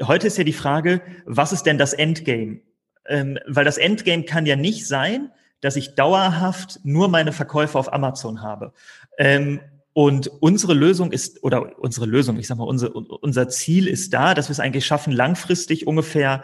Heute 0.02 0.26
ist 0.26 0.36
ja 0.36 0.44
die 0.44 0.52
Frage, 0.52 1.00
was 1.24 1.52
ist 1.52 1.64
denn 1.64 1.78
das 1.78 1.92
Endgame? 1.92 2.60
Ähm, 3.06 3.38
weil 3.46 3.64
das 3.64 3.78
Endgame 3.78 4.24
kann 4.24 4.46
ja 4.46 4.56
nicht 4.56 4.86
sein, 4.86 5.30
dass 5.60 5.76
ich 5.76 5.94
dauerhaft 5.94 6.80
nur 6.82 7.08
meine 7.08 7.32
Verkäufe 7.32 7.78
auf 7.78 7.92
Amazon 7.92 8.42
habe. 8.42 8.72
Ähm, 9.18 9.60
und 9.94 10.28
unsere 10.40 10.74
Lösung 10.74 11.12
ist, 11.12 11.42
oder 11.42 11.78
unsere 11.78 12.06
Lösung, 12.06 12.38
ich 12.38 12.46
sag 12.46 12.56
mal, 12.56 12.64
unser, 12.64 12.94
unser 12.94 13.48
Ziel 13.48 13.86
ist 13.86 14.12
da, 14.14 14.34
dass 14.34 14.48
wir 14.48 14.52
es 14.52 14.60
eigentlich 14.60 14.86
schaffen, 14.86 15.12
langfristig 15.12 15.86
ungefähr 15.86 16.42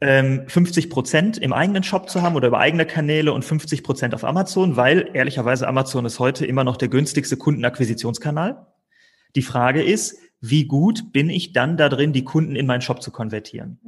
ähm, 0.00 0.44
50 0.46 0.90
Prozent 0.90 1.38
im 1.38 1.52
eigenen 1.52 1.82
Shop 1.82 2.08
zu 2.08 2.22
haben 2.22 2.36
oder 2.36 2.48
über 2.48 2.58
eigene 2.58 2.86
Kanäle 2.86 3.32
und 3.32 3.44
50 3.44 3.82
Prozent 3.82 4.14
auf 4.14 4.24
Amazon, 4.24 4.76
weil 4.76 5.10
ehrlicherweise 5.12 5.66
Amazon 5.66 6.04
ist 6.04 6.18
heute 6.18 6.46
immer 6.46 6.64
noch 6.64 6.76
der 6.76 6.88
günstigste 6.88 7.36
Kundenakquisitionskanal. 7.36 8.66
Die 9.36 9.42
Frage 9.42 9.82
ist, 9.82 10.18
wie 10.40 10.66
gut 10.66 11.12
bin 11.12 11.30
ich 11.30 11.52
dann 11.52 11.76
da 11.76 11.88
drin, 11.88 12.12
die 12.12 12.24
Kunden 12.24 12.56
in 12.56 12.66
meinen 12.66 12.80
Shop 12.80 13.02
zu 13.02 13.10
konvertieren? 13.10 13.80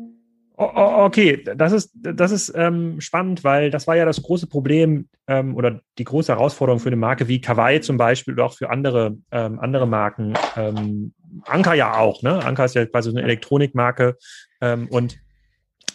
Okay, 0.56 1.42
das 1.42 1.72
ist, 1.72 1.90
das 1.94 2.32
ist 2.32 2.52
ähm, 2.54 3.00
spannend, 3.00 3.44
weil 3.44 3.70
das 3.70 3.86
war 3.86 3.96
ja 3.96 4.04
das 4.04 4.20
große 4.20 4.46
Problem 4.46 5.08
ähm, 5.26 5.56
oder 5.56 5.80
die 5.96 6.04
große 6.04 6.30
Herausforderung 6.30 6.80
für 6.80 6.90
eine 6.90 6.96
Marke 6.96 7.28
wie 7.28 7.40
Kawaii 7.40 7.80
zum 7.80 7.96
Beispiel 7.96 8.34
oder 8.34 8.44
auch 8.44 8.52
für 8.52 8.68
andere, 8.68 9.16
ähm, 9.32 9.58
andere 9.58 9.86
Marken. 9.86 10.34
Ähm, 10.56 11.14
Anker 11.46 11.72
ja 11.72 11.96
auch, 11.96 12.22
ne? 12.22 12.44
Anker 12.44 12.66
ist 12.66 12.74
ja 12.74 12.84
quasi 12.84 13.08
eine 13.08 13.22
Elektronikmarke 13.22 14.18
ähm, 14.60 14.88
und 14.90 15.18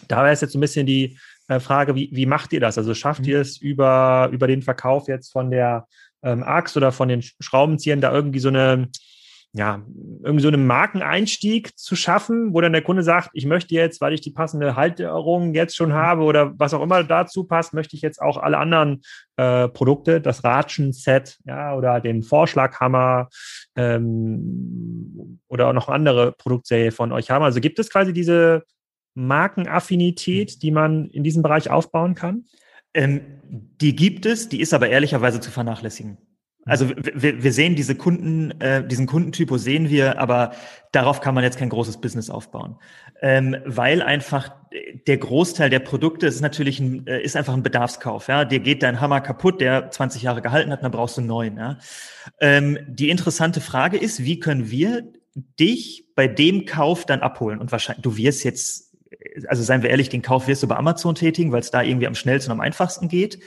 da 0.08 0.22
wäre 0.22 0.32
es 0.32 0.40
jetzt 0.40 0.52
so 0.52 0.58
ein 0.58 0.60
bisschen 0.60 0.86
die 0.86 1.18
äh, 1.48 1.60
Frage, 1.60 1.94
wie, 1.94 2.10
wie 2.12 2.26
macht 2.26 2.52
ihr 2.52 2.60
das? 2.60 2.78
Also 2.78 2.94
schafft 2.94 3.22
mhm. 3.22 3.28
ihr 3.28 3.40
es 3.40 3.58
über, 3.58 4.28
über 4.32 4.46
den 4.46 4.62
Verkauf 4.62 5.08
jetzt 5.08 5.32
von 5.32 5.50
der 5.50 5.86
ähm, 6.22 6.42
Axt 6.42 6.76
oder 6.76 6.92
von 6.92 7.08
den 7.08 7.22
Schraubenziehern 7.22 8.00
da 8.00 8.12
irgendwie 8.12 8.40
so 8.40 8.48
eine, 8.48 8.88
ja, 9.52 9.82
irgendwie 10.22 10.42
so 10.42 10.48
einen 10.48 10.66
Markeneinstieg 10.66 11.78
zu 11.78 11.96
schaffen, 11.96 12.52
wo 12.52 12.60
dann 12.60 12.72
der 12.72 12.82
Kunde 12.82 13.02
sagt, 13.02 13.30
ich 13.32 13.46
möchte 13.46 13.74
jetzt, 13.74 14.00
weil 14.00 14.12
ich 14.12 14.20
die 14.20 14.32
passende 14.32 14.76
Halterung 14.76 15.54
jetzt 15.54 15.76
schon 15.76 15.94
habe 15.94 16.24
oder 16.24 16.52
was 16.58 16.74
auch 16.74 16.82
immer 16.82 17.04
dazu 17.04 17.44
passt, 17.44 17.72
möchte 17.72 17.96
ich 17.96 18.02
jetzt 18.02 18.20
auch 18.20 18.36
alle 18.36 18.58
anderen 18.58 19.02
äh, 19.36 19.68
Produkte, 19.68 20.20
das 20.20 20.44
Ratschen-Set, 20.44 21.38
ja, 21.44 21.74
oder 21.74 22.00
den 22.00 22.22
Vorschlaghammer 22.22 23.28
ähm, 23.76 25.40
oder 25.48 25.68
auch 25.68 25.72
noch 25.72 25.88
andere 25.88 26.32
Produktserie 26.32 26.92
von 26.92 27.12
euch 27.12 27.30
haben. 27.30 27.44
Also 27.44 27.60
gibt 27.60 27.78
es 27.78 27.88
quasi 27.88 28.12
diese 28.12 28.64
Markenaffinität, 29.16 30.62
die 30.62 30.70
man 30.70 31.08
in 31.10 31.24
diesem 31.24 31.42
Bereich 31.42 31.70
aufbauen 31.70 32.14
kann? 32.14 32.44
Ähm, 32.94 33.20
die 33.48 33.96
gibt 33.96 34.26
es, 34.26 34.48
die 34.48 34.60
ist 34.60 34.74
aber 34.74 34.88
ehrlicherweise 34.88 35.40
zu 35.40 35.50
vernachlässigen. 35.50 36.18
Hm. 36.18 36.26
Also 36.66 36.90
wir, 36.90 37.42
wir 37.42 37.52
sehen 37.52 37.76
diese 37.76 37.94
Kunden, 37.94 38.60
äh, 38.60 38.86
diesen 38.86 39.06
Kundentypus 39.06 39.62
sehen 39.62 39.88
wir, 39.88 40.18
aber 40.18 40.52
darauf 40.92 41.20
kann 41.20 41.34
man 41.34 41.44
jetzt 41.44 41.58
kein 41.58 41.68
großes 41.68 42.00
Business 42.00 42.28
aufbauen, 42.28 42.76
ähm, 43.22 43.56
weil 43.64 44.02
einfach 44.02 44.50
der 45.06 45.16
Großteil 45.16 45.70
der 45.70 45.78
Produkte 45.78 46.26
ist 46.26 46.40
natürlich 46.40 46.80
ein, 46.80 47.06
äh, 47.06 47.22
ist 47.22 47.36
einfach 47.36 47.54
ein 47.54 47.62
Bedarfskauf. 47.62 48.28
Ja, 48.28 48.44
dir 48.44 48.58
geht 48.58 48.82
dein 48.82 49.00
Hammer 49.00 49.20
kaputt, 49.20 49.60
der 49.60 49.90
20 49.90 50.22
Jahre 50.22 50.42
gehalten 50.42 50.72
hat, 50.72 50.82
dann 50.82 50.90
brauchst 50.90 51.16
du 51.16 51.20
einen 51.20 51.28
neuen. 51.28 51.56
Ja? 51.56 51.78
Ähm, 52.40 52.78
die 52.88 53.10
interessante 53.10 53.60
Frage 53.60 53.96
ist, 53.96 54.24
wie 54.24 54.40
können 54.40 54.70
wir 54.70 55.04
dich 55.60 56.06
bei 56.14 56.26
dem 56.26 56.64
Kauf 56.64 57.04
dann 57.04 57.20
abholen? 57.20 57.60
Und 57.60 57.70
wahrscheinlich, 57.70 58.02
du 58.02 58.16
wirst 58.16 58.42
jetzt 58.42 58.85
also 59.48 59.62
seien 59.62 59.82
wir 59.82 59.90
ehrlich, 59.90 60.08
den 60.08 60.22
Kauf 60.22 60.48
wirst 60.48 60.62
du 60.62 60.68
bei 60.68 60.76
Amazon 60.76 61.14
tätigen, 61.14 61.52
weil 61.52 61.60
es 61.60 61.70
da 61.70 61.82
irgendwie 61.82 62.06
am 62.06 62.14
schnellsten 62.14 62.50
und 62.50 62.58
am 62.58 62.60
einfachsten 62.60 63.08
geht. 63.08 63.38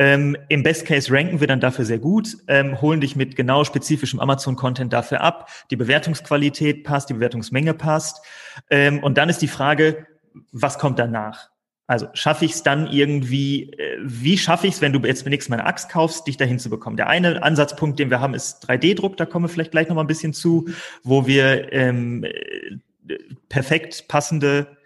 Ähm, 0.00 0.36
Im 0.48 0.62
Best 0.62 0.86
Case 0.86 1.12
ranken 1.12 1.40
wir 1.40 1.48
dann 1.48 1.60
dafür 1.60 1.84
sehr 1.84 1.98
gut, 1.98 2.36
ähm, 2.46 2.80
holen 2.80 3.00
dich 3.00 3.16
mit 3.16 3.34
genau 3.34 3.64
spezifischem 3.64 4.20
Amazon-Content 4.20 4.92
dafür 4.92 5.20
ab. 5.22 5.50
Die 5.70 5.76
Bewertungsqualität 5.76 6.84
passt, 6.84 7.08
die 7.08 7.14
Bewertungsmenge 7.14 7.74
passt. 7.74 8.24
Ähm, 8.70 9.02
und 9.02 9.18
dann 9.18 9.28
ist 9.28 9.42
die 9.42 9.48
Frage, 9.48 10.06
was 10.52 10.78
kommt 10.78 11.00
danach? 11.00 11.50
Also 11.88 12.06
schaffe 12.12 12.44
ich 12.44 12.52
es 12.52 12.62
dann 12.62 12.86
irgendwie, 12.86 13.72
äh, 13.72 13.98
wie 14.02 14.38
schaffe 14.38 14.68
ich 14.68 14.74
es, 14.74 14.82
wenn 14.82 14.92
du 14.92 15.00
jetzt 15.00 15.26
nächstes 15.26 15.48
Mal 15.48 15.58
eine 15.58 15.66
Axt 15.66 15.88
kaufst, 15.88 16.28
dich 16.28 16.36
dahin 16.36 16.60
zu 16.60 16.70
bekommen? 16.70 16.96
Der 16.96 17.08
eine 17.08 17.42
Ansatzpunkt, 17.42 17.98
den 17.98 18.10
wir 18.10 18.20
haben, 18.20 18.34
ist 18.34 18.68
3D-Druck, 18.70 19.16
da 19.16 19.26
kommen 19.26 19.46
wir 19.46 19.48
vielleicht 19.48 19.72
gleich 19.72 19.88
nochmal 19.88 20.04
ein 20.04 20.08
bisschen 20.08 20.32
zu, 20.32 20.68
wo 21.02 21.26
wir 21.26 21.72
ähm, 21.72 22.22
äh, 22.22 23.18
perfekt 23.48 24.06
passende 24.06 24.77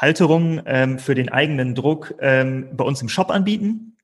Halterungen 0.00 0.62
ähm, 0.66 0.98
für 0.98 1.14
den 1.14 1.28
eigenen 1.28 1.74
Druck 1.74 2.14
ähm, 2.20 2.68
bei 2.72 2.84
uns 2.84 3.02
im 3.02 3.08
Shop 3.08 3.30
anbieten. 3.30 3.96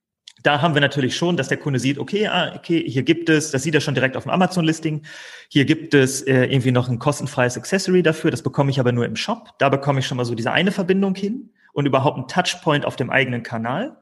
Da 0.42 0.60
haben 0.60 0.74
wir 0.74 0.80
natürlich 0.80 1.16
schon, 1.16 1.36
dass 1.36 1.48
der 1.48 1.56
Kunde 1.56 1.80
sieht, 1.80 1.98
okay, 1.98 2.28
ah, 2.28 2.54
okay, 2.54 2.84
hier 2.86 3.02
gibt 3.02 3.28
es, 3.30 3.50
das 3.50 3.62
sieht 3.62 3.74
er 3.74 3.80
schon 3.80 3.94
direkt 3.94 4.16
auf 4.16 4.24
dem 4.24 4.30
Amazon-Listing, 4.30 5.02
hier 5.48 5.64
gibt 5.64 5.94
es 5.94 6.22
äh, 6.22 6.44
irgendwie 6.44 6.70
noch 6.70 6.88
ein 6.88 6.98
kostenfreies 6.98 7.56
Accessory 7.56 8.02
dafür, 8.02 8.30
das 8.30 8.42
bekomme 8.42 8.70
ich 8.70 8.78
aber 8.78 8.92
nur 8.92 9.06
im 9.06 9.16
Shop. 9.16 9.58
Da 9.58 9.68
bekomme 9.70 10.00
ich 10.00 10.06
schon 10.06 10.18
mal 10.18 10.24
so 10.24 10.34
diese 10.34 10.52
eine 10.52 10.70
Verbindung 10.70 11.14
hin 11.14 11.50
und 11.72 11.86
überhaupt 11.86 12.16
einen 12.16 12.28
Touchpoint 12.28 12.84
auf 12.84 12.96
dem 12.96 13.10
eigenen 13.10 13.42
Kanal. 13.42 13.96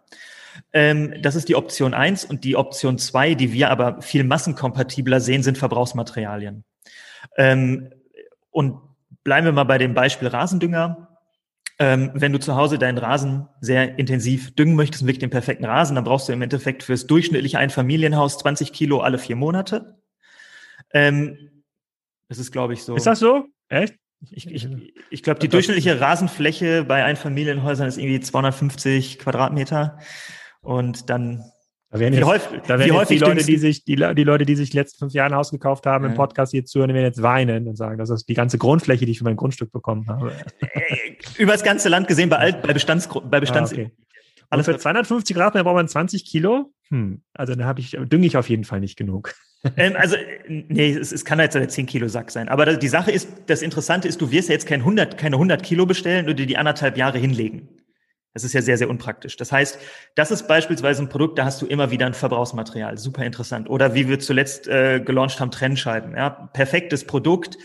Ähm, 0.72 1.14
das 1.22 1.37
ist 1.37 1.48
die 1.48 1.57
Option 1.57 1.94
eins 1.94 2.24
und 2.24 2.44
die 2.44 2.57
Option 2.57 2.98
zwei, 2.98 3.35
die 3.35 3.52
wir 3.52 3.70
aber 3.70 4.02
viel 4.02 4.24
massenkompatibler 4.24 5.20
sehen, 5.20 5.42
sind 5.42 5.59
Verbrauchsmaterialien. 5.59 6.64
Ähm, 7.37 7.90
und 8.50 8.80
bleiben 9.22 9.46
wir 9.46 9.52
mal 9.52 9.64
bei 9.64 9.78
dem 9.78 9.94
Beispiel 9.94 10.28
Rasendünger. 10.28 11.13
Ähm, 11.79 12.13
wenn 12.15 12.33
du 12.33 12.39
zu 12.39 12.55
Hause 12.55 12.79
deinen 12.79 12.99
Rasen 12.99 13.49
sehr 13.61 13.99
intensiv 13.99 14.55
düngen 14.55 14.77
möchtest 14.77 15.03
und 15.03 15.09
wirklich 15.09 15.19
den 15.19 15.31
perfekten 15.31 15.65
Rasen, 15.65 15.97
dann 15.97 16.05
brauchst 16.05 16.29
du 16.29 16.33
im 16.33 16.43
Endeffekt 16.43 16.85
fürs 16.85 17.07
durchschnittliche 17.07 17.59
Einfamilienhaus 17.59 18.39
20 18.39 18.73
Kilo 18.73 19.01
alle 19.01 19.19
vier 19.19 19.35
Monate. 19.35 19.99
Ähm, 20.93 21.63
das 22.29 22.39
ist, 22.39 22.53
glaube 22.53 22.75
ich, 22.75 22.85
so. 22.85 22.95
Ist 22.95 23.07
das 23.07 23.19
so? 23.19 23.47
Echt? 23.69 23.95
Ich, 24.31 24.47
ich, 24.47 24.69
ich 25.11 25.23
glaube, 25.23 25.41
die 25.41 25.49
durchschnittliche 25.49 26.01
Rasenfläche 26.01 26.85
bei 26.85 27.05
Einfamilienhäusern 27.05 27.89
ist 27.89 27.99
irgendwie 27.99 28.21
250 28.21 29.19
Quadratmeter. 29.19 29.99
Und 30.61 31.11
dann 31.11 31.45
Da 31.94 32.00
werden 32.00 32.14
jetzt, 32.14 32.24
häufig, 32.24 32.61
da 32.66 32.76
werden 32.76 32.92
jetzt 32.92 33.11
die 33.11 33.18
Leute, 33.18 33.44
die 33.44 33.57
sich, 33.57 33.85
die, 33.85 33.94
die 33.94 34.24
Leute, 34.24 34.44
die 34.44 34.57
sich 34.57 34.70
die 34.70 34.76
letzten 34.76 34.98
fünf 34.98 35.12
Jahre 35.12 35.33
ein 35.33 35.37
Haus 35.37 35.52
gekauft 35.52 35.87
haben, 35.87 36.02
ja. 36.02 36.11
im 36.11 36.16
Podcast 36.16 36.50
hier 36.50 36.64
zuhören, 36.64 36.92
werden 36.92 37.04
jetzt 37.04 37.22
weinen 37.22 37.68
und 37.68 37.76
sagen, 37.76 37.98
das 37.98 38.11
ist 38.11 38.28
die 38.28 38.35
ganze 38.35 38.59
Grundfläche, 38.59 39.07
die 39.07 39.12
ich 39.12 39.18
für 39.18 39.24
mein 39.24 39.37
Grundstück 39.37 39.70
bekommen 39.70 40.09
habe. 40.09 40.33
Äh, 40.59 41.12
über 41.38 41.52
das 41.52 41.62
ganze 41.62 41.88
Land 41.88 42.09
gesehen, 42.09 42.28
bei, 42.30 42.38
Alt, 42.38 42.62
bei 42.62 42.72
Bestands, 42.72 43.09
bei 43.30 43.38
Bestands. 43.38 43.70
Ah, 43.70 43.74
okay. 43.76 43.92
Alles 44.50 44.66
für 44.66 44.76
250 44.76 45.37
Grad 45.37 45.52
braucht 45.52 45.66
man 45.66 45.87
20 45.87 46.24
Kilo. 46.24 46.72
Hm, 46.88 47.22
also 47.33 47.54
da 47.54 47.64
habe 47.64 47.78
ich, 47.78 47.96
dünge 47.96 48.26
ich 48.26 48.37
auf 48.37 48.48
jeden 48.48 48.64
Fall 48.64 48.80
nicht 48.80 48.96
genug. 48.96 49.33
ähm, 49.76 49.94
also, 49.96 50.16
nee, 50.48 50.90
es, 50.90 51.12
es 51.12 51.24
kann 51.24 51.38
jetzt 51.38 51.54
ein 51.54 51.68
10 51.68 51.87
Kilo 51.87 52.09
Sack 52.09 52.33
sein. 52.33 52.48
Aber 52.48 52.76
die 52.76 52.88
Sache 52.88 53.12
ist, 53.12 53.28
das 53.46 53.62
Interessante 53.62 54.09
ist, 54.09 54.20
du 54.20 54.33
wirst 54.33 54.48
ja 54.48 54.54
jetzt 54.54 54.66
kein 54.66 54.80
100, 54.80 55.16
keine 55.16 55.37
100 55.37 55.62
Kilo 55.62 55.87
bestellen 55.87 56.24
oder 56.24 56.35
die 56.35 56.57
anderthalb 56.57 56.96
Jahre 56.96 57.18
hinlegen. 57.18 57.68
Das 58.35 58.42
ist 58.42 58.53
ja 58.53 58.61
sehr, 58.62 58.77
sehr 58.77 58.90
unpraktisch. 58.90 59.37
Das 59.37 59.53
heißt, 59.53 59.79
das 60.16 60.33
ist 60.33 60.49
beispielsweise 60.49 61.03
ein 61.03 61.09
Produkt, 61.09 61.38
da 61.38 61.44
hast 61.44 61.62
du 61.62 61.66
immer 61.66 61.92
wieder 61.92 62.05
ein 62.05 62.14
Verbrauchsmaterial. 62.14 62.99
Super 62.99 63.25
interessant. 63.25 63.70
Oder 63.70 63.94
wie 63.94 64.09
wir 64.09 64.18
zuletzt 64.18 64.66
äh, 64.66 65.01
gelauncht 65.01 65.40
haben, 65.40 65.53
Trennscheiben. 65.53 66.16
Ja, 66.16 66.31
perfektes 66.31 67.05
Produkt, 67.07 67.57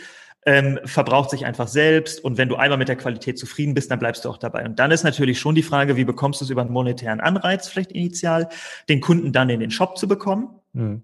ähm, 0.46 0.80
verbraucht 0.86 1.32
sich 1.32 1.46
einfach 1.46 1.68
selbst. 1.68 2.24
Und 2.24 2.38
wenn 2.38 2.50
du 2.50 2.56
einmal 2.56 2.78
mit 2.78 2.88
der 2.88 2.96
Qualität 2.96 3.40
zufrieden 3.40 3.74
bist, 3.74 3.90
dann 3.90 3.98
bleibst 3.98 4.26
du 4.26 4.30
auch 4.30 4.38
dabei. 4.38 4.64
Und 4.64 4.78
dann 4.78 4.92
ist 4.92 5.04
natürlich 5.04 5.40
schon 5.40 5.56
die 5.56 5.64
Frage, 5.64 5.98
wie 5.98 6.06
bekommst 6.06 6.40
du 6.40 6.46
es 6.46 6.52
über 6.52 6.62
einen 6.62 6.72
monetären 6.72 7.20
Anreiz 7.20 7.68
vielleicht 7.68 7.92
initial, 7.92 8.48
den 8.88 9.02
Kunden 9.02 9.34
dann 9.34 9.50
in 9.50 9.60
den 9.60 9.72
Shop 9.72 9.98
zu 9.98 10.08
bekommen? 10.08 10.50
Mhm. 10.74 11.02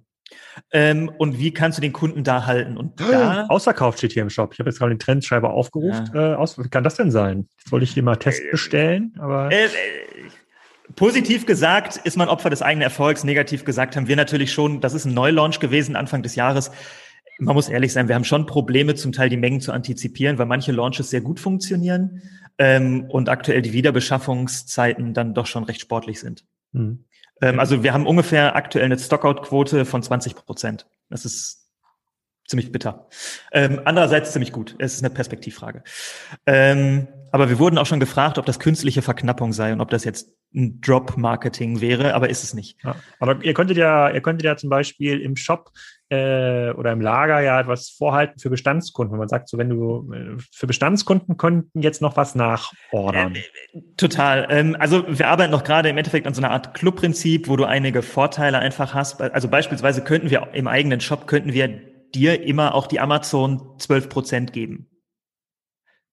Ähm, 0.72 1.12
und 1.18 1.40
wie 1.40 1.54
kannst 1.54 1.78
du 1.78 1.82
den 1.82 1.94
Kunden 1.94 2.24
da 2.24 2.46
halten? 2.46 2.78
Und 2.78 3.00
da 3.00 3.46
Ausverkauft 3.50 4.00
steht 4.00 4.14
hier 4.14 4.24
im 4.24 4.30
Shop. 4.30 4.54
Ich 4.54 4.60
habe 4.60 4.70
jetzt 4.70 4.80
gerade 4.80 4.94
den 4.94 5.00
Trendschreiber 5.00 5.54
aufgerufen. 5.54 6.10
Ja. 6.14 6.34
Äh, 6.34 6.36
aus, 6.36 6.58
wie 6.58 6.70
kann 6.70 6.84
das 6.84 6.96
denn 6.96 7.12
sein? 7.12 7.48
Jetzt 7.58 7.72
wollte 7.72 7.84
ich 7.84 7.92
hier 7.92 8.04
mal 8.04 8.16
Test 8.16 8.42
äh, 8.42 8.52
bestellen, 8.52 9.14
aber. 9.20 9.52
Äh, 9.52 9.66
äh, 9.66 9.70
positiv 10.96 11.46
gesagt 11.46 11.98
ist 11.98 12.18
man 12.18 12.30
Opfer 12.30 12.50
des 12.50 12.62
eigenen 12.62 12.84
Erfolgs. 12.84 13.24
Negativ 13.24 13.66
gesagt 13.66 13.96
haben 13.96 14.08
wir 14.08 14.16
natürlich 14.16 14.52
schon, 14.52 14.82
das 14.82 14.94
ist 14.94 15.06
ein 15.06 15.14
Neulaunch 15.14 15.60
gewesen 15.60 15.96
Anfang 15.96 16.24
des 16.24 16.36
Jahres. 16.36 16.72
Man 17.38 17.56
muss 17.56 17.68
ehrlich 17.68 17.92
sein, 17.92 18.08
wir 18.08 18.16
haben 18.16 18.24
schon 18.24 18.46
Probleme, 18.46 18.96
zum 18.96 19.12
Teil 19.12 19.30
die 19.30 19.38
Mengen 19.38 19.60
zu 19.60 19.74
antizipieren, 19.74 20.38
weil 20.38 20.46
manche 20.46 20.72
Launches 20.72 21.10
sehr 21.10 21.22
gut 21.22 21.40
funktionieren 21.40 22.22
ähm, 22.58 23.06
und 23.10 23.28
aktuell 23.28 23.62
die 23.62 23.74
Wiederbeschaffungszeiten 23.74 25.14
dann 25.14 25.34
doch 25.34 25.46
schon 25.46 25.66
recht 25.66 25.82
sportlich 25.82 26.20
sind. 26.20 26.46
Mhm. 26.72 27.05
Ähm, 27.42 27.60
also 27.60 27.84
wir 27.84 27.94
haben 27.94 28.08
ungefähr 28.08 28.56
aktuell 28.56 28.86
eine 28.86 28.98
Stockout-Quote 28.98 29.86
von 29.86 30.02
20 30.02 30.36
Prozent. 30.36 30.88
Das 31.10 31.26
ist 31.26 31.65
ziemlich 32.48 32.72
bitter. 32.72 33.08
Ähm, 33.52 33.82
andererseits 33.86 34.32
ziemlich 34.32 34.52
gut. 34.52 34.76
Es 34.80 34.94
ist 34.94 35.04
eine 35.04 35.14
Perspektivfrage. 35.14 35.84
Ähm, 36.46 37.08
aber 37.32 37.50
wir 37.50 37.60
wurden 37.60 37.78
auch 37.78 37.86
schon 37.86 38.00
gefragt, 38.00 38.38
ob 38.38 38.46
das 38.46 38.60
künstliche 38.60 39.02
Verknappung 39.02 39.52
sei 39.52 39.74
und 39.74 39.82
ob 39.82 39.90
das 39.90 40.06
jetzt 40.06 40.34
ein 40.54 40.80
Drop-Marketing 40.80 41.82
wäre, 41.82 42.14
aber 42.14 42.30
ist 42.30 42.44
es 42.44 42.54
nicht. 42.54 42.78
Ja, 42.84 42.96
aber 43.20 43.44
ihr 43.44 43.54
könntet 43.54 43.76
ja, 43.76 44.10
ihr 44.10 44.22
könntet 44.22 44.46
ja 44.46 44.56
zum 44.56 44.70
Beispiel 44.70 45.20
im 45.20 45.36
Shop 45.36 45.70
äh, 46.10 46.70
oder 46.72 46.94
im 46.94 47.02
Lager 47.02 47.42
ja 47.42 47.60
etwas 47.60 47.90
vorhalten 47.90 48.40
für 48.40 48.50
Bestandskunden. 48.50 49.12
Wenn 49.12 49.20
man 49.20 49.28
sagt, 49.28 49.50
so 49.50 49.58
wenn 49.58 49.70
du 49.70 50.14
äh, 50.14 50.42
für 50.54 50.66
Bestandskunden 50.66 51.36
könnten 51.36 51.82
jetzt 51.82 52.02
noch 52.02 52.16
was 52.16 52.36
nachordern. 52.36 53.36
Äh, 53.36 53.82
total. 53.98 54.48
Ähm, 54.50 54.78
also 54.80 55.04
wir 55.08 55.28
arbeiten 55.28 55.52
noch 55.52 55.66
gerade 55.66 55.90
im 55.90 55.98
Endeffekt 55.98 56.28
an 56.28 56.34
so 56.34 56.42
einer 56.42 56.52
Art 56.52 56.74
Clubprinzip, 56.74 57.50
wo 57.50 57.58
du 57.58 57.66
einige 57.66 58.02
Vorteile 58.02 58.60
einfach 58.60 58.94
hast. 58.94 59.22
Also 59.22 59.50
beispielsweise 59.50 60.04
könnten 60.04 60.30
wir 60.30 60.50
im 60.54 60.68
eigenen 60.68 61.02
Shop 61.02 61.28
könnten 61.28 61.52
wir 61.52 61.95
dir 62.16 62.44
immer 62.44 62.74
auch 62.74 62.88
die 62.88 63.00
Amazon 63.00 63.62
12 63.78 64.10
Prozent 64.10 64.54
geben 64.54 64.88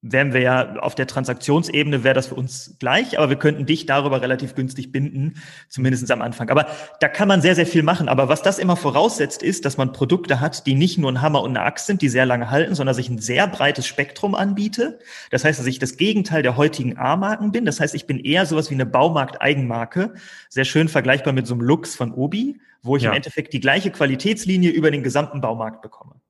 wären 0.02 0.32
wir 0.32 0.40
ja 0.40 0.76
auf 0.80 0.96
der 0.96 1.06
Transaktionsebene 1.06 2.02
wäre 2.02 2.14
das 2.14 2.26
für 2.26 2.34
uns 2.34 2.74
gleich, 2.80 3.18
aber 3.18 3.30
wir 3.30 3.36
könnten 3.36 3.66
dich 3.66 3.86
darüber 3.86 4.20
relativ 4.20 4.56
günstig 4.56 4.90
binden, 4.90 5.34
zumindest 5.68 6.10
am 6.10 6.22
Anfang. 6.22 6.50
Aber 6.50 6.66
da 6.98 7.06
kann 7.06 7.28
man 7.28 7.40
sehr, 7.40 7.54
sehr 7.54 7.66
viel 7.66 7.84
machen. 7.84 8.08
Aber 8.08 8.28
was 8.28 8.42
das 8.42 8.58
immer 8.58 8.74
voraussetzt, 8.74 9.44
ist, 9.44 9.64
dass 9.64 9.76
man 9.76 9.92
Produkte 9.92 10.40
hat, 10.40 10.66
die 10.66 10.74
nicht 10.74 10.98
nur 10.98 11.10
ein 11.10 11.22
Hammer 11.22 11.42
und 11.42 11.50
eine 11.50 11.64
Axt 11.64 11.86
sind, 11.86 12.02
die 12.02 12.08
sehr 12.08 12.26
lange 12.26 12.50
halten, 12.50 12.74
sondern 12.74 12.96
sich 12.96 13.08
ein 13.08 13.18
sehr 13.18 13.46
breites 13.46 13.86
Spektrum 13.86 14.34
anbiete. 14.34 14.98
Das 15.30 15.44
heißt, 15.44 15.60
dass 15.60 15.66
ich 15.66 15.78
das 15.78 15.96
Gegenteil 15.96 16.42
der 16.42 16.56
heutigen 16.56 16.98
A-Marken 16.98 17.52
bin. 17.52 17.64
Das 17.64 17.78
heißt, 17.78 17.94
ich 17.94 18.06
bin 18.06 18.18
eher 18.18 18.44
sowas 18.44 18.70
wie 18.70 18.74
eine 18.74 18.86
Baumarkt-Eigenmarke, 18.86 20.14
sehr 20.48 20.64
schön 20.64 20.88
vergleichbar 20.88 21.32
mit 21.32 21.46
so 21.46 21.54
einem 21.54 21.62
Lux 21.62 21.94
von 21.94 22.12
Obi, 22.12 22.58
wo 22.82 22.96
ich 22.96 23.04
ja. 23.04 23.10
im 23.10 23.16
Endeffekt 23.16 23.52
die 23.52 23.60
gleiche 23.60 23.92
Qualitätslinie 23.92 24.70
über 24.70 24.90
den 24.90 25.04
gesamten 25.04 25.40
Baumarkt 25.40 25.80
bekomme. 25.80 26.21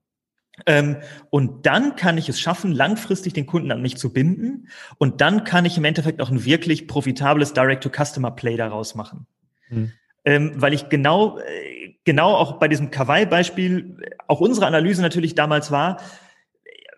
Ähm, 0.67 0.97
und 1.31 1.67
dann 1.67 1.97
kann 1.97 2.19
ich 2.19 2.29
es 2.29 2.41
schaffen, 2.41 2.73
langfristig 2.73 3.33
den 3.33 3.47
Kunden 3.47 3.73
an 3.73 3.83
mich 3.83 3.97
zu 3.97 4.13
binden. 4.13 4.69
Und 4.99 5.21
dann 5.21 5.45
kann 5.45 5.65
ich 5.65 5.79
im 5.79 5.85
Endeffekt 5.85 6.21
auch 6.21 6.31
ein 6.31 6.45
wirklich 6.45 6.87
profitables 6.87 7.53
Direct-to-Customer-Play 7.55 8.57
daraus 8.57 8.95
machen. 8.95 9.27
Mhm. 9.71 9.93
Ähm, 10.25 10.53
weil 10.57 10.73
ich 10.73 10.89
genau, 10.89 11.39
äh, 11.39 11.95
genau 12.05 12.35
auch 12.35 12.59
bei 12.59 12.69
diesem 12.69 12.91
Kawaii-Beispiel, 12.91 13.97
auch 14.29 14.41
unsere 14.41 14.67
Analyse 14.67 15.03
natürlich 15.03 15.35
damals 15.35 15.71
war, 15.71 16.01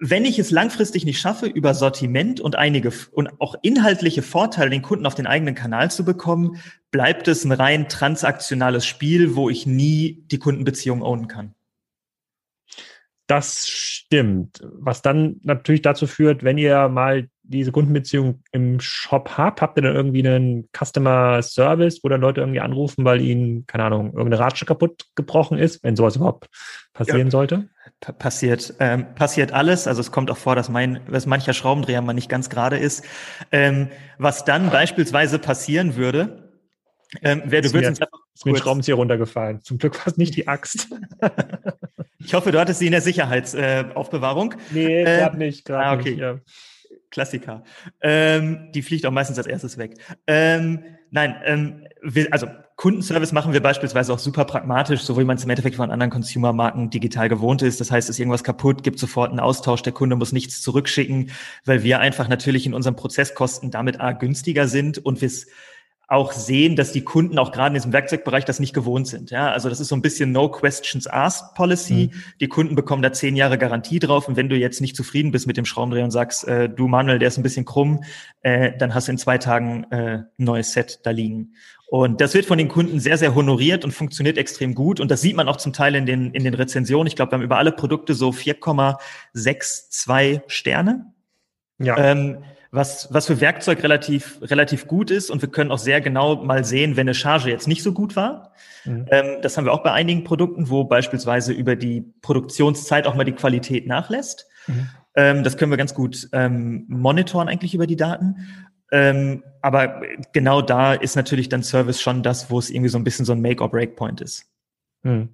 wenn 0.00 0.24
ich 0.24 0.38
es 0.38 0.50
langfristig 0.50 1.04
nicht 1.04 1.20
schaffe, 1.20 1.46
über 1.46 1.72
Sortiment 1.72 2.40
und 2.40 2.56
einige 2.56 2.92
und 3.12 3.40
auch 3.40 3.54
inhaltliche 3.62 4.22
Vorteile 4.22 4.68
den 4.68 4.82
Kunden 4.82 5.06
auf 5.06 5.14
den 5.14 5.26
eigenen 5.26 5.54
Kanal 5.54 5.90
zu 5.90 6.04
bekommen, 6.04 6.60
bleibt 6.90 7.28
es 7.28 7.44
ein 7.44 7.52
rein 7.52 7.88
transaktionales 7.88 8.84
Spiel, 8.84 9.36
wo 9.36 9.48
ich 9.48 9.66
nie 9.66 10.24
die 10.30 10.38
Kundenbeziehung 10.38 11.00
ownen 11.00 11.28
kann. 11.28 11.54
Das 13.26 13.66
stimmt. 13.68 14.60
Was 14.62 15.00
dann 15.00 15.40
natürlich 15.42 15.80
dazu 15.80 16.06
führt, 16.06 16.44
wenn 16.44 16.58
ihr 16.58 16.88
mal 16.88 17.28
diese 17.42 17.72
Kundenbeziehung 17.72 18.42
im 18.52 18.80
Shop 18.80 19.37
habt, 19.37 19.62
habt 19.62 19.78
ihr 19.78 19.82
dann 19.82 19.94
irgendwie 19.94 20.26
einen 20.26 20.68
Customer 20.76 21.40
Service, 21.42 22.00
wo 22.02 22.08
dann 22.08 22.20
Leute 22.20 22.40
irgendwie 22.40 22.60
anrufen, 22.60 23.04
weil 23.04 23.22
ihnen, 23.22 23.66
keine 23.66 23.84
Ahnung, 23.84 24.12
irgendeine 24.14 24.40
Ratsche 24.40 24.66
kaputt 24.66 25.06
gebrochen 25.14 25.58
ist, 25.58 25.82
wenn 25.82 25.96
sowas 25.96 26.16
überhaupt 26.16 26.48
passieren 26.92 27.28
ja. 27.28 27.30
sollte? 27.30 27.68
P 28.00 28.12
passiert, 28.12 28.74
ähm, 28.80 29.14
passiert 29.14 29.52
alles. 29.52 29.87
Also 29.87 30.00
es 30.00 30.10
kommt 30.10 30.30
auch 30.30 30.37
vor, 30.37 30.56
dass 30.56 30.68
mein, 30.68 31.00
dass 31.10 31.26
mancher 31.26 31.54
Schraubendreher 31.54 32.02
mal 32.02 32.12
nicht 32.12 32.28
ganz 32.28 32.50
gerade 32.50 32.76
ist. 32.76 33.04
Ähm, 33.52 33.88
was 34.18 34.44
dann 34.44 34.70
beispielsweise 34.70 35.38
passieren 35.38 35.96
würde, 35.96 36.50
ähm, 37.22 37.42
wer 37.46 37.62
du 37.62 37.72
willst 37.72 37.88
uns 37.88 38.00
einfach 38.00 38.18
ist 38.34 38.44
mir 38.44 38.52
ein 38.52 38.56
Schraubenzieher 38.56 38.96
runtergefallen. 38.96 39.62
Zum 39.62 39.78
Glück 39.78 39.98
war 39.98 40.08
es 40.08 40.16
nicht 40.16 40.34
die 40.37 40.48
Axt. 40.48 40.88
ich 42.24 42.34
hoffe, 42.34 42.52
du 42.52 42.58
hattest 42.58 42.78
sie 42.78 42.87
in 42.87 42.92
der 42.92 43.00
Sicherheitsaufbewahrung. 43.00 44.52
Äh, 44.52 44.56
nee, 44.70 45.00
äh, 45.02 45.04
gerade 45.04 45.38
nicht. 45.38 45.64
Grad 45.64 45.84
ah, 45.84 45.92
okay. 45.94 46.10
Nicht, 46.10 46.20
ja. 46.20 46.38
Klassiker. 47.10 47.62
Ähm, 48.00 48.70
die 48.74 48.82
fliegt 48.82 49.06
auch 49.06 49.12
meistens 49.12 49.38
als 49.38 49.46
erstes 49.46 49.78
weg. 49.78 49.94
Ähm, 50.26 50.82
nein, 51.10 51.37
ähm, 51.44 51.87
wir, 52.02 52.26
also 52.32 52.48
Kundenservice 52.76 53.30
machen 53.30 53.52
wir 53.52 53.62
beispielsweise 53.62 54.12
auch 54.12 54.18
super 54.18 54.44
pragmatisch, 54.44 55.02
so 55.02 55.16
wie 55.16 55.22
man 55.22 55.37
es 55.37 55.44
im 55.44 55.50
Endeffekt 55.50 55.76
von 55.76 55.92
anderen 55.92 56.10
Consumer-Marken 56.10 56.90
digital 56.90 57.28
gewohnt 57.28 57.62
ist. 57.62 57.80
Das 57.80 57.92
heißt, 57.92 58.10
ist 58.10 58.18
irgendwas 58.18 58.42
kaputt, 58.42 58.82
gibt 58.82 58.98
sofort 58.98 59.30
einen 59.30 59.38
Austausch, 59.38 59.82
der 59.82 59.92
Kunde 59.92 60.16
muss 60.16 60.32
nichts 60.32 60.60
zurückschicken, 60.60 61.30
weil 61.64 61.84
wir 61.84 62.00
einfach 62.00 62.26
natürlich 62.26 62.66
in 62.66 62.74
unseren 62.74 62.96
Prozesskosten 62.96 63.70
damit 63.70 64.00
A 64.00 64.10
günstiger 64.10 64.66
sind 64.66 64.98
und 64.98 65.20
wir 65.20 65.26
es 65.26 65.46
auch 66.08 66.32
sehen, 66.32 66.76
dass 66.76 66.92
die 66.92 67.02
Kunden 67.02 67.38
auch 67.38 67.50
gerade 67.50 67.68
in 67.68 67.74
diesem 67.74 67.92
Werkzeugbereich 67.92 68.44
das 68.44 68.60
nicht 68.60 68.74
gewohnt 68.74 69.06
sind. 69.06 69.30
Ja, 69.30 69.50
also 69.50 69.68
das 69.68 69.80
ist 69.80 69.88
so 69.88 69.96
ein 69.96 70.02
bisschen 70.02 70.32
No 70.32 70.50
Questions 70.50 71.06
Asked 71.06 71.54
Policy. 71.54 72.10
Mhm. 72.12 72.22
Die 72.40 72.48
Kunden 72.48 72.74
bekommen 72.74 73.02
da 73.02 73.12
zehn 73.12 73.36
Jahre 73.36 73.58
Garantie 73.58 73.98
drauf. 73.98 74.28
Und 74.28 74.36
wenn 74.36 74.48
du 74.48 74.56
jetzt 74.56 74.80
nicht 74.80 74.96
zufrieden 74.96 75.30
bist 75.30 75.46
mit 75.46 75.56
dem 75.56 75.64
Schraubendreher 75.64 76.04
und 76.04 76.10
sagst, 76.10 76.46
äh, 76.46 76.68
du 76.68 76.88
Manuel, 76.88 77.18
der 77.18 77.28
ist 77.28 77.38
ein 77.38 77.42
bisschen 77.42 77.64
krumm, 77.64 78.04
äh, 78.42 78.72
dann 78.76 78.94
hast 78.94 79.08
du 79.08 79.12
in 79.12 79.18
zwei 79.18 79.38
Tagen 79.38 79.86
äh, 79.90 79.96
ein 79.96 80.26
neues 80.36 80.72
Set 80.72 81.00
da 81.04 81.10
liegen. 81.10 81.54
Und 81.86 82.20
das 82.20 82.34
wird 82.34 82.46
von 82.46 82.58
den 82.58 82.68
Kunden 82.68 83.00
sehr, 83.00 83.18
sehr 83.18 83.34
honoriert 83.34 83.84
und 83.84 83.92
funktioniert 83.92 84.36
extrem 84.36 84.74
gut. 84.74 85.00
Und 85.00 85.10
das 85.10 85.20
sieht 85.20 85.36
man 85.36 85.48
auch 85.48 85.56
zum 85.56 85.72
Teil 85.72 85.94
in 85.94 86.06
den, 86.06 86.32
in 86.32 86.44
den 86.44 86.54
Rezensionen. 86.54 87.06
Ich 87.06 87.16
glaube, 87.16 87.32
wir 87.32 87.36
haben 87.36 87.44
über 87.44 87.58
alle 87.58 87.72
Produkte 87.72 88.14
so 88.14 88.30
4,62 88.30 90.42
Sterne. 90.48 91.12
Ja. 91.78 91.96
Ähm, 91.96 92.44
was, 92.74 93.12
was 93.12 93.26
für 93.26 93.40
Werkzeug 93.40 93.82
relativ, 93.82 94.38
relativ 94.42 94.87
gut 94.87 95.10
ist. 95.10 95.30
Und 95.30 95.40
wir 95.42 95.48
können 95.48 95.70
auch 95.70 95.78
sehr 95.78 96.00
genau 96.00 96.42
mal 96.42 96.64
sehen, 96.64 96.96
wenn 96.96 97.06
eine 97.06 97.14
Charge 97.14 97.48
jetzt 97.48 97.68
nicht 97.68 97.82
so 97.82 97.92
gut 97.92 98.16
war. 98.16 98.52
Mhm. 98.84 99.06
Ähm, 99.10 99.37
das 99.42 99.56
haben 99.56 99.64
wir 99.64 99.72
auch 99.72 99.82
bei 99.82 99.92
einigen 99.92 100.24
Produkten, 100.24 100.68
wo 100.68 100.84
beispielsweise 100.84 101.52
über 101.52 101.76
die 101.76 102.00
Produktionszeit 102.20 103.06
auch 103.06 103.14
mal 103.14 103.24
die 103.24 103.32
Qualität 103.32 103.87
nachlässt. 103.87 104.46
Mhm. 104.66 104.88
Ähm, 105.14 105.44
das 105.44 105.56
können 105.56 105.70
wir 105.70 105.76
ganz 105.76 105.94
gut 105.94 106.28
ähm, 106.32 106.84
monitoren 106.88 107.48
eigentlich 107.48 107.74
über 107.74 107.87
die 107.87 107.96
Daten. 107.96 108.37
Ähm, 108.90 109.44
aber 109.62 110.02
genau 110.32 110.60
da 110.60 110.94
ist 110.94 111.14
natürlich 111.14 111.48
dann 111.48 111.62
Service 111.62 112.00
schon 112.00 112.22
das, 112.22 112.50
wo 112.50 112.58
es 112.58 112.70
irgendwie 112.70 112.90
so 112.90 112.98
ein 112.98 113.04
bisschen 113.04 113.24
so 113.24 113.32
ein 113.32 113.40
Make-or-Break-Point 113.40 114.20
ist. 114.20 114.46
Mhm. 115.02 115.31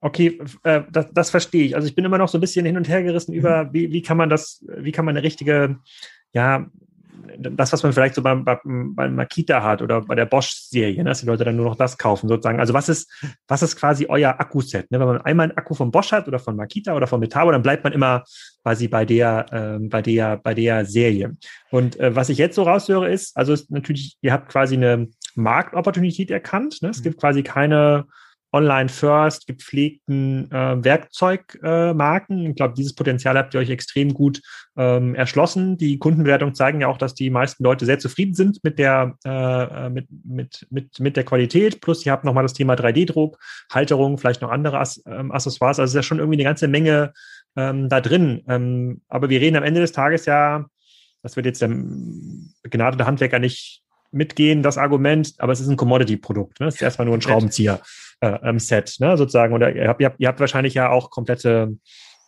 Okay, 0.00 0.38
äh, 0.62 0.82
das, 0.92 1.06
das 1.12 1.30
verstehe 1.30 1.64
ich. 1.64 1.74
Also 1.74 1.88
ich 1.88 1.96
bin 1.96 2.04
immer 2.04 2.18
noch 2.18 2.28
so 2.28 2.38
ein 2.38 2.40
bisschen 2.40 2.64
hin 2.64 2.76
und 2.76 2.88
her 2.88 3.02
gerissen 3.02 3.32
mhm. 3.32 3.38
über, 3.38 3.72
wie, 3.72 3.90
wie 3.90 4.02
kann 4.02 4.16
man 4.16 4.28
das, 4.28 4.64
wie 4.68 4.92
kann 4.92 5.04
man 5.04 5.16
eine 5.16 5.24
richtige 5.24 5.78
ja, 6.36 6.66
das, 7.38 7.72
was 7.72 7.82
man 7.82 7.94
vielleicht 7.94 8.14
so 8.14 8.22
beim, 8.22 8.44
beim, 8.44 8.94
beim 8.94 9.14
Makita 9.14 9.62
hat 9.62 9.80
oder 9.80 10.02
bei 10.02 10.14
der 10.14 10.26
Bosch-Serie, 10.26 10.98
ne, 10.98 11.08
dass 11.08 11.20
die 11.20 11.26
Leute 11.26 11.44
dann 11.44 11.56
nur 11.56 11.64
noch 11.64 11.76
das 11.76 11.96
kaufen, 11.96 12.28
sozusagen. 12.28 12.60
Also 12.60 12.74
was 12.74 12.90
ist, 12.90 13.10
was 13.48 13.62
ist 13.62 13.76
quasi 13.76 14.06
euer 14.08 14.38
Akkuset? 14.38 14.90
Ne? 14.90 15.00
Wenn 15.00 15.06
man 15.06 15.22
einmal 15.22 15.44
einen 15.44 15.56
Akku 15.56 15.74
von 15.74 15.90
Bosch 15.90 16.12
hat 16.12 16.28
oder 16.28 16.38
von 16.38 16.56
Makita 16.56 16.94
oder 16.94 17.06
von 17.06 17.20
Metabo, 17.20 17.50
dann 17.50 17.62
bleibt 17.62 17.84
man 17.84 17.94
immer 17.94 18.22
quasi 18.62 18.86
bei 18.86 19.06
der, 19.06 19.46
ähm, 19.50 19.88
bei 19.88 20.02
der, 20.02 20.36
bei 20.36 20.52
der 20.52 20.84
Serie. 20.84 21.34
Und 21.70 21.98
äh, 21.98 22.14
was 22.14 22.28
ich 22.28 22.36
jetzt 22.36 22.54
so 22.54 22.64
raushöre 22.64 23.10
ist, 23.10 23.34
also 23.34 23.54
ist 23.54 23.70
natürlich, 23.70 24.18
ihr 24.20 24.32
habt 24.32 24.50
quasi 24.50 24.76
eine 24.76 25.08
Marktopportunität 25.36 26.30
erkannt. 26.30 26.82
Ne? 26.82 26.90
Es 26.90 26.98
mhm. 26.98 27.04
gibt 27.04 27.20
quasi 27.20 27.42
keine 27.42 28.04
Online-First, 28.56 29.46
gepflegten 29.46 30.50
äh, 30.50 30.82
Werkzeugmarken. 30.82 32.46
Äh, 32.46 32.48
ich 32.50 32.56
glaube, 32.56 32.74
dieses 32.74 32.94
Potenzial 32.94 33.36
habt 33.36 33.54
ihr 33.54 33.60
euch 33.60 33.70
extrem 33.70 34.14
gut 34.14 34.40
ähm, 34.76 35.14
erschlossen. 35.14 35.76
Die 35.76 35.98
Kundenbewertungen 35.98 36.54
zeigen 36.54 36.80
ja 36.80 36.88
auch, 36.88 36.96
dass 36.96 37.14
die 37.14 37.28
meisten 37.28 37.62
Leute 37.62 37.84
sehr 37.84 37.98
zufrieden 37.98 38.34
sind 38.34 38.64
mit 38.64 38.78
der, 38.78 39.16
äh, 39.24 39.90
mit, 39.90 40.06
mit, 40.24 40.66
mit, 40.70 41.00
mit 41.00 41.16
der 41.16 41.24
Qualität. 41.24 41.80
Plus, 41.82 42.06
ihr 42.06 42.12
habt 42.12 42.24
nochmal 42.24 42.44
das 42.44 42.54
Thema 42.54 42.74
3D-Druck, 42.74 43.38
Halterung, 43.70 44.16
vielleicht 44.16 44.40
noch 44.40 44.50
andere 44.50 44.78
As 44.78 45.02
ähm, 45.06 45.32
Accessoires. 45.32 45.78
Also 45.78 45.90
es 45.90 45.90
ist 45.90 45.96
ja 45.96 46.02
schon 46.02 46.18
irgendwie 46.18 46.38
eine 46.38 46.44
ganze 46.44 46.68
Menge 46.68 47.12
ähm, 47.56 47.88
da 47.88 48.00
drin. 48.00 48.42
Ähm, 48.48 49.02
aber 49.08 49.28
wir 49.28 49.40
reden 49.40 49.56
am 49.56 49.64
Ende 49.64 49.80
des 49.80 49.92
Tages 49.92 50.24
ja, 50.24 50.64
das 51.22 51.36
wird 51.36 51.46
jetzt 51.46 51.60
der 51.60 51.70
begnadete 52.62 53.06
Handwerker 53.06 53.38
nicht 53.38 53.82
mitgehen, 54.10 54.62
das 54.62 54.78
Argument, 54.78 55.34
aber 55.38 55.52
es 55.52 55.60
ist 55.60 55.68
ein 55.68 55.76
Commodity-Produkt. 55.76 56.60
Ne? 56.60 56.66
Es 56.66 56.76
ist 56.76 56.82
erstmal 56.82 57.06
nur 57.06 57.14
ein 57.14 57.22
Schraubenzieher 57.22 57.80
äh, 58.20 58.38
ähm, 58.42 58.58
Set, 58.58 58.96
ne, 59.00 59.16
sozusagen. 59.16 59.54
Oder 59.54 59.74
ihr 59.74 59.88
habt, 59.88 60.00
ihr 60.00 60.06
habt, 60.06 60.20
ihr 60.20 60.28
habt 60.28 60.40
wahrscheinlich 60.40 60.74
ja 60.74 60.90
auch 60.90 61.10
komplette 61.10 61.76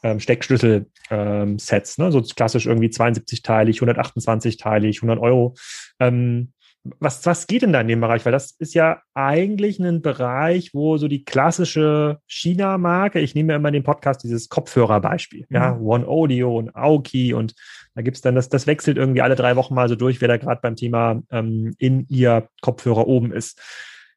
ähm, 0.02 0.20
Steckschlüssel-Sets, 0.20 1.98
ähm, 1.98 2.04
ne, 2.04 2.12
so 2.12 2.22
klassisch 2.22 2.66
irgendwie 2.66 2.88
72-teilig, 2.88 3.80
128-teilig, 3.80 4.98
100 4.98 5.18
Euro. 5.18 5.54
Ähm, 5.98 6.52
was, 7.00 7.24
was 7.26 7.46
geht 7.46 7.62
denn 7.62 7.72
da 7.72 7.80
in 7.80 7.88
dem 7.88 8.00
Bereich? 8.00 8.24
Weil 8.24 8.32
das 8.32 8.52
ist 8.52 8.74
ja 8.74 9.02
eigentlich 9.14 9.78
ein 9.78 10.00
Bereich, 10.00 10.72
wo 10.74 10.96
so 10.96 11.08
die 11.08 11.24
klassische 11.24 12.18
China-Marke, 12.26 13.20
ich 13.20 13.34
nehme 13.34 13.52
ja 13.52 13.56
immer 13.56 13.70
den 13.70 13.82
Podcast 13.82 14.22
dieses 14.22 14.48
Kopfhörer-Beispiel, 14.48 15.46
mhm. 15.48 15.56
ja, 15.56 15.76
One 15.76 16.06
Audio 16.06 16.56
und 16.56 16.74
Aoki 16.74 17.34
und 17.34 17.54
da 17.94 18.02
gibt's 18.02 18.20
dann, 18.20 18.34
das, 18.34 18.48
das 18.48 18.66
wechselt 18.66 18.96
irgendwie 18.96 19.22
alle 19.22 19.34
drei 19.34 19.56
Wochen 19.56 19.74
mal 19.74 19.88
so 19.88 19.96
durch, 19.96 20.20
wer 20.20 20.28
da 20.28 20.36
gerade 20.36 20.60
beim 20.62 20.76
Thema 20.76 21.20
ähm, 21.30 21.74
in 21.78 22.06
ihr 22.08 22.48
Kopfhörer 22.60 23.06
oben 23.06 23.32
ist 23.32 23.60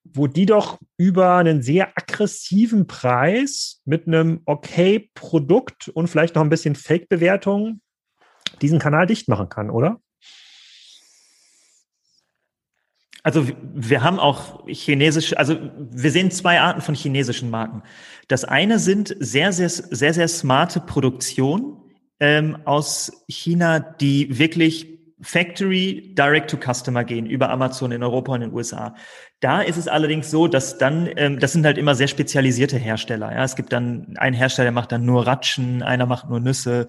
wo 0.03 0.28
die 0.28 0.45
doch 0.45 0.80
über 0.97 1.36
einen 1.36 1.62
sehr 1.62 1.89
aggressiven 1.95 2.88
Preis 2.88 3.82
mit 3.86 4.07
einem 4.07 4.41
okay 4.45 5.12
Produkt 5.14 5.89
und 5.89 6.07
vielleicht 6.07 6.36
noch 6.36 6.41
ein 6.41 6.49
bisschen 6.49 6.76
Fake-Bewertung 6.76 7.82
diesen 8.62 8.80
Kanal 8.80 9.05
dicht 9.05 9.28
machen 9.28 9.49
kann, 9.49 9.70
oder? 9.70 9.99
Also 13.24 13.48
wir 13.74 14.04
haben 14.04 14.20
auch 14.20 14.68
chinesische, 14.68 15.38
also 15.38 15.58
wir 15.78 16.12
sehen 16.12 16.32
zwei 16.32 16.60
Arten 16.60 16.82
von 16.82 16.96
chinesischen 16.96 17.50
Marken. 17.50 17.84
Das 18.28 18.46
eine 18.46 18.80
sind 18.80 19.16
sehr, 19.20 19.52
sehr, 19.54 19.70
sehr, 19.70 20.14
sehr 20.14 20.28
smarte 20.28 20.80
Produktionen 20.80 21.78
ähm, 22.20 22.58
aus 22.66 23.24
China, 23.28 23.80
die 23.80 24.40
wirklich 24.40 24.92
Factory 25.22 26.14
Direct 26.18 26.50
to 26.50 26.58
Customer 26.58 27.04
gehen 27.04 27.28
über 27.28 27.50
Amazon 27.50 27.92
in 27.92 28.04
Europa 28.04 28.34
und 28.34 28.42
in 28.42 28.50
den 28.50 28.56
USA. 28.56 28.96
Da 29.40 29.62
ist 29.62 29.78
es 29.78 29.88
allerdings 29.88 30.32
so, 30.32 30.48
dass 30.48 30.78
dann, 30.78 31.10
ähm, 31.16 31.40
das 31.40 31.54
sind 31.54 31.66
halt 31.66 31.78
immer 31.78 31.96
sehr 31.96 32.08
spezialisierte 32.08 32.78
Hersteller. 32.78 33.32
Ja, 33.32 33.44
es 33.44 33.56
gibt 33.56 33.72
dann 33.72 34.16
ein 34.18 34.34
Hersteller, 34.34 34.66
der 34.66 34.72
macht 34.72 34.92
dann 34.92 35.06
nur 35.06 35.28
Ratschen, 35.28 35.84
einer 35.84 36.06
macht 36.06 36.30
nur 36.30 36.40
Nüsse. 36.40 36.88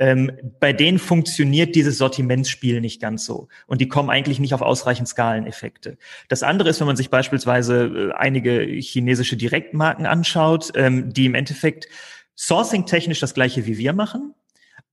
Ähm, 0.00 0.32
bei 0.60 0.72
denen 0.72 0.98
funktioniert 0.98 1.74
dieses 1.74 1.98
Sortimentsspiel 1.98 2.80
nicht 2.80 3.02
ganz 3.02 3.26
so 3.26 3.48
und 3.66 3.82
die 3.82 3.88
kommen 3.88 4.08
eigentlich 4.08 4.38
nicht 4.38 4.54
auf 4.54 4.62
ausreichend 4.62 5.06
Skaleneffekte. 5.08 5.98
Das 6.28 6.42
andere 6.42 6.70
ist, 6.70 6.80
wenn 6.80 6.86
man 6.86 6.96
sich 6.96 7.10
beispielsweise 7.10 7.84
äh, 7.84 8.12
einige 8.14 8.62
chinesische 8.62 9.36
Direktmarken 9.36 10.06
anschaut, 10.06 10.72
ähm, 10.74 11.12
die 11.12 11.26
im 11.26 11.34
Endeffekt 11.34 11.86
sourcing-technisch 12.34 13.20
das 13.20 13.34
gleiche 13.34 13.66
wie 13.66 13.76
wir 13.76 13.92
machen. 13.92 14.34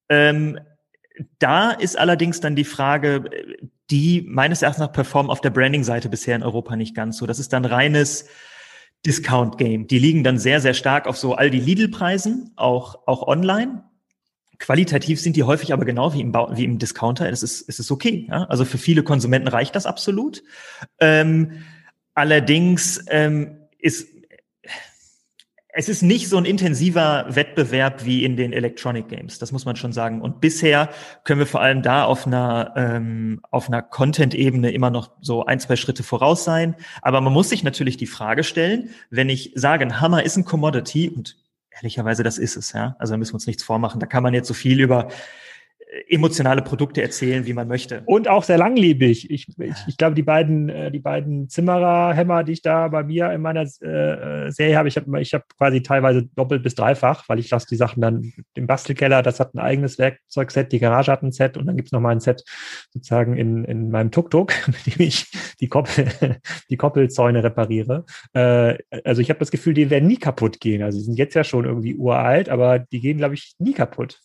Ähm, 0.09 0.59
da 1.39 1.71
ist 1.71 1.97
allerdings 1.97 2.41
dann 2.41 2.57
die 2.57 2.65
Frage, 2.65 3.29
die 3.89 4.25
meines 4.27 4.61
Erachtens 4.61 4.81
nach 4.81 4.91
performen 4.91 5.31
auf 5.31 5.39
der 5.39 5.51
Branding-Seite 5.51 6.09
bisher 6.09 6.35
in 6.35 6.43
Europa 6.43 6.75
nicht 6.75 6.95
ganz 6.95 7.17
so. 7.17 7.25
Das 7.25 7.39
ist 7.39 7.53
dann 7.53 7.63
reines 7.63 8.27
Discount-Game. 9.05 9.87
Die 9.87 9.99
liegen 9.99 10.25
dann 10.25 10.37
sehr, 10.37 10.59
sehr 10.59 10.73
stark 10.73 11.07
auf 11.07 11.17
so 11.17 11.33
all 11.33 11.49
die 11.49 11.61
Lidl-Preisen, 11.61 12.51
auch, 12.57 13.07
auch 13.07 13.25
online. 13.25 13.83
Qualitativ 14.59 15.21
sind 15.21 15.35
die 15.35 15.43
häufig 15.43 15.73
aber 15.73 15.85
genau 15.85 16.13
wie 16.13 16.21
im, 16.21 16.33
wie 16.33 16.65
im 16.65 16.79
Discounter. 16.79 17.29
Es 17.29 17.43
ist, 17.43 17.67
es 17.67 17.79
ist 17.79 17.91
okay. 17.91 18.27
Ja? 18.29 18.45
Also 18.45 18.65
für 18.65 18.77
viele 18.77 19.03
Konsumenten 19.03 19.47
reicht 19.47 19.75
das 19.75 19.85
absolut. 19.85 20.43
Ähm, 20.99 21.63
allerdings 22.13 23.03
ähm, 23.09 23.57
ist 23.79 24.07
es 25.79 25.89
ist 25.89 26.01
nicht 26.01 26.27
so 26.27 26.37
ein 26.37 26.45
intensiver 26.45 27.27
Wettbewerb 27.29 28.03
wie 28.03 28.23
in 28.23 28.35
den 28.35 28.51
Electronic 28.51 29.09
Games, 29.09 29.37
das 29.37 29.51
muss 29.51 29.63
man 29.63 29.75
schon 29.75 29.93
sagen. 29.93 30.21
Und 30.21 30.41
bisher 30.41 30.89
können 31.23 31.37
wir 31.37 31.45
vor 31.45 31.61
allem 31.61 31.83
da 31.83 32.03
auf 32.03 32.25
einer, 32.25 32.73
ähm, 32.75 33.41
auf 33.51 33.67
einer 33.67 33.83
Content-Ebene 33.83 34.71
immer 34.71 34.89
noch 34.89 35.11
so 35.21 35.45
ein, 35.45 35.59
zwei 35.59 35.75
Schritte 35.75 36.01
voraus 36.01 36.43
sein. 36.43 36.75
Aber 37.03 37.21
man 37.21 37.31
muss 37.31 37.49
sich 37.49 37.63
natürlich 37.63 37.95
die 37.95 38.07
Frage 38.07 38.43
stellen, 38.43 38.89
wenn 39.11 39.29
ich 39.29 39.51
sage, 39.53 39.85
ein 39.85 40.01
Hammer 40.01 40.23
ist 40.23 40.35
ein 40.35 40.45
Commodity 40.45 41.09
und 41.09 41.37
ehrlicherweise 41.77 42.23
das 42.23 42.37
ist 42.37 42.57
es, 42.57 42.73
ja. 42.73 42.95
Also 42.99 43.13
da 43.13 43.17
müssen 43.17 43.31
wir 43.31 43.35
uns 43.35 43.47
nichts 43.47 43.63
vormachen. 43.63 43.99
Da 43.99 44.05
kann 44.05 44.23
man 44.23 44.33
jetzt 44.33 44.47
so 44.47 44.53
viel 44.53 44.79
über 44.81 45.09
emotionale 46.09 46.61
Produkte 46.61 47.01
erzählen, 47.01 47.45
wie 47.45 47.53
man 47.53 47.67
möchte. 47.67 48.01
Und 48.05 48.27
auch 48.27 48.43
sehr 48.43 48.57
langlebig. 48.57 49.31
Ich, 49.31 49.47
ich, 49.47 49.73
ich 49.87 49.97
glaube, 49.97 50.15
die 50.15 50.23
beiden, 50.23 50.67
äh, 50.69 50.91
die 50.91 50.99
beiden 50.99 51.47
Zimmerer-Hämmer, 51.47 52.43
die 52.43 52.53
ich 52.53 52.61
da 52.61 52.89
bei 52.89 53.03
mir 53.03 53.31
in 53.31 53.41
meiner 53.41 53.61
äh, 53.61 54.51
Serie 54.51 54.77
habe, 54.77 54.89
ich 54.89 54.97
habe 54.97 55.21
ich 55.21 55.33
hab 55.33 55.43
quasi 55.57 55.81
teilweise 55.81 56.23
doppelt 56.35 56.63
bis 56.63 56.75
dreifach, 56.75 57.23
weil 57.29 57.39
ich 57.39 57.49
lasse 57.49 57.67
die 57.69 57.77
Sachen 57.77 58.01
dann 58.01 58.33
im 58.53 58.67
Bastelkeller, 58.67 59.23
das 59.23 59.39
hat 59.39 59.53
ein 59.55 59.59
eigenes 59.59 59.97
Werkzeugset, 59.97 60.71
die 60.73 60.79
Garage 60.79 61.11
hat 61.11 61.23
ein 61.23 61.31
Set 61.31 61.55
und 61.55 61.65
dann 61.65 61.77
gibt 61.77 61.87
es 61.87 61.91
nochmal 61.93 62.13
ein 62.13 62.19
Set 62.19 62.43
sozusagen 62.91 63.37
in, 63.37 63.63
in 63.63 63.89
meinem 63.89 64.11
Tuk-Tuk, 64.11 64.53
mit 64.67 64.85
dem 64.85 65.05
ich 65.05 65.31
die, 65.61 65.69
Koppel, 65.69 66.07
die 66.69 66.77
Koppelzäune 66.77 67.43
repariere. 67.43 68.03
Äh, 68.33 68.77
also 69.05 69.21
ich 69.21 69.29
habe 69.29 69.39
das 69.39 69.51
Gefühl, 69.51 69.73
die 69.73 69.89
werden 69.89 70.07
nie 70.07 70.17
kaputt 70.17 70.59
gehen. 70.59 70.83
Also 70.83 70.97
die 70.97 71.05
sind 71.05 71.17
jetzt 71.17 71.33
ja 71.33 71.45
schon 71.45 71.63
irgendwie 71.63 71.95
uralt, 71.95 72.49
aber 72.49 72.79
die 72.79 72.99
gehen, 72.99 73.17
glaube 73.17 73.35
ich, 73.35 73.55
nie 73.57 73.73
kaputt. 73.73 74.19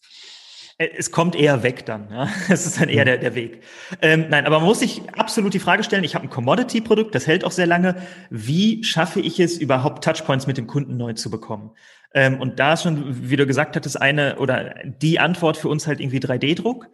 Äh, 0.79 0.89
es 0.97 1.11
kommt 1.11 1.35
eher 1.35 1.63
weg 1.63 1.87
dann. 1.87 2.09
Ja? 2.11 2.29
Es 2.49 2.67
ist 2.67 2.81
dann 2.81 2.89
eher 2.89 3.03
mhm. 3.03 3.07
der, 3.07 3.19
der 3.19 3.35
Weg. 3.35 3.63
Ähm, 4.01 4.27
nein, 4.29 4.47
aber 4.47 4.59
man 4.59 4.69
muss 4.69 4.81
sich 4.81 5.03
absolut 5.17 5.55
die 5.55 5.59
Frage 5.59 5.85
stellen, 5.85 6.05
ich 6.05 6.15
habe 6.15 6.27
ein 6.27 6.31
Commodity-Produkt, 6.31 7.15
das 7.15 7.27
hält 7.27 7.45
auch 7.45 7.51
sehr 7.51 7.67
lange. 7.67 7.97
Wie 8.31 8.85
schaffe 8.85 9.21
ich 9.21 9.41
es 9.41 9.59
überhaupt, 9.59 10.05
Touchpoints 10.05 10.47
mit 10.47 10.59
dem 10.59 10.67
Kunden 10.67 10.97
neu 10.97 11.13
zu 11.13 11.31
bekommen? 11.31 11.73
Ähm, 12.15 12.41
und 12.41 12.59
da 12.61 12.75
ist 12.75 12.83
schon, 12.83 13.31
wie 13.31 13.37
du 13.37 13.47
gesagt 13.47 13.77
hattest, 13.77 14.01
eine 14.01 14.37
oder 14.39 14.75
die 14.85 15.19
Antwort 15.19 15.57
für 15.57 15.69
uns 15.69 15.87
halt 15.87 16.01
irgendwie 16.01 16.19
3D-Druck 16.19 16.89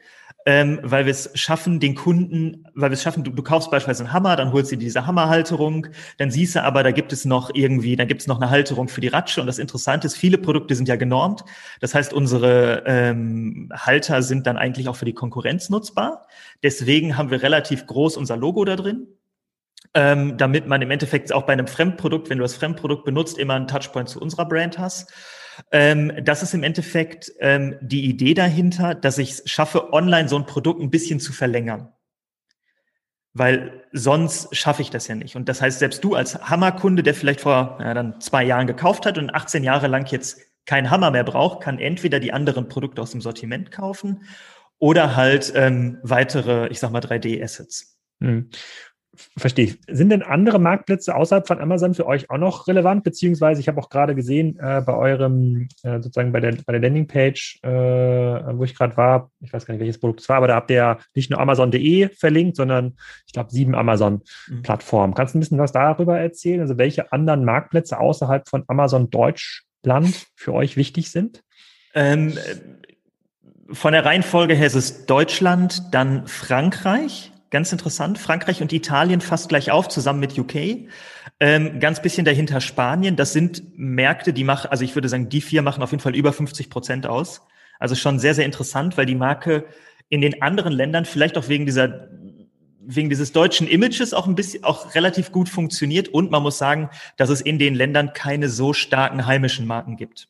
ähm, 0.48 0.80
weil 0.82 1.04
wir 1.04 1.10
es 1.10 1.30
schaffen, 1.34 1.78
den 1.78 1.94
Kunden, 1.94 2.64
weil 2.74 2.88
wir 2.88 2.94
es 2.94 3.02
schaffen, 3.02 3.22
du, 3.22 3.30
du 3.30 3.42
kaufst 3.42 3.70
beispielsweise 3.70 4.04
einen 4.04 4.14
Hammer, 4.14 4.34
dann 4.34 4.50
holst 4.50 4.72
du 4.72 4.76
diese 4.76 5.06
Hammerhalterung, 5.06 5.88
dann 6.16 6.30
siehst 6.30 6.56
du 6.56 6.62
aber, 6.62 6.82
da 6.82 6.90
gibt 6.90 7.12
es 7.12 7.26
noch 7.26 7.50
irgendwie, 7.52 7.96
da 7.96 8.06
gibt 8.06 8.22
es 8.22 8.26
noch 8.26 8.40
eine 8.40 8.48
Halterung 8.48 8.88
für 8.88 9.02
die 9.02 9.08
Ratsche 9.08 9.42
und 9.42 9.46
das 9.46 9.58
Interessante 9.58 10.06
ist, 10.06 10.16
viele 10.16 10.38
Produkte 10.38 10.74
sind 10.74 10.88
ja 10.88 10.96
genormt. 10.96 11.44
Das 11.80 11.94
heißt, 11.94 12.14
unsere 12.14 12.82
ähm, 12.86 13.70
Halter 13.74 14.22
sind 14.22 14.46
dann 14.46 14.56
eigentlich 14.56 14.88
auch 14.88 14.96
für 14.96 15.04
die 15.04 15.12
Konkurrenz 15.12 15.68
nutzbar. 15.68 16.26
Deswegen 16.62 17.18
haben 17.18 17.30
wir 17.30 17.42
relativ 17.42 17.84
groß 17.84 18.16
unser 18.16 18.38
Logo 18.38 18.64
da 18.64 18.76
drin. 18.76 19.06
Ähm, 19.92 20.38
damit 20.38 20.66
man 20.66 20.80
im 20.80 20.90
Endeffekt 20.90 21.30
auch 21.30 21.42
bei 21.42 21.52
einem 21.52 21.66
Fremdprodukt, 21.66 22.30
wenn 22.30 22.38
du 22.38 22.42
das 22.42 22.54
Fremdprodukt 22.54 23.04
benutzt, 23.04 23.36
immer 23.36 23.54
einen 23.54 23.68
Touchpoint 23.68 24.08
zu 24.08 24.18
unserer 24.18 24.46
Brand 24.46 24.78
hast. 24.78 25.12
Ähm, 25.72 26.12
das 26.22 26.42
ist 26.42 26.54
im 26.54 26.62
Endeffekt 26.62 27.32
ähm, 27.40 27.76
die 27.80 28.04
Idee 28.06 28.34
dahinter, 28.34 28.94
dass 28.94 29.18
ich 29.18 29.30
es 29.30 29.50
schaffe, 29.50 29.92
online 29.92 30.28
so 30.28 30.36
ein 30.36 30.46
Produkt 30.46 30.80
ein 30.80 30.90
bisschen 30.90 31.20
zu 31.20 31.32
verlängern. 31.32 31.92
Weil 33.34 33.84
sonst 33.92 34.54
schaffe 34.56 34.82
ich 34.82 34.90
das 34.90 35.06
ja 35.08 35.14
nicht. 35.14 35.36
Und 35.36 35.48
das 35.48 35.62
heißt, 35.62 35.78
selbst 35.78 36.02
du 36.02 36.14
als 36.14 36.48
Hammerkunde, 36.48 37.02
der 37.02 37.14
vielleicht 37.14 37.42
vor 37.42 37.78
ja, 37.80 37.94
dann 37.94 38.20
zwei 38.20 38.44
Jahren 38.44 38.66
gekauft 38.66 39.06
hat 39.06 39.18
und 39.18 39.30
18 39.30 39.62
Jahre 39.62 39.86
lang 39.86 40.10
jetzt 40.10 40.40
keinen 40.66 40.90
Hammer 40.90 41.10
mehr 41.10 41.24
braucht, 41.24 41.62
kann 41.62 41.78
entweder 41.78 42.20
die 42.20 42.32
anderen 42.32 42.68
Produkte 42.68 43.00
aus 43.00 43.12
dem 43.12 43.20
Sortiment 43.20 43.70
kaufen 43.70 44.24
oder 44.78 45.16
halt 45.16 45.52
ähm, 45.54 45.98
weitere, 46.02 46.68
ich 46.68 46.78
sag 46.78 46.90
mal, 46.90 47.00
3D-Assets. 47.00 47.98
Mhm. 48.20 48.50
Verstehe 49.36 49.64
ich. 49.66 49.78
Sind 49.88 50.10
denn 50.10 50.22
andere 50.22 50.58
Marktplätze 50.58 51.14
außerhalb 51.14 51.46
von 51.46 51.60
Amazon 51.60 51.94
für 51.94 52.06
euch 52.06 52.30
auch 52.30 52.38
noch 52.38 52.66
relevant? 52.66 53.04
Beziehungsweise, 53.04 53.60
ich 53.60 53.68
habe 53.68 53.80
auch 53.80 53.90
gerade 53.90 54.14
gesehen, 54.14 54.58
äh, 54.58 54.82
bei 54.84 54.94
eurem, 54.94 55.68
äh, 55.82 56.00
sozusagen 56.00 56.32
bei 56.32 56.40
der, 56.40 56.56
bei 56.66 56.72
der 56.72 56.80
Landingpage, 56.80 57.60
äh, 57.62 57.68
wo 57.68 58.64
ich 58.64 58.74
gerade 58.74 58.96
war, 58.96 59.30
ich 59.40 59.52
weiß 59.52 59.66
gar 59.66 59.74
nicht, 59.74 59.80
welches 59.80 59.98
Produkt 59.98 60.20
es 60.20 60.28
war, 60.28 60.36
aber 60.36 60.48
da 60.48 60.54
habt 60.56 60.70
ihr 60.70 60.98
nicht 61.14 61.30
nur 61.30 61.40
Amazon.de 61.40 62.08
verlinkt, 62.08 62.56
sondern 62.56 62.96
ich 63.26 63.32
glaube 63.32 63.50
sieben 63.50 63.74
Amazon-Plattformen. 63.74 65.10
Mhm. 65.10 65.14
Kannst 65.14 65.34
du 65.34 65.38
ein 65.38 65.40
bisschen 65.40 65.58
was 65.58 65.72
darüber 65.72 66.18
erzählen? 66.18 66.60
Also, 66.60 66.78
welche 66.78 67.12
anderen 67.12 67.44
Marktplätze 67.44 67.98
außerhalb 67.98 68.48
von 68.48 68.64
Amazon 68.68 69.10
Deutschland 69.10 70.26
für 70.36 70.54
euch 70.54 70.76
wichtig 70.76 71.10
sind? 71.10 71.42
Ähm, 71.94 72.34
von 73.70 73.92
der 73.92 74.04
Reihenfolge 74.04 74.54
her 74.54 74.66
ist 74.66 74.74
es 74.74 75.06
Deutschland, 75.06 75.82
dann 75.92 76.26
Frankreich, 76.26 77.32
ganz 77.50 77.72
interessant. 77.72 78.18
Frankreich 78.18 78.62
und 78.62 78.72
Italien 78.72 79.20
fast 79.20 79.48
gleich 79.48 79.70
auf, 79.70 79.88
zusammen 79.88 80.20
mit 80.20 80.38
UK. 80.38 80.88
Ähm, 81.40 81.80
ganz 81.80 82.02
bisschen 82.02 82.24
dahinter 82.24 82.60
Spanien. 82.60 83.16
Das 83.16 83.32
sind 83.32 83.62
Märkte, 83.76 84.32
die 84.32 84.44
machen, 84.44 84.70
also 84.70 84.84
ich 84.84 84.94
würde 84.94 85.08
sagen, 85.08 85.28
die 85.28 85.40
vier 85.40 85.62
machen 85.62 85.82
auf 85.82 85.90
jeden 85.90 86.02
Fall 86.02 86.16
über 86.16 86.32
50 86.32 86.70
Prozent 86.70 87.06
aus. 87.06 87.42
Also 87.78 87.94
schon 87.94 88.18
sehr, 88.18 88.34
sehr 88.34 88.44
interessant, 88.44 88.96
weil 88.96 89.06
die 89.06 89.14
Marke 89.14 89.66
in 90.08 90.20
den 90.20 90.42
anderen 90.42 90.72
Ländern, 90.72 91.04
vielleicht 91.04 91.38
auch 91.38 91.48
wegen 91.48 91.66
dieser 91.66 92.08
wegen 92.90 93.10
dieses 93.10 93.32
deutschen 93.32 93.68
Images 93.68 94.14
auch 94.14 94.26
ein 94.26 94.34
bisschen, 94.34 94.64
auch 94.64 94.94
relativ 94.94 95.30
gut 95.30 95.50
funktioniert. 95.50 96.08
Und 96.08 96.30
man 96.30 96.42
muss 96.42 96.56
sagen, 96.56 96.88
dass 97.18 97.28
es 97.28 97.42
in 97.42 97.58
den 97.58 97.74
Ländern 97.74 98.14
keine 98.14 98.48
so 98.48 98.72
starken 98.72 99.26
heimischen 99.26 99.66
Marken 99.66 99.96
gibt. 99.96 100.28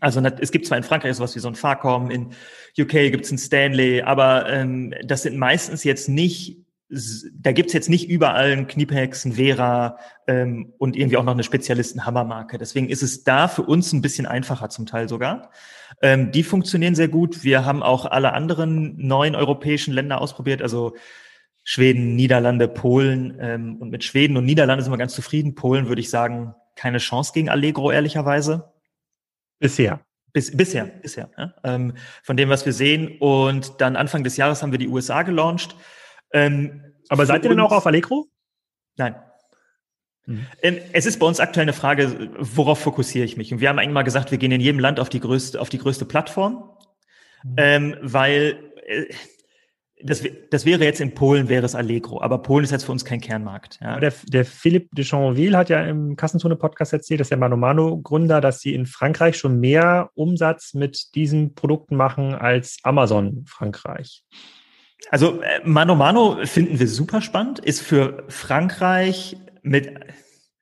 Also 0.00 0.20
es 0.20 0.52
gibt 0.52 0.66
zwar 0.66 0.78
in 0.78 0.84
Frankreich 0.84 1.16
sowas 1.16 1.34
wie 1.34 1.40
so 1.40 1.48
ein 1.48 1.54
Farcom, 1.54 2.10
in 2.10 2.30
UK 2.78 3.10
gibt 3.10 3.24
es 3.24 3.32
ein 3.32 3.38
Stanley, 3.38 4.02
aber 4.02 4.48
ähm, 4.48 4.94
das 5.04 5.22
sind 5.22 5.36
meistens 5.36 5.82
jetzt 5.84 6.08
nicht 6.08 6.58
da 6.90 7.52
gibt's 7.52 7.74
jetzt 7.74 7.90
nicht 7.90 8.08
überall 8.08 8.50
einen 8.50 8.66
Kniepex, 8.66 9.26
einen 9.26 9.34
Vera 9.34 9.98
ähm, 10.26 10.72
und 10.78 10.96
irgendwie 10.96 11.18
auch 11.18 11.24
noch 11.24 11.34
eine 11.34 11.42
Spezialisten-Hammermarke. 11.42 12.56
Deswegen 12.56 12.88
ist 12.88 13.02
es 13.02 13.24
da 13.24 13.46
für 13.46 13.62
uns 13.62 13.92
ein 13.92 14.00
bisschen 14.00 14.24
einfacher 14.24 14.70
zum 14.70 14.86
Teil 14.86 15.08
sogar. 15.08 15.50
Ähm, 16.00 16.32
die 16.32 16.42
funktionieren 16.42 16.94
sehr 16.94 17.08
gut. 17.08 17.44
Wir 17.44 17.66
haben 17.66 17.82
auch 17.82 18.06
alle 18.06 18.32
anderen 18.32 18.96
neuen 18.96 19.34
europäischen 19.34 19.92
Länder 19.92 20.20
ausprobiert, 20.20 20.62
also 20.62 20.96
Schweden, 21.62 22.16
Niederlande, 22.16 22.68
Polen. 22.68 23.36
Ähm, 23.38 23.76
und 23.76 23.90
mit 23.90 24.02
Schweden 24.02 24.38
und 24.38 24.46
Niederlande 24.46 24.82
sind 24.82 24.92
wir 24.92 24.96
ganz 24.98 25.12
zufrieden. 25.12 25.54
Polen 25.54 25.88
würde 25.88 26.00
ich 26.00 26.08
sagen, 26.08 26.54
keine 26.74 26.98
Chance 26.98 27.32
gegen 27.34 27.50
Allegro, 27.50 27.90
ehrlicherweise. 27.90 28.72
Bisher. 29.58 30.00
Bis, 30.32 30.56
bisher, 30.56 30.84
bisher. 30.84 31.30
Ja? 31.36 31.54
Ähm, 31.64 31.94
von 32.22 32.36
dem, 32.36 32.48
was 32.48 32.66
wir 32.66 32.72
sehen. 32.72 33.16
Und 33.18 33.80
dann 33.80 33.96
Anfang 33.96 34.24
des 34.24 34.36
Jahres 34.36 34.62
haben 34.62 34.72
wir 34.72 34.78
die 34.78 34.88
USA 34.88 35.22
gelauncht. 35.22 35.76
Ähm, 36.32 36.94
Aber 37.08 37.26
seid 37.26 37.44
ihr 37.44 37.50
denn 37.50 37.60
auch 37.60 37.72
auf 37.72 37.86
Allegro? 37.86 38.28
Nein. 38.96 39.16
Mhm. 40.26 40.46
Ähm, 40.62 40.78
es 40.92 41.06
ist 41.06 41.18
bei 41.18 41.26
uns 41.26 41.40
aktuell 41.40 41.64
eine 41.64 41.72
Frage, 41.72 42.30
worauf 42.38 42.80
fokussiere 42.80 43.24
ich 43.24 43.36
mich? 43.36 43.52
Und 43.52 43.60
wir 43.60 43.68
haben 43.68 43.78
eigentlich 43.78 43.94
mal 43.94 44.02
gesagt, 44.02 44.30
wir 44.30 44.38
gehen 44.38 44.52
in 44.52 44.60
jedem 44.60 44.78
Land 44.78 45.00
auf 45.00 45.08
die 45.08 45.20
größte, 45.20 45.60
auf 45.60 45.70
die 45.70 45.78
größte 45.78 46.04
Plattform, 46.04 46.70
mhm. 47.42 47.54
ähm, 47.56 47.96
weil 48.02 48.72
äh, 48.86 49.06
das, 50.02 50.22
das 50.50 50.64
wäre 50.64 50.84
jetzt 50.84 51.00
in 51.00 51.14
Polen, 51.14 51.48
wäre 51.48 51.64
es 51.64 51.74
Allegro, 51.74 52.20
aber 52.22 52.38
Polen 52.38 52.64
ist 52.64 52.70
jetzt 52.70 52.84
für 52.84 52.92
uns 52.92 53.04
kein 53.04 53.20
Kernmarkt. 53.20 53.78
Ja. 53.80 53.98
Der, 53.98 54.12
der 54.26 54.44
Philippe 54.44 54.88
de 54.94 55.04
Chanville 55.04 55.56
hat 55.56 55.68
ja 55.70 55.82
im 55.82 56.16
Kassenzone-Podcast 56.16 56.92
erzählt, 56.92 57.20
dass 57.20 57.30
der 57.30 57.38
Manomano-Gründer, 57.38 58.40
dass 58.40 58.60
sie 58.60 58.74
in 58.74 58.86
Frankreich 58.86 59.36
schon 59.36 59.58
mehr 59.60 60.10
Umsatz 60.14 60.74
mit 60.74 61.14
diesen 61.14 61.54
Produkten 61.54 61.96
machen 61.96 62.34
als 62.34 62.78
Amazon 62.82 63.44
Frankreich. 63.48 64.22
Also 65.10 65.40
äh, 65.42 65.60
Mano 65.64 65.94
Mano 65.94 66.38
finden 66.44 66.78
wir 66.78 66.88
super 66.88 67.20
spannend, 67.20 67.58
ist 67.58 67.80
für 67.80 68.24
Frankreich 68.28 69.36
mit, 69.62 69.94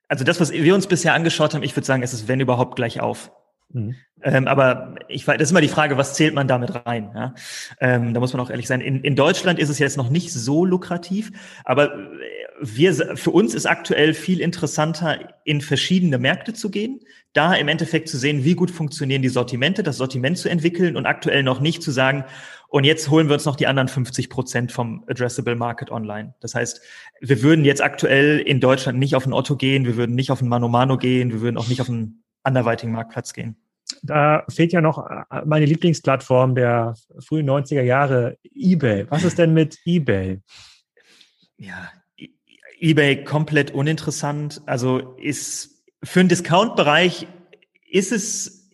also 0.07 0.23
das, 0.23 0.39
was 0.39 0.51
wir 0.51 0.73
uns 0.73 0.87
bisher 0.87 1.13
angeschaut 1.13 1.53
haben, 1.53 1.63
ich 1.63 1.75
würde 1.75 1.85
sagen, 1.85 2.03
es 2.03 2.13
ist 2.13 2.27
wenn 2.27 2.39
überhaupt 2.39 2.75
gleich 2.75 3.01
auf. 3.01 3.31
Mhm. 3.69 3.95
Ähm, 4.23 4.47
aber 4.47 4.95
ich 5.07 5.25
das 5.25 5.41
ist 5.41 5.51
immer 5.51 5.61
die 5.61 5.67
Frage, 5.67 5.97
was 5.97 6.15
zählt 6.15 6.33
man 6.33 6.47
damit 6.47 6.85
rein? 6.85 7.11
Ja? 7.13 7.35
Ähm, 7.79 8.13
da 8.13 8.19
muss 8.19 8.33
man 8.33 8.41
auch 8.41 8.49
ehrlich 8.49 8.67
sein. 8.67 8.81
In, 8.81 9.01
in 9.01 9.15
Deutschland 9.15 9.59
ist 9.59 9.69
es 9.69 9.77
jetzt 9.77 9.97
noch 9.97 10.09
nicht 10.09 10.31
so 10.33 10.65
lukrativ, 10.65 11.31
aber 11.63 12.09
wir, 12.59 13.15
für 13.15 13.31
uns 13.31 13.53
ist 13.53 13.67
aktuell 13.67 14.13
viel 14.13 14.41
interessanter, 14.41 15.19
in 15.43 15.61
verschiedene 15.61 16.17
Märkte 16.17 16.53
zu 16.53 16.71
gehen, 16.71 17.01
da 17.33 17.53
im 17.53 17.67
Endeffekt 17.67 18.09
zu 18.09 18.17
sehen, 18.17 18.43
wie 18.43 18.55
gut 18.55 18.71
funktionieren 18.71 19.21
die 19.21 19.29
Sortimente, 19.29 19.83
das 19.83 19.97
Sortiment 19.97 20.37
zu 20.39 20.49
entwickeln 20.49 20.97
und 20.97 21.05
aktuell 21.05 21.43
noch 21.43 21.59
nicht 21.59 21.83
zu 21.83 21.91
sagen, 21.91 22.25
und 22.69 22.83
jetzt 22.83 23.09
holen 23.09 23.27
wir 23.27 23.35
uns 23.35 23.45
noch 23.45 23.55
die 23.55 23.67
anderen 23.67 23.87
50 23.87 24.29
Prozent 24.29 24.71
vom 24.73 25.05
Addressable 25.07 25.55
Market 25.55 25.89
online. 25.89 26.33
Das 26.41 26.53
heißt, 26.53 26.81
wir 27.21 27.41
würden 27.41 27.63
jetzt 27.63 27.81
aktuell 27.81 28.39
in 28.39 28.59
Deutschland 28.59 28.99
nicht 28.99 29.15
auf 29.15 29.25
ein 29.25 29.31
Otto 29.31 29.55
gehen, 29.55 29.85
wir 29.85 29.95
würden 29.95 30.15
nicht 30.15 30.31
auf 30.31 30.41
ein 30.41 30.49
Mano 30.49 30.67
Mano 30.67 30.97
gehen, 30.97 31.31
wir 31.31 31.39
würden 31.39 31.57
auch 31.57 31.69
nicht 31.69 31.79
auf 31.79 31.87
einen 31.87 32.23
anderweitigen 32.47 32.91
Marktplatz 32.91 33.33
gehen. 33.33 33.57
Da 34.03 34.43
fehlt 34.49 34.73
ja 34.73 34.81
noch 34.81 35.05
äh, 35.09 35.45
meine 35.45 35.65
Lieblingsplattform 35.65 36.55
der 36.55 36.95
frühen 37.19 37.49
90er 37.49 37.81
Jahre, 37.81 38.37
eBay. 38.53 39.05
Was 39.09 39.23
ist 39.23 39.37
denn 39.37 39.53
mit 39.53 39.79
eBay? 39.85 40.41
Ja, 41.57 41.89
e-, 42.17 42.29
eBay 42.79 43.23
komplett 43.23 43.71
uninteressant. 43.71 44.61
Also 44.65 45.15
ist 45.17 45.85
für 46.03 46.19
den 46.19 46.29
Discount-Bereich 46.29 47.27
ist 47.89 48.11
es, 48.11 48.69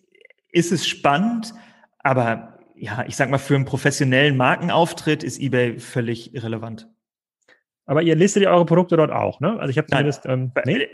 ist 0.50 0.72
es 0.72 0.86
spannend, 0.86 1.54
aber 1.98 2.58
ja, 2.76 3.04
ich 3.06 3.16
sag 3.16 3.30
mal, 3.30 3.38
für 3.38 3.54
einen 3.54 3.64
professionellen 3.64 4.36
Markenauftritt 4.36 5.22
ist 5.22 5.40
eBay 5.40 5.78
völlig 5.78 6.34
irrelevant. 6.34 6.88
Aber 7.86 8.02
ihr 8.02 8.16
listet 8.16 8.42
ja 8.42 8.50
eure 8.50 8.66
Produkte 8.66 8.96
dort 8.96 9.10
auch, 9.10 9.40
ne? 9.40 9.58
Also 9.60 9.70
ich 9.70 9.78
habe 9.78 9.88
zumindest. 9.88 10.26
Ähm, 10.26 10.52
nee? 10.64 10.88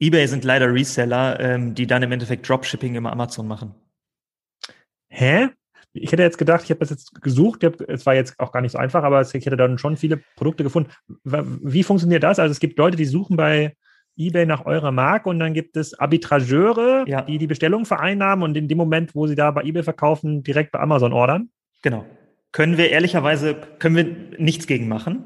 EBay 0.00 0.26
sind 0.26 0.44
leider 0.44 0.72
Reseller, 0.72 1.38
ähm, 1.38 1.74
die 1.74 1.86
dann 1.86 2.02
im 2.02 2.10
Endeffekt 2.10 2.48
Dropshipping 2.48 2.94
im 2.94 3.06
Amazon 3.06 3.46
machen. 3.46 3.74
Hä? 5.08 5.48
Ich 5.92 6.12
hätte 6.12 6.22
jetzt 6.22 6.38
gedacht, 6.38 6.62
ich 6.64 6.70
habe 6.70 6.80
das 6.80 6.90
jetzt 6.90 7.20
gesucht, 7.20 7.64
es 7.64 8.06
war 8.06 8.14
jetzt 8.14 8.38
auch 8.38 8.52
gar 8.52 8.60
nicht 8.60 8.72
so 8.72 8.78
einfach, 8.78 9.02
aber 9.02 9.20
ich 9.22 9.32
hätte 9.32 9.56
dann 9.56 9.76
schon 9.76 9.96
viele 9.96 10.18
Produkte 10.36 10.62
gefunden. 10.62 10.90
Wie 11.24 11.82
funktioniert 11.82 12.22
das? 12.22 12.38
Also 12.38 12.52
es 12.52 12.60
gibt 12.60 12.78
Leute, 12.78 12.96
die 12.96 13.04
suchen 13.04 13.36
bei 13.36 13.76
eBay 14.16 14.46
nach 14.46 14.66
eurer 14.66 14.92
Marke 14.92 15.28
und 15.28 15.40
dann 15.40 15.52
gibt 15.52 15.76
es 15.76 15.98
Arbitrageure, 15.98 17.04
ja. 17.08 17.22
die 17.22 17.38
die 17.38 17.46
Bestellung 17.46 17.86
vereinnahmen 17.86 18.44
und 18.44 18.56
in 18.56 18.68
dem 18.68 18.78
Moment, 18.78 19.14
wo 19.14 19.26
sie 19.26 19.34
da 19.34 19.50
bei 19.50 19.62
eBay 19.62 19.82
verkaufen, 19.82 20.42
direkt 20.42 20.70
bei 20.72 20.78
Amazon 20.78 21.12
ordern? 21.12 21.50
Genau. 21.82 22.04
Können 22.52 22.76
wir 22.76 22.90
ehrlicherweise, 22.90 23.56
können 23.78 23.96
wir 23.96 24.38
nichts 24.38 24.66
gegen 24.66 24.88
machen. 24.88 25.24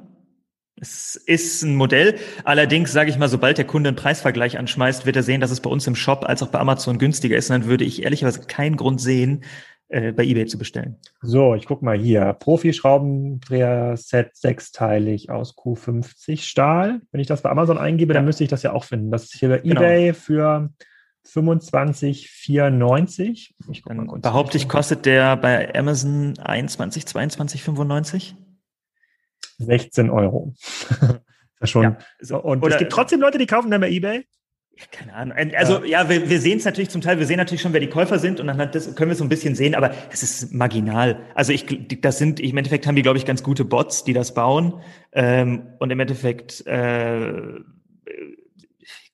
Es 0.76 1.14
ist 1.14 1.62
ein 1.62 1.76
Modell. 1.76 2.16
Allerdings 2.42 2.92
sage 2.92 3.10
ich 3.10 3.18
mal, 3.18 3.28
sobald 3.28 3.58
der 3.58 3.66
Kunde 3.66 3.88
einen 3.88 3.96
Preisvergleich 3.96 4.58
anschmeißt, 4.58 5.06
wird 5.06 5.16
er 5.16 5.22
sehen, 5.22 5.40
dass 5.40 5.50
es 5.50 5.60
bei 5.60 5.70
uns 5.70 5.86
im 5.86 5.94
Shop 5.94 6.24
als 6.24 6.42
auch 6.42 6.48
bei 6.48 6.58
Amazon 6.58 6.98
günstiger 6.98 7.36
ist. 7.36 7.50
Und 7.50 7.60
dann 7.60 7.68
würde 7.68 7.84
ich 7.84 8.02
ehrlicherweise 8.02 8.40
keinen 8.40 8.76
Grund 8.76 9.00
sehen, 9.00 9.44
äh, 9.88 10.12
bei 10.12 10.24
eBay 10.24 10.46
zu 10.46 10.58
bestellen. 10.58 10.96
So, 11.22 11.54
ich 11.54 11.66
guck 11.66 11.82
mal 11.82 11.96
hier. 11.96 12.32
Profi-Schraubendreher-Set 12.32 14.34
sechsteilig 14.34 15.30
aus 15.30 15.56
Q50 15.56 16.42
Stahl. 16.42 17.00
Wenn 17.12 17.20
ich 17.20 17.28
das 17.28 17.42
bei 17.42 17.50
Amazon 17.50 17.78
eingebe, 17.78 18.12
ja. 18.12 18.18
dann 18.18 18.24
müsste 18.24 18.42
ich 18.42 18.50
das 18.50 18.64
ja 18.64 18.72
auch 18.72 18.84
finden. 18.84 19.12
Das 19.12 19.24
ist 19.24 19.34
hier 19.34 19.50
bei 19.50 19.58
genau. 19.58 19.80
eBay 19.80 20.14
für 20.14 20.70
25,94. 21.26 23.50
Ich 23.70 23.82
guck 23.82 23.94
mal 23.94 24.06
kurz 24.06 24.22
behaupte 24.22 24.56
ich, 24.56 24.68
kostet 24.68 25.06
der 25.06 25.36
bei 25.36 25.74
Amazon 25.74 26.38
21, 26.38 27.04
22,95? 27.04 28.34
16 29.58 30.10
Euro. 30.10 30.54
das 31.60 31.70
schon. 31.70 31.82
Ja, 31.82 31.98
so, 32.20 32.42
und 32.42 32.62
Oder, 32.62 32.74
es 32.74 32.78
gibt 32.78 32.92
trotzdem 32.92 33.20
Leute, 33.20 33.38
die 33.38 33.46
kaufen 33.46 33.70
dann 33.70 33.80
bei 33.80 33.90
eBay. 33.90 34.24
Ja, 34.76 34.84
keine 34.90 35.14
Ahnung. 35.14 35.36
Also 35.56 35.84
ja, 35.84 36.08
wir, 36.08 36.28
wir 36.28 36.40
sehen 36.40 36.58
es 36.58 36.64
natürlich 36.64 36.90
zum 36.90 37.00
Teil, 37.00 37.18
wir 37.20 37.26
sehen 37.26 37.36
natürlich 37.36 37.62
schon, 37.62 37.72
wer 37.72 37.80
die 37.80 37.88
Käufer 37.88 38.18
sind 38.18 38.40
und 38.40 38.48
dann 38.48 38.58
das 38.72 38.94
können 38.96 39.10
wir 39.10 39.16
so 39.16 39.22
ein 39.22 39.28
bisschen 39.28 39.54
sehen, 39.54 39.74
aber 39.74 39.92
es 40.10 40.24
ist 40.24 40.52
marginal. 40.52 41.20
Also 41.34 41.52
ich, 41.52 41.64
das 42.00 42.18
sind, 42.18 42.40
im 42.40 42.56
Endeffekt 42.56 42.86
haben 42.86 42.96
die, 42.96 43.02
glaube 43.02 43.18
ich, 43.18 43.24
ganz 43.24 43.44
gute 43.44 43.64
Bots, 43.64 44.02
die 44.02 44.12
das 44.12 44.34
bauen 44.34 44.80
ähm, 45.12 45.68
und 45.78 45.90
im 45.90 46.00
Endeffekt 46.00 46.66
äh, 46.66 47.60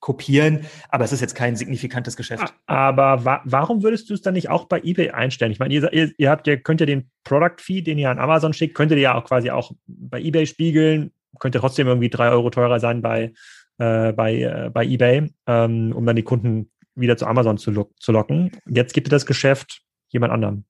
kopieren, 0.00 0.66
aber 0.88 1.04
es 1.04 1.12
ist 1.12 1.20
jetzt 1.20 1.34
kein 1.34 1.56
signifikantes 1.56 2.16
Geschäft. 2.16 2.54
Aber 2.66 3.24
wa 3.24 3.42
warum 3.44 3.82
würdest 3.82 4.10
du 4.10 4.14
es 4.14 4.22
dann 4.22 4.34
nicht 4.34 4.48
auch 4.48 4.64
bei 4.64 4.80
eBay 4.80 5.10
einstellen? 5.10 5.52
Ich 5.52 5.58
meine, 5.58 5.74
ihr, 5.74 5.92
ihr, 5.92 6.10
ihr 6.16 6.30
habt 6.30 6.46
ja, 6.46 6.56
könnt 6.56 6.80
ja 6.80 6.86
den 6.86 7.10
Product 7.24 7.58
Feed, 7.58 7.86
den 7.86 7.98
ihr 7.98 8.10
an 8.10 8.18
Amazon 8.18 8.52
schickt, 8.52 8.74
könnt 8.74 8.90
ihr 8.90 8.98
ja 8.98 9.14
auch 9.14 9.24
quasi 9.24 9.50
auch 9.50 9.72
bei 9.86 10.20
eBay 10.20 10.46
spiegeln, 10.46 11.12
könnte 11.38 11.60
trotzdem 11.60 11.86
irgendwie 11.86 12.08
drei 12.08 12.30
Euro 12.30 12.50
teurer 12.50 12.80
sein 12.80 13.02
bei 13.02 13.32
äh, 13.80 14.12
bei, 14.12 14.42
äh, 14.42 14.70
bei 14.72 14.84
eBay, 14.84 15.30
ähm, 15.46 15.92
um 15.92 16.04
dann 16.04 16.16
die 16.16 16.22
Kunden 16.22 16.70
wieder 16.94 17.16
zu 17.16 17.26
Amazon 17.26 17.56
zu, 17.56 17.70
lo 17.70 17.90
zu 17.98 18.12
locken. 18.12 18.50
Jetzt 18.66 18.92
gibt 18.92 19.06
es 19.06 19.10
das 19.10 19.26
Geschäft 19.26 19.80
jemand 20.08 20.32
anderem. 20.32 20.64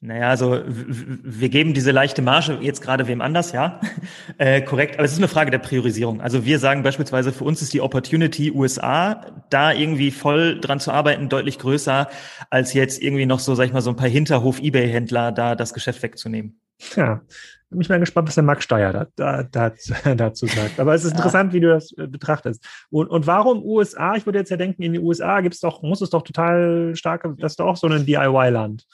Naja, 0.00 0.28
also 0.28 0.62
wir 0.64 1.48
geben 1.48 1.74
diese 1.74 1.90
leichte 1.90 2.22
Marge 2.22 2.58
jetzt 2.60 2.82
gerade 2.82 3.08
wem 3.08 3.20
anders, 3.20 3.50
ja, 3.50 3.80
äh, 4.38 4.62
korrekt. 4.62 4.94
Aber 4.94 5.04
es 5.04 5.12
ist 5.12 5.18
eine 5.18 5.26
Frage 5.26 5.50
der 5.50 5.58
Priorisierung. 5.58 6.20
Also 6.20 6.44
wir 6.44 6.60
sagen 6.60 6.84
beispielsweise, 6.84 7.32
für 7.32 7.42
uns 7.42 7.62
ist 7.62 7.72
die 7.72 7.80
Opportunity 7.80 8.52
USA, 8.52 9.26
da 9.50 9.72
irgendwie 9.72 10.12
voll 10.12 10.60
dran 10.60 10.78
zu 10.78 10.92
arbeiten, 10.92 11.28
deutlich 11.28 11.58
größer, 11.58 12.08
als 12.48 12.74
jetzt 12.74 13.02
irgendwie 13.02 13.26
noch 13.26 13.40
so, 13.40 13.56
sag 13.56 13.66
ich 13.66 13.72
mal, 13.72 13.80
so 13.80 13.90
ein 13.90 13.96
paar 13.96 14.08
Hinterhof-Ebay-Händler 14.08 15.32
da 15.32 15.56
das 15.56 15.74
Geschäft 15.74 16.00
wegzunehmen. 16.04 16.60
Ja, 16.96 17.22
bin 17.70 17.80
ich 17.80 17.88
mal 17.88 18.00
gespannt, 18.00 18.28
was 18.28 18.34
der 18.34 18.44
Max 18.44 18.64
Steyer 18.64 18.92
da, 18.92 19.06
da, 19.16 19.42
da, 19.42 20.14
dazu 20.14 20.46
sagt. 20.46 20.80
Aber 20.80 20.94
es 20.94 21.04
ist 21.04 21.12
interessant, 21.12 21.52
ja. 21.52 21.54
wie 21.54 21.60
du 21.60 21.68
das 21.68 21.92
äh, 21.92 22.06
betrachtest. 22.06 22.64
Und, 22.90 23.08
und 23.08 23.26
warum 23.26 23.62
USA? 23.62 24.14
Ich 24.16 24.24
würde 24.24 24.38
jetzt 24.38 24.50
ja 24.50 24.56
denken, 24.56 24.82
in 24.82 24.94
den 24.94 25.02
USA 25.02 25.40
gibt's 25.40 25.60
doch, 25.60 25.82
muss 25.82 26.00
es 26.00 26.10
doch 26.10 26.22
total 26.22 26.94
starke, 26.94 27.34
das 27.38 27.52
ist 27.52 27.60
doch 27.60 27.66
auch 27.66 27.76
so 27.76 27.86
ein 27.86 28.06
DIY-Land. 28.06 28.86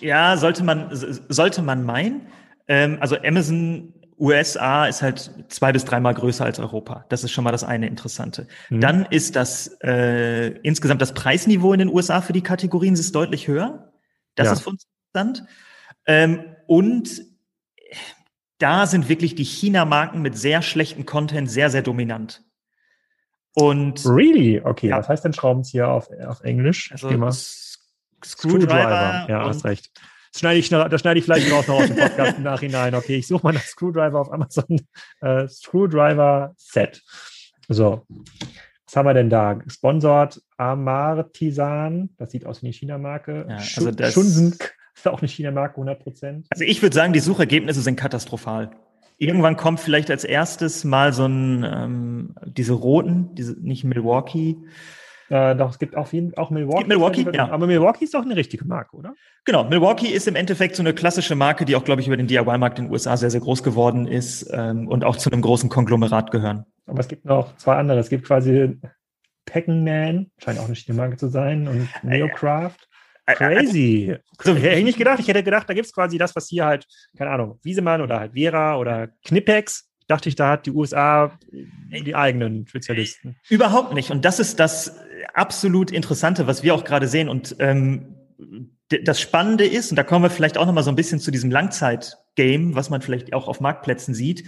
Ja, 0.00 0.36
sollte 0.36 0.62
man, 0.62 0.88
sollte 0.92 1.62
man 1.62 1.84
meinen. 1.84 2.26
Ähm, 2.66 2.98
also 3.00 3.16
Amazon 3.16 3.94
USA 4.18 4.86
ist 4.86 5.00
halt 5.00 5.30
zwei 5.48 5.72
bis 5.72 5.84
dreimal 5.84 6.12
größer 6.12 6.44
als 6.44 6.58
Europa. 6.58 7.06
Das 7.08 7.24
ist 7.24 7.30
schon 7.30 7.44
mal 7.44 7.52
das 7.52 7.64
eine 7.64 7.86
Interessante. 7.86 8.46
Mhm. 8.68 8.80
Dann 8.80 9.06
ist 9.06 9.36
das 9.36 9.78
äh, 9.82 10.48
insgesamt 10.62 11.00
das 11.00 11.14
Preisniveau 11.14 11.72
in 11.72 11.78
den 11.78 11.88
USA 11.88 12.20
für 12.20 12.32
die 12.32 12.42
Kategorien 12.42 12.94
ist 12.94 13.14
deutlich 13.14 13.48
höher. 13.48 13.92
Das 14.34 14.46
ja. 14.46 14.52
ist 14.52 14.62
für 14.62 14.70
uns 14.70 14.86
interessant. 15.14 15.48
Ähm, 16.06 16.40
und 16.66 17.27
da 18.58 18.86
sind 18.86 19.08
wirklich 19.08 19.34
die 19.34 19.44
China-Marken 19.44 20.20
mit 20.20 20.36
sehr 20.36 20.62
schlechtem 20.62 21.06
Content 21.06 21.50
sehr, 21.50 21.70
sehr 21.70 21.82
dominant. 21.82 22.42
Und 23.54 24.04
really? 24.06 24.60
Okay, 24.62 24.88
ja. 24.88 24.98
was 24.98 25.08
heißt 25.08 25.24
denn 25.24 25.32
Schraubenzieher 25.32 25.88
auf, 25.88 26.08
auf 26.26 26.42
Englisch? 26.42 26.92
Also 26.92 27.08
Screwdriver. 28.24 29.26
Ja, 29.28 29.46
hast 29.46 29.64
recht. 29.64 29.90
schneide 30.36 30.58
ich, 30.58 30.68
das 30.68 31.00
schneide 31.00 31.18
ich 31.18 31.24
vielleicht 31.24 31.50
raus 31.50 31.66
noch 31.68 31.80
aus 31.80 31.86
dem 31.86 31.96
Podcast 31.96 32.36
im 32.38 32.44
Nachhinein. 32.44 32.94
Okay, 32.94 33.16
ich 33.16 33.26
suche 33.26 33.44
mal 33.44 33.52
nach 33.52 33.62
Screwdriver 33.62 34.20
auf 34.20 34.32
Amazon. 34.32 34.80
Äh, 35.20 35.48
Screwdriver 35.48 36.54
Set. 36.56 37.02
So. 37.68 38.06
Was 38.86 38.96
haben 38.96 39.06
wir 39.06 39.14
denn 39.14 39.30
da? 39.30 39.58
Sponsort 39.66 40.40
Amartisan. 40.56 42.10
Das 42.16 42.30
sieht 42.30 42.46
aus 42.46 42.62
wie 42.62 42.66
eine 42.66 42.72
China-Marke. 42.72 43.46
Ja, 43.48 43.56
also 43.56 43.90
das 45.04 45.12
ist 45.12 45.16
auch 45.16 45.22
eine 45.22 45.28
China-Marke, 45.28 45.74
100 45.74 46.02
Prozent. 46.02 46.46
Also 46.50 46.64
ich 46.64 46.82
würde 46.82 46.94
sagen, 46.94 47.12
die 47.12 47.20
Suchergebnisse 47.20 47.80
sind 47.80 47.96
katastrophal. 47.96 48.70
Irgendwann 49.16 49.56
kommt 49.56 49.80
vielleicht 49.80 50.10
als 50.10 50.24
erstes 50.24 50.84
mal 50.84 51.12
so 51.12 51.26
ein, 51.26 51.64
ähm, 51.64 52.34
diese 52.44 52.72
roten, 52.72 53.34
diese, 53.34 53.52
nicht 53.60 53.84
Milwaukee, 53.84 54.56
äh, 55.30 55.54
doch, 55.56 55.70
es 55.70 55.78
gibt 55.78 55.96
auch, 55.96 56.06
viel, 56.06 56.32
auch 56.36 56.50
Milwaukee. 56.50 56.78
Gibt 56.78 56.88
Milwaukee, 56.88 57.26
ja. 57.32 57.50
Aber 57.50 57.66
Milwaukee 57.66 58.04
ist 58.04 58.14
doch 58.14 58.22
eine 58.22 58.34
richtige 58.34 58.64
Marke, 58.64 58.96
oder? 58.96 59.14
Genau, 59.44 59.64
Milwaukee 59.64 60.08
ist 60.08 60.26
im 60.26 60.36
Endeffekt 60.36 60.74
so 60.74 60.82
eine 60.82 60.94
klassische 60.94 61.34
Marke, 61.34 61.64
die 61.64 61.76
auch, 61.76 61.84
glaube 61.84 62.00
ich, 62.00 62.06
über 62.06 62.16
den 62.16 62.26
DIY-Markt 62.26 62.78
in 62.78 62.86
den 62.86 62.92
USA 62.92 63.16
sehr, 63.16 63.30
sehr 63.30 63.40
groß 63.40 63.62
geworden 63.62 64.06
ist 64.06 64.48
ähm, 64.52 64.88
und 64.88 65.04
auch 65.04 65.16
zu 65.16 65.30
einem 65.30 65.42
großen 65.42 65.68
Konglomerat 65.68 66.30
gehören. 66.30 66.64
Aber 66.86 67.00
es 67.00 67.08
gibt 67.08 67.26
noch 67.26 67.54
zwei 67.56 67.76
andere. 67.76 67.98
Es 67.98 68.08
gibt 68.08 68.24
quasi 68.24 68.78
Packing-Man, 69.44 70.30
scheint 70.38 70.58
auch 70.58 70.68
eine 70.68 70.96
Marke 70.96 71.16
zu 71.18 71.28
sein, 71.28 71.68
und 71.68 71.88
äh, 72.02 72.18
Neocraft. 72.18 72.87
Äh, 73.28 73.34
Crazy. 73.34 74.16
So, 74.42 74.54
hätte 74.54 74.78
ich 74.78 74.84
nicht 74.84 74.98
gedacht. 74.98 75.20
Ich 75.20 75.28
hätte 75.28 75.42
gedacht, 75.42 75.68
da 75.68 75.74
gibt 75.74 75.86
es 75.86 75.92
quasi 75.92 76.16
das, 76.16 76.34
was 76.34 76.48
hier 76.48 76.64
halt, 76.64 76.86
keine 77.16 77.30
Ahnung, 77.30 77.58
Wiesemann 77.62 78.00
oder 78.00 78.20
halt 78.20 78.32
Vera 78.32 78.78
oder 78.78 79.08
Knipex 79.24 79.84
dachte 80.06 80.30
ich, 80.30 80.36
da 80.36 80.52
hat 80.52 80.64
die 80.64 80.70
USA 80.70 81.38
die 81.52 82.14
eigenen 82.14 82.66
Spezialisten. 82.66 83.36
Überhaupt 83.50 83.92
nicht. 83.92 84.10
Und 84.10 84.24
das 84.24 84.40
ist 84.40 84.58
das 84.58 84.96
absolut 85.34 85.90
Interessante, 85.90 86.46
was 86.46 86.62
wir 86.62 86.74
auch 86.74 86.84
gerade 86.84 87.06
sehen. 87.06 87.28
Und 87.28 87.56
ähm, 87.58 88.16
das 88.88 89.20
Spannende 89.20 89.66
ist, 89.66 89.90
und 89.90 89.96
da 89.96 90.04
kommen 90.04 90.24
wir 90.24 90.30
vielleicht 90.30 90.56
auch 90.56 90.64
nochmal 90.64 90.82
so 90.82 90.90
ein 90.90 90.96
bisschen 90.96 91.20
zu 91.20 91.30
diesem 91.30 91.50
Langzeit-Game, 91.50 92.74
was 92.74 92.88
man 92.88 93.02
vielleicht 93.02 93.34
auch 93.34 93.48
auf 93.48 93.60
Marktplätzen 93.60 94.14
sieht. 94.14 94.44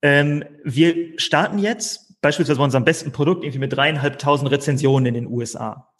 Ähm, 0.00 0.44
wir 0.64 1.18
starten 1.18 1.58
jetzt 1.58 2.18
beispielsweise 2.22 2.56
bei 2.56 2.64
unserem 2.64 2.86
besten 2.86 3.12
Produkt 3.12 3.44
irgendwie 3.44 3.58
mit 3.58 3.74
dreieinhalbtausend 3.74 4.50
Rezensionen 4.50 5.04
in 5.04 5.14
den 5.14 5.26
USA. 5.26 5.90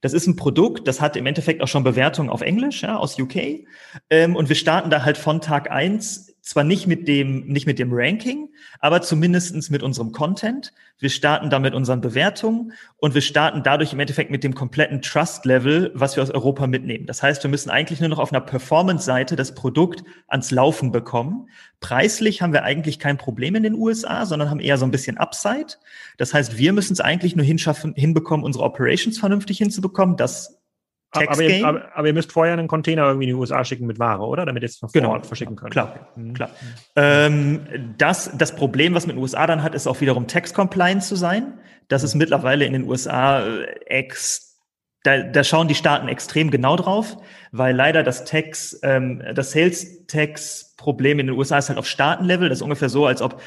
Das 0.00 0.12
ist 0.12 0.26
ein 0.26 0.36
Produkt, 0.36 0.86
das 0.86 1.00
hat 1.00 1.16
im 1.16 1.26
Endeffekt 1.26 1.62
auch 1.62 1.68
schon 1.68 1.82
Bewertungen 1.82 2.30
auf 2.30 2.40
Englisch, 2.40 2.82
ja, 2.82 2.96
aus 2.96 3.18
UK. 3.18 3.66
Ähm, 4.10 4.36
und 4.36 4.48
wir 4.48 4.56
starten 4.56 4.90
da 4.90 5.04
halt 5.04 5.18
von 5.18 5.40
Tag 5.40 5.70
eins 5.70 6.36
zwar 6.48 6.64
nicht 6.64 6.86
mit 6.86 7.06
dem, 7.08 7.46
nicht 7.46 7.66
mit 7.66 7.78
dem 7.78 7.90
Ranking, 7.92 8.48
aber 8.80 9.02
zumindestens 9.02 9.68
mit 9.68 9.82
unserem 9.82 10.12
Content. 10.12 10.72
Wir 10.98 11.10
starten 11.10 11.50
da 11.50 11.58
mit 11.58 11.74
unseren 11.74 12.00
Bewertungen 12.00 12.72
und 12.96 13.14
wir 13.14 13.20
starten 13.20 13.62
dadurch 13.62 13.92
im 13.92 14.00
Endeffekt 14.00 14.30
mit 14.30 14.42
dem 14.42 14.54
kompletten 14.54 15.02
Trust-Level, 15.02 15.92
was 15.94 16.16
wir 16.16 16.22
aus 16.22 16.30
Europa 16.30 16.66
mitnehmen. 16.66 17.04
Das 17.04 17.22
heißt, 17.22 17.42
wir 17.42 17.50
müssen 17.50 17.68
eigentlich 17.68 18.00
nur 18.00 18.08
noch 18.08 18.18
auf 18.18 18.32
einer 18.32 18.40
Performance-Seite 18.40 19.36
das 19.36 19.54
Produkt 19.54 20.04
ans 20.26 20.50
Laufen 20.50 20.90
bekommen. 20.90 21.50
Preislich 21.80 22.40
haben 22.40 22.54
wir 22.54 22.64
eigentlich 22.64 22.98
kein 22.98 23.18
Problem 23.18 23.54
in 23.54 23.62
den 23.62 23.74
USA, 23.74 24.24
sondern 24.24 24.48
haben 24.48 24.60
eher 24.60 24.78
so 24.78 24.86
ein 24.86 24.90
bisschen 24.90 25.18
Upside. 25.18 25.74
Das 26.16 26.32
heißt, 26.32 26.56
wir 26.56 26.72
müssen 26.72 26.94
es 26.94 27.00
eigentlich 27.00 27.36
nur 27.36 27.44
hinschaffen, 27.44 27.92
hinbekommen, 27.94 28.44
unsere 28.44 28.64
Operations 28.64 29.18
vernünftig 29.18 29.58
hinzubekommen, 29.58 30.16
das 30.16 30.57
aber 31.10 31.42
ihr, 31.42 31.66
aber, 31.66 31.88
aber, 31.94 32.06
ihr, 32.06 32.12
müsst 32.12 32.32
vorher 32.32 32.52
einen 32.52 32.68
Container 32.68 33.06
irgendwie 33.06 33.24
in 33.24 33.34
die 33.34 33.40
USA 33.40 33.64
schicken 33.64 33.86
mit 33.86 33.98
Ware, 33.98 34.26
oder? 34.26 34.44
Damit 34.44 34.62
ihr 34.62 34.66
es 34.66 34.80
genau. 34.92 35.18
verschicken 35.22 35.56
könnt. 35.56 35.72
Klar, 35.72 36.08
mhm. 36.16 36.34
klar. 36.34 36.50
Ähm, 36.96 37.60
das, 37.96 38.30
das 38.36 38.54
Problem, 38.54 38.94
was 38.94 39.06
mit 39.06 39.16
den 39.16 39.22
USA 39.22 39.46
dann 39.46 39.62
hat, 39.62 39.74
ist 39.74 39.86
auch 39.86 40.00
wiederum 40.00 40.26
Tax-Compliant 40.26 41.02
zu 41.02 41.16
sein. 41.16 41.54
Das 41.88 42.02
ist 42.02 42.14
mittlerweile 42.14 42.66
in 42.66 42.74
den 42.74 42.84
USA 42.84 43.40
äh, 43.40 43.64
ex, 43.86 44.58
da, 45.02 45.22
da 45.22 45.44
schauen 45.44 45.68
die 45.68 45.74
Staaten 45.74 46.08
extrem 46.08 46.50
genau 46.50 46.76
drauf, 46.76 47.16
weil 47.52 47.74
leider 47.74 48.02
das 48.02 48.24
Tax, 48.24 48.78
ähm, 48.82 49.22
das 49.34 49.52
Sales-Tax-Problem 49.52 51.20
in 51.20 51.28
den 51.28 51.36
USA 51.36 51.58
ist 51.58 51.70
halt 51.70 51.78
auf 51.78 51.86
Staatenlevel. 51.86 52.50
Das 52.50 52.58
ist 52.58 52.62
ungefähr 52.62 52.90
so, 52.90 53.06
als 53.06 53.22
ob 53.22 53.40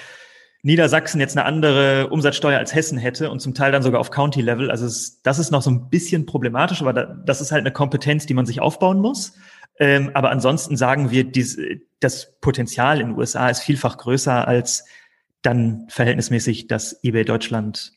Niedersachsen 0.63 1.19
jetzt 1.19 1.37
eine 1.37 1.45
andere 1.45 2.09
Umsatzsteuer 2.09 2.59
als 2.59 2.75
Hessen 2.75 2.97
hätte 2.97 3.31
und 3.31 3.39
zum 3.39 3.53
Teil 3.53 3.71
dann 3.71 3.81
sogar 3.81 3.99
auf 3.99 4.11
County-Level. 4.11 4.69
Also 4.69 4.85
es, 4.85 5.21
das 5.23 5.39
ist 5.39 5.51
noch 5.51 5.61
so 5.61 5.71
ein 5.71 5.89
bisschen 5.89 6.25
problematisch, 6.25 6.81
aber 6.81 6.93
da, 6.93 7.05
das 7.25 7.41
ist 7.41 7.51
halt 7.51 7.61
eine 7.61 7.71
Kompetenz, 7.71 8.25
die 8.25 8.33
man 8.33 8.45
sich 8.45 8.61
aufbauen 8.61 8.99
muss. 8.99 9.33
Ähm, 9.79 10.11
aber 10.13 10.29
ansonsten 10.29 10.77
sagen 10.77 11.09
wir, 11.09 11.23
dies, 11.23 11.57
das 11.99 12.37
Potenzial 12.41 13.01
in 13.01 13.09
den 13.09 13.17
USA 13.17 13.49
ist 13.49 13.61
vielfach 13.61 13.97
größer 13.97 14.47
als 14.47 14.85
dann 15.41 15.87
verhältnismäßig 15.89 16.67
das 16.67 17.03
eBay 17.03 17.25
Deutschland 17.25 17.93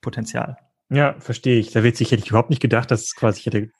Potenzial. 0.00 0.56
Ja, 0.88 1.14
verstehe 1.20 1.60
ich. 1.60 1.70
Da 1.70 1.84
wird 1.84 1.96
sich 1.96 2.10
hätte 2.10 2.22
ich 2.24 2.30
überhaupt 2.30 2.50
nicht 2.50 2.62
gedacht, 2.62 2.90
dass 2.90 3.02
es 3.02 3.14
quasi, 3.14 3.42
hätte 3.42 3.70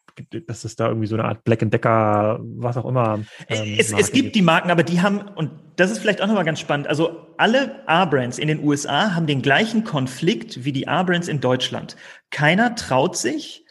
dass 0.46 0.64
es 0.64 0.76
da 0.76 0.88
irgendwie 0.88 1.06
so 1.06 1.16
eine 1.16 1.24
Art 1.24 1.44
Black 1.44 1.60
Decker, 1.70 2.40
was 2.42 2.76
auch 2.76 2.86
immer. 2.86 3.20
Ähm, 3.48 3.76
es, 3.78 3.92
es 3.92 4.12
gibt 4.12 4.34
die 4.34 4.42
Marken, 4.42 4.70
aber 4.70 4.82
die 4.82 5.00
haben, 5.00 5.20
und 5.20 5.50
das 5.76 5.90
ist 5.90 5.98
vielleicht 5.98 6.22
auch 6.22 6.26
nochmal 6.26 6.44
ganz 6.44 6.60
spannend, 6.60 6.86
also 6.86 7.26
alle 7.36 7.88
A-Brands 7.88 8.38
in 8.38 8.48
den 8.48 8.64
USA 8.64 9.14
haben 9.14 9.26
den 9.26 9.42
gleichen 9.42 9.84
Konflikt 9.84 10.64
wie 10.64 10.72
die 10.72 10.88
A-Brands 10.88 11.28
in 11.28 11.40
Deutschland. 11.40 11.96
Keiner 12.30 12.74
traut 12.74 13.16
sich, 13.16 13.64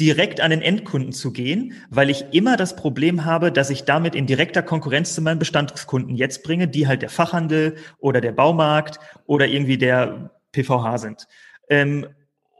direkt 0.00 0.40
an 0.40 0.50
den 0.50 0.62
Endkunden 0.62 1.12
zu 1.12 1.32
gehen, 1.32 1.74
weil 1.88 2.10
ich 2.10 2.24
immer 2.32 2.56
das 2.56 2.74
Problem 2.74 3.24
habe, 3.24 3.52
dass 3.52 3.70
ich 3.70 3.84
damit 3.84 4.14
in 4.14 4.26
direkter 4.26 4.62
Konkurrenz 4.62 5.14
zu 5.14 5.22
meinen 5.22 5.38
Bestandskunden 5.38 6.16
jetzt 6.16 6.42
bringe, 6.42 6.66
die 6.66 6.88
halt 6.88 7.02
der 7.02 7.10
Fachhandel 7.10 7.76
oder 7.98 8.20
der 8.20 8.32
Baumarkt 8.32 8.98
oder 9.26 9.46
irgendwie 9.46 9.78
der 9.78 10.32
PVH 10.52 10.98
sind. 10.98 11.28
Ähm, 11.68 12.06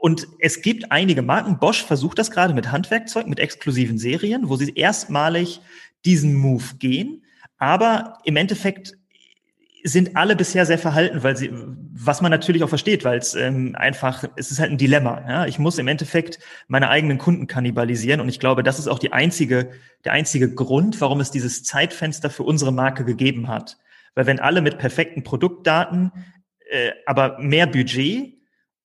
und 0.04 0.28
es 0.38 0.60
gibt 0.60 0.92
einige 0.92 1.22
Marken, 1.22 1.58
Bosch 1.58 1.82
versucht 1.82 2.18
das 2.18 2.30
gerade 2.30 2.52
mit 2.52 2.70
Handwerkzeug, 2.70 3.26
mit 3.26 3.40
exklusiven 3.40 3.96
Serien, 3.96 4.50
wo 4.50 4.56
sie 4.56 4.70
erstmalig 4.74 5.62
diesen 6.04 6.34
Move 6.34 6.74
gehen. 6.78 7.24
Aber 7.56 8.18
im 8.24 8.36
Endeffekt 8.36 8.98
sind 9.82 10.14
alle 10.14 10.36
bisher 10.36 10.66
sehr 10.66 10.76
verhalten, 10.76 11.22
weil 11.22 11.38
sie, 11.38 11.50
was 11.54 12.20
man 12.20 12.30
natürlich 12.30 12.62
auch 12.62 12.68
versteht, 12.68 13.02
weil 13.02 13.16
es 13.16 13.34
ähm, 13.34 13.74
einfach, 13.78 14.24
es 14.36 14.50
ist 14.50 14.60
halt 14.60 14.72
ein 14.72 14.76
Dilemma. 14.76 15.24
Ja? 15.26 15.46
Ich 15.46 15.58
muss 15.58 15.78
im 15.78 15.88
Endeffekt 15.88 16.38
meine 16.68 16.90
eigenen 16.90 17.16
Kunden 17.16 17.46
kannibalisieren 17.46 18.20
und 18.20 18.28
ich 18.28 18.40
glaube, 18.40 18.62
das 18.62 18.78
ist 18.78 18.88
auch 18.88 18.98
die 18.98 19.14
einzige, 19.14 19.70
der 20.04 20.12
einzige 20.12 20.54
Grund, 20.54 21.00
warum 21.00 21.20
es 21.20 21.30
dieses 21.30 21.64
Zeitfenster 21.64 22.28
für 22.28 22.42
unsere 22.42 22.74
Marke 22.74 23.06
gegeben 23.06 23.48
hat. 23.48 23.78
Weil 24.14 24.26
wenn 24.26 24.38
alle 24.38 24.60
mit 24.60 24.76
perfekten 24.76 25.24
Produktdaten, 25.24 26.12
äh, 26.70 26.90
aber 27.06 27.38
mehr 27.38 27.66
Budget 27.66 28.34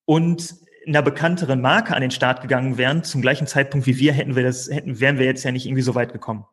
und 0.06 0.58
einer 0.86 1.02
bekannteren 1.02 1.60
Marke 1.60 1.94
an 1.94 2.00
den 2.00 2.10
Start 2.10 2.40
gegangen 2.40 2.78
wären, 2.78 3.04
zum 3.04 3.22
gleichen 3.22 3.46
Zeitpunkt 3.46 3.86
wie 3.86 3.98
wir, 3.98 4.12
hätten 4.12 4.36
wir 4.36 4.42
das, 4.42 4.70
hätten, 4.70 5.00
wären 5.00 5.18
wir 5.18 5.26
jetzt 5.26 5.44
ja 5.44 5.52
nicht 5.52 5.66
irgendwie 5.66 5.82
so 5.82 5.94
weit 5.94 6.12
gekommen. 6.12 6.44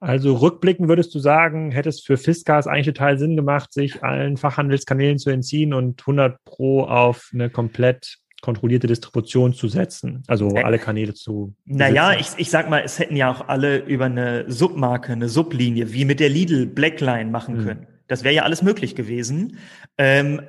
Also 0.00 0.36
rückblickend 0.36 0.88
würdest 0.88 1.12
du 1.14 1.18
sagen, 1.18 1.72
hätte 1.72 1.88
es 1.88 2.00
für 2.00 2.16
Fiskars 2.16 2.68
eigentlich 2.68 2.86
total 2.86 3.18
Sinn 3.18 3.34
gemacht, 3.34 3.72
sich 3.72 4.04
allen 4.04 4.36
Fachhandelskanälen 4.36 5.18
zu 5.18 5.30
entziehen 5.30 5.74
und 5.74 6.00
100 6.00 6.44
Pro 6.44 6.84
auf 6.84 7.30
eine 7.32 7.50
komplett 7.50 8.18
kontrollierte 8.40 8.86
Distribution 8.86 9.52
zu 9.52 9.66
setzen, 9.66 10.22
also 10.28 10.54
äh, 10.54 10.62
alle 10.62 10.78
Kanäle 10.78 11.14
zu. 11.14 11.56
Naja, 11.64 12.12
ich, 12.12 12.28
ich 12.36 12.50
sag 12.50 12.70
mal, 12.70 12.82
es 12.84 13.00
hätten 13.00 13.16
ja 13.16 13.30
auch 13.32 13.48
alle 13.48 13.78
über 13.78 14.04
eine 14.04 14.44
Submarke, 14.48 15.12
eine 15.12 15.28
Sublinie, 15.28 15.92
wie 15.92 16.04
mit 16.04 16.20
der 16.20 16.28
Lidl 16.28 16.66
Blackline 16.66 17.30
machen 17.32 17.56
mhm. 17.56 17.64
können. 17.64 17.86
Das 18.06 18.22
wäre 18.22 18.34
ja 18.34 18.42
alles 18.44 18.62
möglich 18.62 18.94
gewesen. 18.94 19.58
Ähm, 19.98 20.42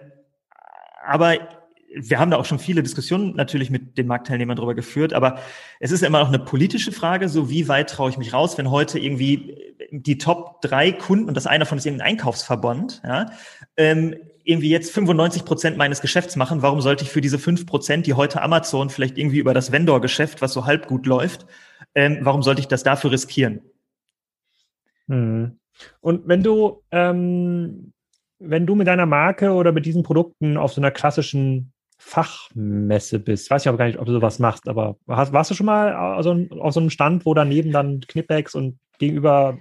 aber 1.03 1.37
wir 1.95 2.19
haben 2.19 2.31
da 2.31 2.37
auch 2.37 2.45
schon 2.45 2.59
viele 2.59 2.83
Diskussionen 2.83 3.35
natürlich 3.35 3.69
mit 3.69 3.97
den 3.97 4.07
Marktteilnehmern 4.07 4.55
darüber 4.55 4.75
geführt, 4.75 5.13
aber 5.13 5.39
es 5.79 5.91
ist 5.91 6.03
immer 6.03 6.19
noch 6.19 6.27
eine 6.27 6.39
politische 6.39 6.91
Frage, 6.91 7.29
so 7.29 7.49
wie 7.49 7.67
weit 7.67 7.89
traue 7.89 8.09
ich 8.09 8.17
mich 8.17 8.33
raus, 8.33 8.57
wenn 8.57 8.69
heute 8.69 8.99
irgendwie 8.99 9.73
die 9.91 10.17
Top 10.17 10.61
drei 10.61 10.91
Kunden, 10.91 11.27
und 11.27 11.35
das 11.35 11.47
einer 11.47 11.65
von 11.65 11.77
ist 11.77 11.85
irgendein 11.85 12.09
Einkaufsverband, 12.09 13.01
ja, 13.03 13.31
ähm, 13.77 14.15
irgendwie 14.43 14.69
jetzt 14.69 14.91
95 14.91 15.45
Prozent 15.45 15.77
meines 15.77 16.01
Geschäfts 16.01 16.35
machen, 16.35 16.61
warum 16.61 16.81
sollte 16.81 17.03
ich 17.03 17.11
für 17.11 17.21
diese 17.21 17.39
fünf 17.39 17.65
Prozent, 17.65 18.07
die 18.07 18.13
heute 18.13 18.41
Amazon 18.41 18.89
vielleicht 18.89 19.17
irgendwie 19.17 19.39
über 19.39 19.53
das 19.53 19.71
Vendor-Geschäft, 19.71 20.41
was 20.41 20.53
so 20.53 20.65
halb 20.65 20.87
gut 20.87 21.05
läuft, 21.05 21.45
ähm, 21.95 22.19
warum 22.21 22.41
sollte 22.41 22.61
ich 22.61 22.67
das 22.67 22.83
dafür 22.83 23.11
riskieren? 23.11 23.61
Hm. 25.07 25.59
Und 26.01 26.27
wenn 26.27 26.43
du, 26.43 26.83
ähm, 26.91 27.93
wenn 28.39 28.65
du 28.65 28.75
mit 28.75 28.87
deiner 28.87 29.05
Marke 29.05 29.51
oder 29.51 29.71
mit 29.71 29.85
diesen 29.85 30.03
Produkten 30.03 30.57
auf 30.57 30.73
so 30.73 30.81
einer 30.81 30.91
klassischen 30.91 31.73
Fachmesse 31.99 33.19
bist. 33.19 33.51
Weiß 33.51 33.63
ich 33.63 33.67
aber 33.67 33.77
gar 33.77 33.85
nicht, 33.85 33.99
ob 33.99 34.05
du 34.05 34.13
sowas 34.13 34.39
machst, 34.39 34.67
aber 34.67 34.95
hast, 35.07 35.33
warst 35.33 35.51
du 35.51 35.55
schon 35.55 35.65
mal 35.65 35.93
also 35.93 36.35
auf 36.59 36.73
so 36.73 36.79
einem 36.79 36.89
Stand, 36.89 37.25
wo 37.25 37.33
daneben 37.33 37.71
dann 37.71 37.99
Knipex 37.99 38.55
und 38.55 38.79
gegenüber 38.99 39.57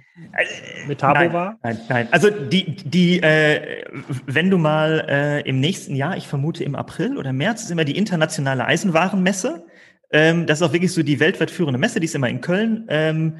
Metabo 0.87 1.19
nein, 1.19 1.33
war? 1.33 1.59
Nein, 1.63 1.79
nein. 1.89 2.07
Also 2.11 2.29
die, 2.29 2.75
die, 2.75 3.21
äh, 3.21 3.83
wenn 4.25 4.49
du 4.49 4.57
mal 4.57 5.05
äh, 5.09 5.41
im 5.47 5.59
nächsten 5.59 5.95
Jahr, 5.95 6.15
ich 6.15 6.27
vermute 6.27 6.63
im 6.63 6.75
April 6.75 7.17
oder 7.17 7.33
März, 7.33 7.63
ist 7.63 7.71
immer 7.71 7.85
die 7.85 7.97
internationale 7.97 8.65
Eisenwarenmesse. 8.65 9.65
Ähm, 10.11 10.45
das 10.45 10.61
ist 10.61 10.67
auch 10.67 10.73
wirklich 10.73 10.93
so 10.93 11.03
die 11.03 11.19
weltweit 11.19 11.51
führende 11.51 11.77
Messe, 11.77 11.99
die 11.99 12.05
ist 12.05 12.15
immer 12.15 12.29
in 12.29 12.41
Köln. 12.41 12.85
Ähm, 12.89 13.37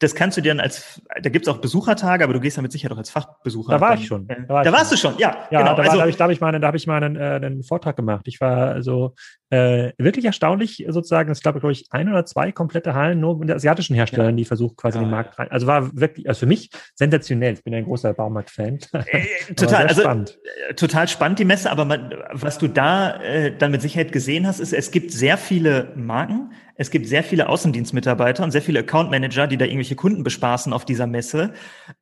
das 0.00 0.14
kannst 0.14 0.36
du 0.36 0.40
dir 0.40 0.50
dann 0.50 0.60
als, 0.60 1.00
da 1.22 1.30
gibt's 1.30 1.46
auch 1.46 1.58
Besuchertage, 1.58 2.24
aber 2.24 2.32
du 2.32 2.40
gehst 2.40 2.56
damit 2.58 2.72
sicher 2.72 2.88
doch 2.88 2.98
als 2.98 3.10
Fachbesucher. 3.10 3.72
Da 3.74 3.80
war 3.80 3.90
dann, 3.90 3.98
ich 4.00 4.06
schon. 4.06 4.28
Äh, 4.28 4.42
Da 4.48 4.54
war 4.54 4.64
da 4.64 4.70
ich 4.70 4.76
warst 4.76 4.92
du 4.92 4.96
schon, 4.96 5.16
ja. 5.18 5.36
Ja, 5.50 5.60
genau. 5.60 5.74
da, 5.76 5.82
also, 5.82 5.94
da 5.96 6.00
habe 6.00 6.10
ich, 6.10 6.16
da 6.16 6.24
hab 6.24 6.30
ich, 6.32 6.40
mal, 6.40 6.48
einen- 6.48 6.60
da 6.62 6.68
hab 6.68 6.74
ich 6.74 6.86
mal 6.86 7.02
einen, 7.02 7.16
äh, 7.16 7.20
einen 7.46 7.62
Vortrag 7.62 7.96
gemacht. 7.96 8.22
Ich 8.26 8.40
war 8.40 8.68
also 8.72 9.14
äh, 9.50 9.92
wirklich 9.98 10.24
erstaunlich 10.24 10.84
sozusagen. 10.88 11.30
Es 11.30 11.42
gab, 11.42 11.58
glaube 11.58 11.72
ich, 11.72 11.86
ein 11.90 12.08
oder 12.08 12.24
zwei 12.24 12.50
komplette 12.52 12.94
Hallen 12.94 13.20
nur 13.20 13.38
mit 13.38 13.50
asiatischen 13.50 13.94
Herstellern, 13.94 14.36
die 14.36 14.44
versuchen 14.44 14.76
quasi 14.76 14.98
Ja, 14.98 15.04
den 15.04 15.10
Markt 15.10 15.38
rein. 15.38 15.50
Also 15.50 15.66
war 15.66 15.94
wirklich, 15.98 16.28
also 16.28 16.40
für 16.40 16.46
mich 16.46 16.70
sensationell. 16.94 17.54
Ich 17.54 17.64
bin 17.64 17.74
ein 17.74 17.84
großer 17.84 18.14
Baumarkt-Fan. 18.14 18.78
äh, 18.92 19.54
total, 19.54 19.86
also 19.88 20.02
spannend. 20.02 20.38
äh, 20.68 20.74
total 20.74 21.08
spannend 21.08 21.38
die 21.40 21.44
Messe, 21.44 21.70
aber 21.70 21.84
man, 21.84 22.14
was 22.32 22.58
du 22.58 22.68
da 22.68 23.20
äh, 23.22 23.56
dann 23.56 23.70
mit 23.72 23.82
Sicherheit 23.82 24.12
gesehen 24.12 24.46
hast, 24.46 24.60
ist, 24.60 24.72
es 24.72 24.90
gibt 24.92 25.10
sehr 25.12 25.36
viele 25.36 25.92
Marken, 25.96 26.52
es 26.80 26.90
gibt 26.90 27.06
sehr 27.06 27.22
viele 27.22 27.50
Außendienstmitarbeiter 27.50 28.42
und 28.42 28.52
sehr 28.52 28.62
viele 28.62 28.80
Account 28.80 29.10
Manager, 29.10 29.46
die 29.46 29.58
da 29.58 29.66
irgendwelche 29.66 29.96
Kunden 29.96 30.22
bespaßen 30.22 30.72
auf 30.72 30.86
dieser 30.86 31.06
Messe. 31.06 31.52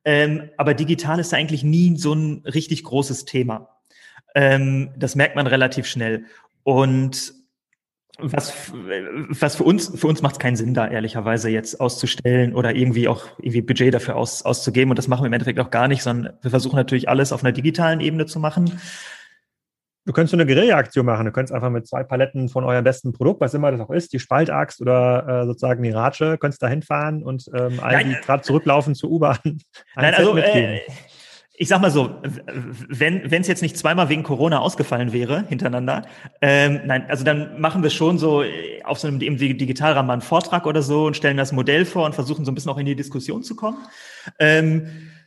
Ähm, 0.05 0.51
aber 0.55 0.73
digital 0.73 1.19
ist 1.19 1.33
eigentlich 1.33 1.65
nie 1.65 1.97
so 1.97 2.13
ein 2.13 2.43
richtig 2.45 2.85
großes 2.85 3.25
Thema. 3.25 3.81
Ähm, 4.35 4.91
das 4.95 5.15
merkt 5.15 5.35
man 5.35 5.47
relativ 5.47 5.85
schnell. 5.85 6.23
Und 6.63 7.33
was, 8.19 8.71
was 9.27 9.57
für 9.57 9.65
uns, 9.65 9.91
für 9.99 10.07
uns 10.07 10.21
macht 10.21 10.35
es 10.35 10.39
keinen 10.39 10.55
Sinn, 10.55 10.73
da 10.73 10.87
ehrlicherweise 10.87 11.49
jetzt 11.49 11.81
auszustellen 11.81 12.55
oder 12.55 12.73
irgendwie 12.73 13.09
auch 13.09 13.25
irgendwie 13.39 13.61
Budget 13.61 13.93
dafür 13.93 14.15
aus, 14.15 14.43
auszugeben. 14.43 14.91
Und 14.91 14.97
das 14.97 15.09
machen 15.09 15.23
wir 15.23 15.27
im 15.27 15.33
Endeffekt 15.33 15.59
auch 15.59 15.71
gar 15.71 15.89
nicht, 15.89 16.03
sondern 16.03 16.37
wir 16.41 16.51
versuchen 16.51 16.77
natürlich 16.77 17.09
alles 17.09 17.33
auf 17.33 17.43
einer 17.43 17.51
digitalen 17.51 17.99
Ebene 17.99 18.27
zu 18.27 18.39
machen. 18.39 18.79
Du 20.05 20.13
könntest 20.13 20.31
so 20.31 20.37
eine 20.37 20.45
Guerilla-Aktion 20.45 21.05
machen. 21.05 21.25
Du 21.25 21.31
könntest 21.31 21.53
einfach 21.53 21.69
mit 21.69 21.87
zwei 21.87 22.03
Paletten 22.03 22.49
von 22.49 22.63
eurem 22.63 22.83
besten 22.83 23.13
Produkt, 23.13 23.41
was 23.41 23.53
immer 23.53 23.71
das 23.71 23.81
auch 23.81 23.91
ist, 23.91 24.13
die 24.13 24.19
Spaltaxt 24.19 24.81
oder 24.81 25.43
äh, 25.43 25.45
sozusagen 25.45 25.83
die 25.83 25.91
Ratsche, 25.91 26.37
könntest 26.37 26.63
da 26.63 26.67
hinfahren 26.67 27.21
und 27.23 27.45
ähm, 27.53 27.79
alle, 27.81 28.03
die 28.03 28.13
gerade 28.13 28.41
zurücklaufen 28.41 28.95
zur 28.95 29.11
U-Bahn, 29.11 29.37
ein 29.43 29.59
Nein, 29.95 30.13
also 30.15 30.35
äh, 30.37 30.79
ich 31.61 31.67
sag 31.67 31.81
mal 31.81 31.91
so, 31.91 32.15
wenn 32.87 33.21
es 33.29 33.47
jetzt 33.47 33.61
nicht 33.61 33.77
zweimal 33.77 34.07
wegen 34.07 34.23
Corona 34.23 34.59
ausgefallen 34.59 35.11
wäre 35.11 35.43
hintereinander, 35.49 36.03
ähm, 36.41 36.79
nein, 36.85 37.05
also 37.09 37.25
dann 37.25 37.59
machen 37.59 37.83
wir 37.83 37.89
schon 37.89 38.17
so 38.17 38.43
äh, 38.43 38.81
auf 38.85 38.97
so 38.97 39.09
einem 39.09 39.19
Digitalrahmen 39.19 40.07
mal 40.07 40.13
einen 40.13 40.21
Vortrag 40.21 40.65
oder 40.65 40.81
so 40.81 41.05
und 41.05 41.17
stellen 41.17 41.35
das 41.35 41.51
Modell 41.51 41.83
vor 41.83 42.05
und 42.05 42.15
versuchen 42.15 42.45
so 42.45 42.51
ein 42.51 42.55
bisschen 42.55 42.71
auch 42.71 42.77
in 42.77 42.85
die 42.85 42.95
Diskussion 42.95 43.43
zu 43.43 43.57
kommen. 43.57 43.77
Ähm, 44.39 44.85
äh, 44.85 45.18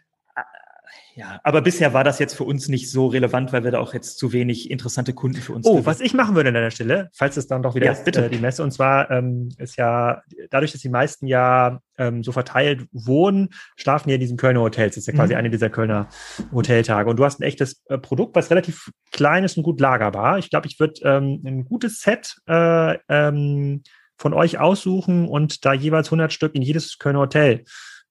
ja, 1.14 1.40
aber 1.44 1.60
bisher 1.60 1.92
war 1.92 2.04
das 2.04 2.18
jetzt 2.18 2.34
für 2.34 2.44
uns 2.44 2.68
nicht 2.68 2.90
so 2.90 3.06
relevant, 3.06 3.52
weil 3.52 3.64
wir 3.64 3.70
da 3.70 3.78
auch 3.80 3.92
jetzt 3.94 4.18
zu 4.18 4.32
wenig 4.32 4.70
interessante 4.70 5.12
Kunden 5.12 5.40
für 5.40 5.52
uns 5.52 5.66
Oh, 5.66 5.70
gewinnen. 5.72 5.86
was 5.86 6.00
ich 6.00 6.14
machen 6.14 6.34
würde 6.34 6.48
an 6.48 6.54
deiner 6.54 6.70
Stelle, 6.70 7.10
falls 7.14 7.36
es 7.36 7.46
dann 7.46 7.62
doch 7.62 7.74
wieder 7.74 7.86
Ja, 7.86 7.92
ist, 7.92 8.04
bitte. 8.04 8.24
äh, 8.26 8.30
die 8.30 8.38
Messe, 8.38 8.62
und 8.62 8.70
zwar 8.72 9.10
ähm, 9.10 9.50
ist 9.58 9.76
ja, 9.76 10.22
dadurch, 10.50 10.72
dass 10.72 10.80
die 10.80 10.88
meisten 10.88 11.26
ja 11.26 11.80
ähm, 11.98 12.22
so 12.24 12.32
verteilt 12.32 12.86
wohnen, 12.92 13.50
schlafen 13.76 14.08
die 14.08 14.14
in 14.14 14.20
diesen 14.20 14.36
Kölner 14.36 14.60
Hotels. 14.60 14.94
Das 14.94 15.02
ist 15.02 15.06
ja 15.06 15.12
quasi 15.12 15.34
Mhm. 15.34 15.38
eine 15.38 15.50
dieser 15.50 15.70
Kölner 15.70 16.08
Hoteltage. 16.52 17.10
Und 17.10 17.16
du 17.18 17.24
hast 17.24 17.40
ein 17.40 17.44
echtes 17.44 17.82
äh, 17.88 17.98
Produkt, 17.98 18.34
was 18.34 18.50
relativ 18.50 18.90
klein 19.12 19.44
ist 19.44 19.56
und 19.56 19.62
gut 19.62 19.80
lagerbar. 19.80 20.38
Ich 20.38 20.50
glaube, 20.50 20.66
ich 20.66 20.80
würde 20.80 20.94
ähm, 21.04 21.42
ein 21.44 21.64
gutes 21.64 22.00
Set 22.00 22.36
äh, 22.48 22.96
ähm, 23.08 23.82
von 24.16 24.34
euch 24.34 24.58
aussuchen 24.58 25.28
und 25.28 25.64
da 25.64 25.72
jeweils 25.72 26.06
100 26.08 26.32
Stück 26.32 26.54
in 26.54 26.62
jedes 26.62 26.98
Kölner 26.98 27.18
Hotel 27.20 27.64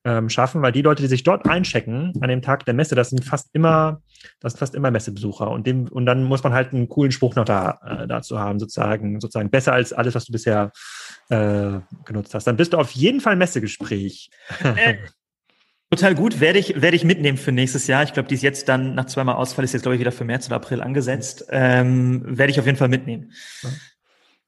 ähm, 0.04 0.30
schaffen, 0.30 0.62
weil 0.62 0.72
die 0.72 0.82
Leute, 0.82 1.04
die 1.04 1.08
sich 1.08 1.24
dort 1.24 1.48
einchecken 1.48 2.14
an 2.22 2.30
dem 2.30 2.42
Tag 2.42 2.66
der 2.66 2.74
Messe, 2.74 2.96
das 2.96 3.10
sind 3.10 3.24
fast 3.24 3.50
immer, 3.54 4.02
das 4.40 4.54
sind 4.54 4.60
fast 4.60 4.76
immer 4.76 4.92
Messebesucher 4.92 5.50
und 5.50 5.68
dem 5.68 5.88
und 5.88 6.06
dann 6.06 6.24
muss 6.24 6.44
man 6.44 6.54
halt 6.54 6.74
einen 6.74 6.90
coolen 6.90 7.12
Spruch 7.12 7.36
noch 7.36 7.46
da 7.46 7.80
äh, 7.86 8.08
dazu 8.08 8.40
haben, 8.40 8.60
sozusagen 8.60 9.20
sozusagen 9.20 9.50
besser 9.50 9.74
als 9.74 9.94
alles, 9.94 10.16
was 10.16 10.26
du 10.26 10.32
bisher 10.32 10.72
äh, 11.30 11.80
genutzt 12.06 12.34
hast. 12.34 12.46
Dann 12.46 12.58
bist 12.58 12.74
du 12.74 12.78
auf 12.78 12.92
jeden 12.92 13.22
Fall 13.22 13.36
Messegespräch. 13.36 14.30
Äh, 14.64 14.96
Total 15.94 16.16
gut, 16.16 16.40
werde 16.40 16.58
ich, 16.58 16.82
werde 16.82 16.96
ich 16.96 17.04
mitnehmen 17.04 17.38
für 17.38 17.52
nächstes 17.52 17.86
Jahr. 17.86 18.02
Ich 18.04 18.14
glaube, 18.14 18.30
die 18.30 18.36
ist 18.36 18.44
jetzt 18.44 18.70
dann 18.70 18.96
nach 18.96 19.08
zweimal 19.08 19.36
Ausfall, 19.36 19.66
ist 19.66 19.74
jetzt, 19.74 19.82
glaube 19.82 19.96
ich, 19.96 20.00
wieder 20.00 20.14
für 20.14 20.24
März 20.24 20.48
oder 20.48 20.56
April 20.56 20.80
angesetzt. 20.80 21.46
Ähm, 21.50 22.24
werde 22.26 22.50
ich 22.50 22.62
auf 22.62 22.66
jeden 22.66 22.78
Fall 22.78 22.88
mitnehmen. 22.88 23.34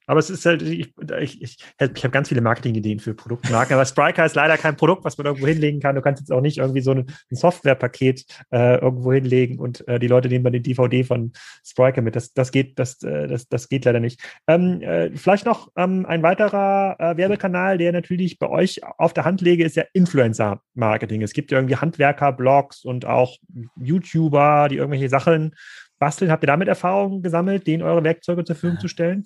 Aber 0.08 0.20
es 0.20 0.30
ist 0.30 0.46
halt, 0.46 0.62
ich, 0.62 0.94
ich, 1.20 1.42
ich, 1.42 1.58
ich 1.80 2.04
habe 2.04 2.10
ganz 2.10 2.30
viele 2.30 2.42
Marketingideen 2.42 3.00
für 3.00 3.14
Produktmarken, 3.14 3.74
aber 3.74 3.86
Spriker 3.86 4.26
ist 4.26 4.36
leider 4.36 4.58
kein 4.58 4.76
Produkt, 4.76 5.06
was 5.06 5.18
man 5.18 5.28
irgendwo 5.28 5.48
hinlegen 5.48 5.80
kann. 5.80 5.96
Du 5.96 6.02
kannst 6.02 6.22
jetzt 6.22 6.32
auch 6.32 6.42
nicht 6.42 6.58
irgendwie 6.58 6.82
so 6.82 6.92
ein, 6.92 7.06
ein 7.32 7.36
Softwarepaket 7.36 8.26
äh, 8.52 8.80
irgendwo 8.80 9.14
hinlegen 9.14 9.60
und 9.60 9.88
äh, 9.88 10.00
die 10.00 10.08
Leute 10.08 10.28
nehmen 10.28 10.44
dann 10.44 10.54
den 10.54 10.64
DVD 10.64 11.04
von 11.04 11.32
Spriker 11.66 12.02
mit. 12.02 12.16
Das, 12.16 12.34
das 12.34 12.52
geht, 12.52 12.80
das, 12.80 13.02
äh, 13.04 13.28
das, 13.28 13.48
das 13.48 13.70
geht 13.70 13.86
leider 13.86 14.00
nicht. 14.00 14.22
Ähm, 14.48 14.82
äh, 14.82 15.12
vielleicht 15.16 15.46
noch 15.46 15.70
ähm, 15.76 16.06
ein 16.06 16.24
weiterer 16.24 16.96
äh, 17.00 17.18
Werbekanal, 17.18 17.78
der 17.78 17.92
natürlich 17.92 18.40
bei 18.40 18.50
euch 18.50 18.82
auf 18.98 19.14
der 19.14 19.26
Hand 19.26 19.42
lege, 19.42 19.64
ist 19.64 19.76
ja 19.76 19.84
Influencer-Marketing. 19.94 21.22
Es 21.22 21.34
gibt 21.34 21.52
ja 21.52 21.58
irgendwie 21.58 21.78
Handwerker-Blogs 21.78 22.84
und 22.84 23.06
auch 23.06 23.38
YouTuber, 23.80 24.68
die 24.70 24.78
irgendwelche 24.78 25.10
Sachen 25.10 25.56
basteln. 26.00 26.32
Habt 26.32 26.44
ihr 26.44 26.48
damit 26.48 26.68
Erfahrungen 26.68 27.22
gesammelt, 27.22 27.68
denen 27.68 27.84
eure 27.84 28.04
Werkzeuge 28.04 28.44
zur 28.44 28.56
Verfügung 28.56 28.80
zu 28.80 28.88
stellen? 28.88 29.26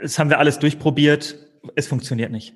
Das 0.00 0.18
haben 0.18 0.30
wir 0.30 0.38
alles 0.38 0.58
durchprobiert. 0.58 1.36
Es 1.74 1.86
funktioniert 1.86 2.30
nicht. 2.30 2.54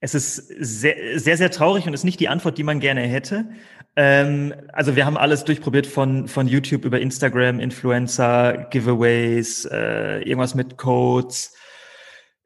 Es 0.00 0.14
ist 0.14 0.36
sehr, 0.36 1.18
sehr, 1.18 1.36
sehr 1.36 1.50
traurig 1.50 1.86
und 1.86 1.94
ist 1.94 2.04
nicht 2.04 2.18
die 2.18 2.28
Antwort, 2.28 2.58
die 2.58 2.64
man 2.64 2.80
gerne 2.80 3.02
hätte. 3.02 3.46
Ähm, 3.94 4.52
also 4.72 4.96
wir 4.96 5.06
haben 5.06 5.16
alles 5.16 5.44
durchprobiert 5.44 5.86
von, 5.86 6.26
von 6.26 6.48
YouTube 6.48 6.84
über 6.84 6.98
Instagram, 6.98 7.60
Influencer, 7.60 8.66
Giveaways, 8.70 9.64
äh, 9.66 10.22
irgendwas 10.22 10.54
mit 10.54 10.76
Codes, 10.76 11.54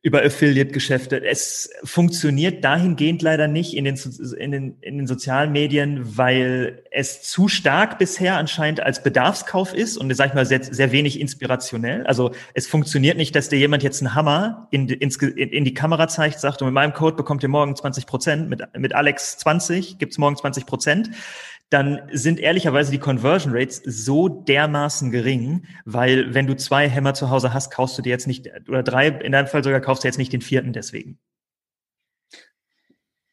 über 0.06 0.24
Affiliate-Geschäfte. 0.24 1.24
Es 1.24 1.68
funktioniert 1.82 2.62
dahingehend 2.62 3.22
leider 3.22 3.48
nicht 3.48 3.74
in 3.74 3.86
den, 3.86 3.98
in, 4.38 4.52
den, 4.52 4.76
in 4.80 4.98
den 4.98 5.06
sozialen 5.08 5.50
Medien, 5.50 6.16
weil 6.16 6.84
es 6.92 7.22
zu 7.22 7.48
stark 7.48 7.98
bisher 7.98 8.36
anscheinend 8.36 8.78
als 8.78 9.02
Bedarfskauf 9.02 9.74
ist 9.74 9.96
und, 9.96 10.14
sag 10.14 10.28
ich 10.28 10.34
mal, 10.34 10.46
sehr, 10.46 10.62
sehr 10.62 10.92
wenig 10.92 11.18
inspirationell. 11.18 12.06
Also 12.06 12.30
es 12.54 12.68
funktioniert 12.68 13.16
nicht, 13.16 13.34
dass 13.34 13.48
dir 13.48 13.58
jemand 13.58 13.82
jetzt 13.82 14.00
einen 14.00 14.14
Hammer 14.14 14.68
in, 14.70 14.88
in, 14.88 15.10
in 15.10 15.64
die 15.64 15.74
Kamera 15.74 16.06
zeigt, 16.06 16.38
sagt, 16.38 16.62
und 16.62 16.68
mit 16.68 16.74
meinem 16.74 16.92
Code 16.92 17.16
bekommt 17.16 17.42
ihr 17.42 17.48
morgen 17.48 17.74
20 17.74 18.06
Prozent, 18.06 18.48
mit, 18.48 18.62
mit 18.78 18.94
Alex 18.94 19.38
20 19.38 19.98
gibt's 19.98 20.18
morgen 20.18 20.36
20 20.36 20.66
Prozent 20.66 21.10
dann 21.70 22.08
sind 22.12 22.38
ehrlicherweise 22.38 22.92
die 22.92 22.98
Conversion 22.98 23.52
Rates 23.52 23.82
so 23.84 24.28
dermaßen 24.28 25.10
gering, 25.10 25.66
weil 25.84 26.32
wenn 26.32 26.46
du 26.46 26.56
zwei 26.56 26.88
Hämmer 26.88 27.14
zu 27.14 27.30
Hause 27.30 27.52
hast, 27.52 27.70
kaufst 27.72 27.98
du 27.98 28.02
dir 28.02 28.10
jetzt 28.10 28.26
nicht, 28.26 28.48
oder 28.68 28.82
drei, 28.82 29.08
in 29.08 29.32
deinem 29.32 29.48
Fall 29.48 29.64
sogar 29.64 29.80
kaufst 29.80 30.04
du 30.04 30.08
jetzt 30.08 30.18
nicht 30.18 30.32
den 30.32 30.42
vierten 30.42 30.72
deswegen. 30.72 31.18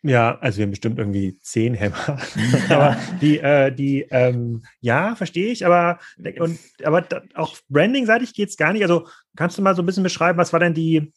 Ja, 0.06 0.38
also 0.40 0.58
wir 0.58 0.64
haben 0.64 0.72
bestimmt 0.72 1.00
irgendwie 1.00 1.40
zehn 1.40 1.76
Hämmer. 1.76 2.20
aber 2.70 2.98
die, 3.22 3.40
äh, 3.40 3.72
die, 3.72 4.02
ähm, 4.10 4.64
ja, 4.82 5.16
verstehe 5.16 5.52
ich, 5.52 5.66
aber 5.66 6.00
und 6.40 6.60
aber 6.84 7.02
da, 7.02 7.22
auch 7.36 7.56
Branding-seitig 7.70 8.34
geht's 8.34 8.58
gar 8.58 8.74
nicht. 8.74 8.84
Also 8.84 9.08
kannst 9.38 9.58
du 9.58 9.62
mal 9.62 9.76
so 9.76 9.82
ein 9.82 9.86
bisschen 9.86 10.04
beschreiben, 10.04 10.38
was 10.38 10.52
war 10.52 10.60
denn 10.60 10.74
die, 10.74 11.14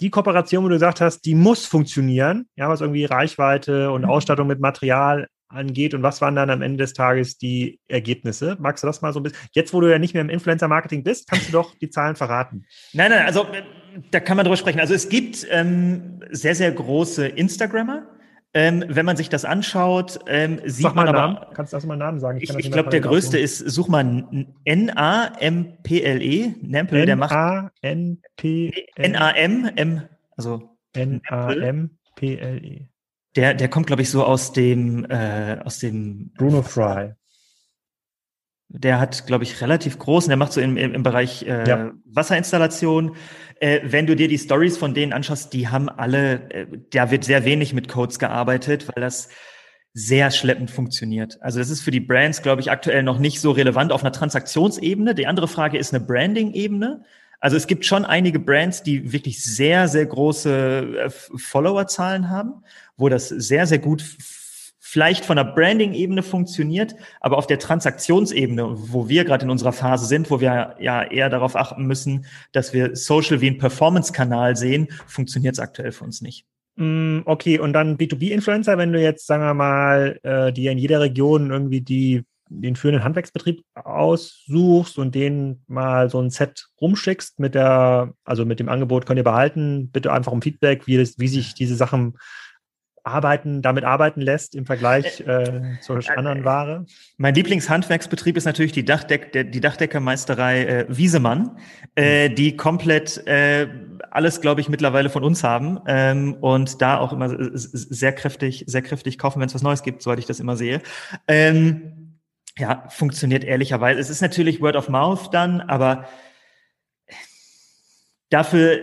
die 0.00 0.10
Kooperation, 0.10 0.64
wo 0.64 0.68
du 0.68 0.74
gesagt 0.74 1.00
hast, 1.00 1.22
die 1.22 1.34
muss 1.34 1.64
funktionieren, 1.64 2.46
ja, 2.56 2.68
was 2.68 2.80
irgendwie 2.80 3.04
Reichweite 3.04 3.90
und 3.90 4.02
Mhm. 4.02 4.10
Ausstattung 4.10 4.48
mit 4.48 4.60
Material 4.60 5.28
angeht 5.50 5.94
und 5.94 6.02
was 6.02 6.20
waren 6.20 6.34
dann 6.34 6.50
am 6.50 6.62
Ende 6.62 6.78
des 6.78 6.92
Tages 6.92 7.36
die 7.36 7.80
Ergebnisse? 7.88 8.56
Magst 8.60 8.82
du 8.82 8.86
das 8.86 9.02
mal 9.02 9.12
so 9.12 9.20
ein 9.20 9.24
bisschen? 9.24 9.38
Jetzt, 9.52 9.74
wo 9.74 9.80
du 9.80 9.90
ja 9.90 9.98
nicht 9.98 10.14
mehr 10.14 10.22
im 10.22 10.30
Influencer-Marketing 10.30 11.02
bist, 11.02 11.28
kannst 11.28 11.48
du 11.48 11.52
doch 11.52 11.74
die 11.76 11.90
Zahlen 11.90 12.16
verraten. 12.16 12.64
Nein, 12.92 13.10
nein, 13.10 13.26
also 13.26 13.46
da 14.10 14.20
kann 14.20 14.36
man 14.36 14.44
drüber 14.44 14.56
sprechen. 14.56 14.80
Also 14.80 14.94
es 14.94 15.08
gibt 15.08 15.46
ähm, 15.50 16.20
sehr, 16.30 16.54
sehr 16.54 16.70
große 16.72 17.26
Instagrammer. 17.26 18.06
Ähm, 18.52 18.84
wenn 18.88 19.06
man 19.06 19.16
sich 19.16 19.28
das 19.28 19.44
anschaut, 19.44 20.18
ähm, 20.26 20.60
sieht 20.64 20.82
Sag 20.82 20.96
mal 20.96 21.04
man 21.04 21.14
einen 21.14 21.24
aber. 21.24 21.34
Namen. 21.40 21.54
Kannst 21.54 21.72
du 21.72 21.76
erst 21.76 21.86
mal 21.86 21.92
einen 21.94 22.00
Namen 22.00 22.18
sagen? 22.18 22.40
Ich, 22.40 22.50
ich 22.50 22.64
mehr 22.64 22.72
glaube, 22.72 22.90
der 22.90 23.00
größte 23.00 23.38
ist, 23.38 23.58
such 23.58 23.86
mal 23.86 24.24
N-A-M-P-L-E. 24.64 26.54
Nempel, 26.60 27.06
der 27.06 27.14
macht 27.14 27.32
N-A-N-P 27.82 28.72
N-A-M, 28.96 29.70
M, 29.76 30.02
also 30.36 30.76
N-A-M-P-L-E. 30.94 32.89
Der, 33.36 33.54
der 33.54 33.68
kommt, 33.68 33.86
glaube 33.86 34.02
ich, 34.02 34.10
so 34.10 34.24
aus 34.24 34.52
dem, 34.52 35.04
äh, 35.08 35.58
aus 35.64 35.78
dem 35.78 36.32
Bruno 36.36 36.62
Fry. 36.62 37.12
Der 38.68 39.00
hat, 39.00 39.26
glaube 39.26 39.44
ich, 39.44 39.60
relativ 39.60 39.98
großen, 39.98 40.30
der 40.30 40.36
macht 40.36 40.52
so 40.52 40.60
im, 40.60 40.76
im, 40.76 40.94
im 40.94 41.02
Bereich 41.02 41.42
äh, 41.42 41.68
Ja. 41.68 41.92
Wasser 42.04 42.36
Äh, 42.36 43.80
wenn 43.84 44.06
du 44.06 44.16
dir 44.16 44.28
die 44.28 44.38
Stories 44.38 44.78
von 44.78 44.94
denen 44.94 45.12
anschaust, 45.12 45.52
die 45.52 45.68
haben 45.68 45.88
alle, 45.88 46.50
äh, 46.50 46.66
da 46.90 47.10
wird 47.10 47.24
sehr 47.24 47.44
wenig 47.44 47.74
mit 47.74 47.88
Codes 47.88 48.18
gearbeitet, 48.18 48.88
weil 48.88 49.02
das 49.02 49.28
sehr 49.92 50.30
schleppend 50.30 50.70
funktioniert. 50.70 51.38
Also 51.42 51.58
das 51.58 51.68
ist 51.68 51.80
für 51.80 51.90
die 51.90 52.00
Brands, 52.00 52.42
glaube 52.42 52.60
ich, 52.60 52.70
aktuell 52.70 53.02
noch 53.02 53.18
nicht 53.18 53.40
so 53.40 53.50
relevant 53.50 53.92
auf 53.92 54.02
einer 54.02 54.12
Transaktionsebene. 54.12 55.14
Die 55.14 55.26
andere 55.26 55.48
Frage 55.48 55.78
ist 55.78 55.92
eine 55.92 56.04
Branding-Ebene. 56.04 57.04
Also 57.40 57.56
es 57.56 57.66
gibt 57.66 57.86
schon 57.86 58.04
einige 58.04 58.38
Brands, 58.38 58.82
die 58.82 59.12
wirklich 59.12 59.42
sehr, 59.42 59.88
sehr 59.88 60.06
große 60.06 61.06
äh, 61.06 61.10
Followerzahlen 61.10 62.28
haben, 62.28 62.62
wo 63.00 63.08
das 63.08 63.28
sehr, 63.28 63.66
sehr 63.66 63.78
gut 63.78 64.04
vielleicht 64.90 65.24
von 65.24 65.36
der 65.36 65.44
Branding-Ebene 65.44 66.22
funktioniert, 66.22 66.96
aber 67.20 67.38
auf 67.38 67.46
der 67.46 67.60
Transaktionsebene, 67.60 68.74
wo 68.74 69.08
wir 69.08 69.24
gerade 69.24 69.44
in 69.44 69.50
unserer 69.50 69.72
Phase 69.72 70.06
sind, 70.06 70.30
wo 70.30 70.40
wir 70.40 70.74
ja 70.80 71.02
eher 71.04 71.30
darauf 71.30 71.54
achten 71.54 71.86
müssen, 71.86 72.26
dass 72.50 72.72
wir 72.72 72.96
Social 72.96 73.40
wie 73.40 73.50
ein 73.50 73.58
Performance-Kanal 73.58 74.56
sehen, 74.56 74.88
funktioniert 75.06 75.54
es 75.54 75.60
aktuell 75.60 75.92
für 75.92 76.04
uns 76.04 76.22
nicht. 76.22 76.44
Mm, 76.74 77.20
okay, 77.24 77.60
und 77.60 77.72
dann 77.72 77.98
B2B-Influencer, 77.98 78.78
wenn 78.78 78.92
du 78.92 79.00
jetzt, 79.00 79.26
sagen 79.26 79.44
wir 79.44 79.54
mal, 79.54 80.18
äh, 80.24 80.52
dir 80.52 80.72
in 80.72 80.78
jeder 80.78 81.00
Region 81.00 81.50
irgendwie 81.50 81.82
die, 81.82 82.24
den 82.48 82.74
führenden 82.74 83.04
Handwerksbetrieb 83.04 83.62
aussuchst 83.74 84.98
und 84.98 85.14
den 85.14 85.62
mal 85.68 86.10
so 86.10 86.20
ein 86.20 86.30
Set 86.30 86.66
rumschickst 86.80 87.38
mit 87.38 87.54
der, 87.54 88.14
also 88.24 88.44
mit 88.44 88.58
dem 88.58 88.68
Angebot 88.68 89.06
könnt 89.06 89.18
ihr 89.18 89.24
behalten, 89.24 89.90
bitte 89.92 90.12
einfach 90.12 90.32
um 90.32 90.42
Feedback, 90.42 90.86
wie, 90.86 90.96
das, 90.96 91.18
wie 91.18 91.28
sich 91.28 91.54
diese 91.54 91.76
Sachen 91.76 92.14
arbeiten, 93.04 93.62
damit 93.62 93.84
arbeiten 93.84 94.20
lässt 94.20 94.54
im 94.54 94.66
Vergleich 94.66 95.20
äh, 95.20 95.42
äh 95.42 95.62
zur 95.80 95.98
äh, 95.98 96.08
anderen 96.16 96.44
Ware? 96.44 96.86
Mein 97.16 97.34
Lieblingshandwerksbetrieb 97.34 98.36
ist 98.36 98.44
natürlich 98.44 98.72
die, 98.72 98.84
Dachdeck, 98.84 99.32
der, 99.32 99.44
die 99.44 99.60
Dachdeckermeisterei 99.60 100.64
äh, 100.64 100.86
Wiesemann, 100.88 101.56
äh, 101.94 102.28
hm. 102.28 102.34
die 102.34 102.56
komplett 102.56 103.26
äh, 103.26 103.68
alles, 104.10 104.40
glaube 104.40 104.60
ich, 104.60 104.68
mittlerweile 104.68 105.10
von 105.10 105.22
uns 105.22 105.44
haben 105.44 105.80
ähm, 105.86 106.34
und 106.40 106.82
da 106.82 106.98
auch 106.98 107.12
immer 107.12 107.28
sehr 107.38 108.12
kräftig, 108.12 108.64
sehr 108.66 108.82
kräftig 108.82 109.18
kaufen, 109.18 109.40
wenn 109.40 109.48
es 109.48 109.54
was 109.54 109.62
Neues 109.62 109.82
gibt, 109.82 110.02
soweit 110.02 110.18
ich 110.18 110.26
das 110.26 110.40
immer 110.40 110.56
sehe. 110.56 110.80
Ähm, 111.28 112.18
ja, 112.58 112.84
funktioniert 112.88 113.44
ehrlicherweise. 113.44 114.00
Es 114.00 114.10
ist 114.10 114.20
natürlich 114.20 114.60
Word 114.60 114.76
of 114.76 114.88
Mouth 114.88 115.30
dann, 115.32 115.60
aber 115.60 116.06
dafür 118.30 118.80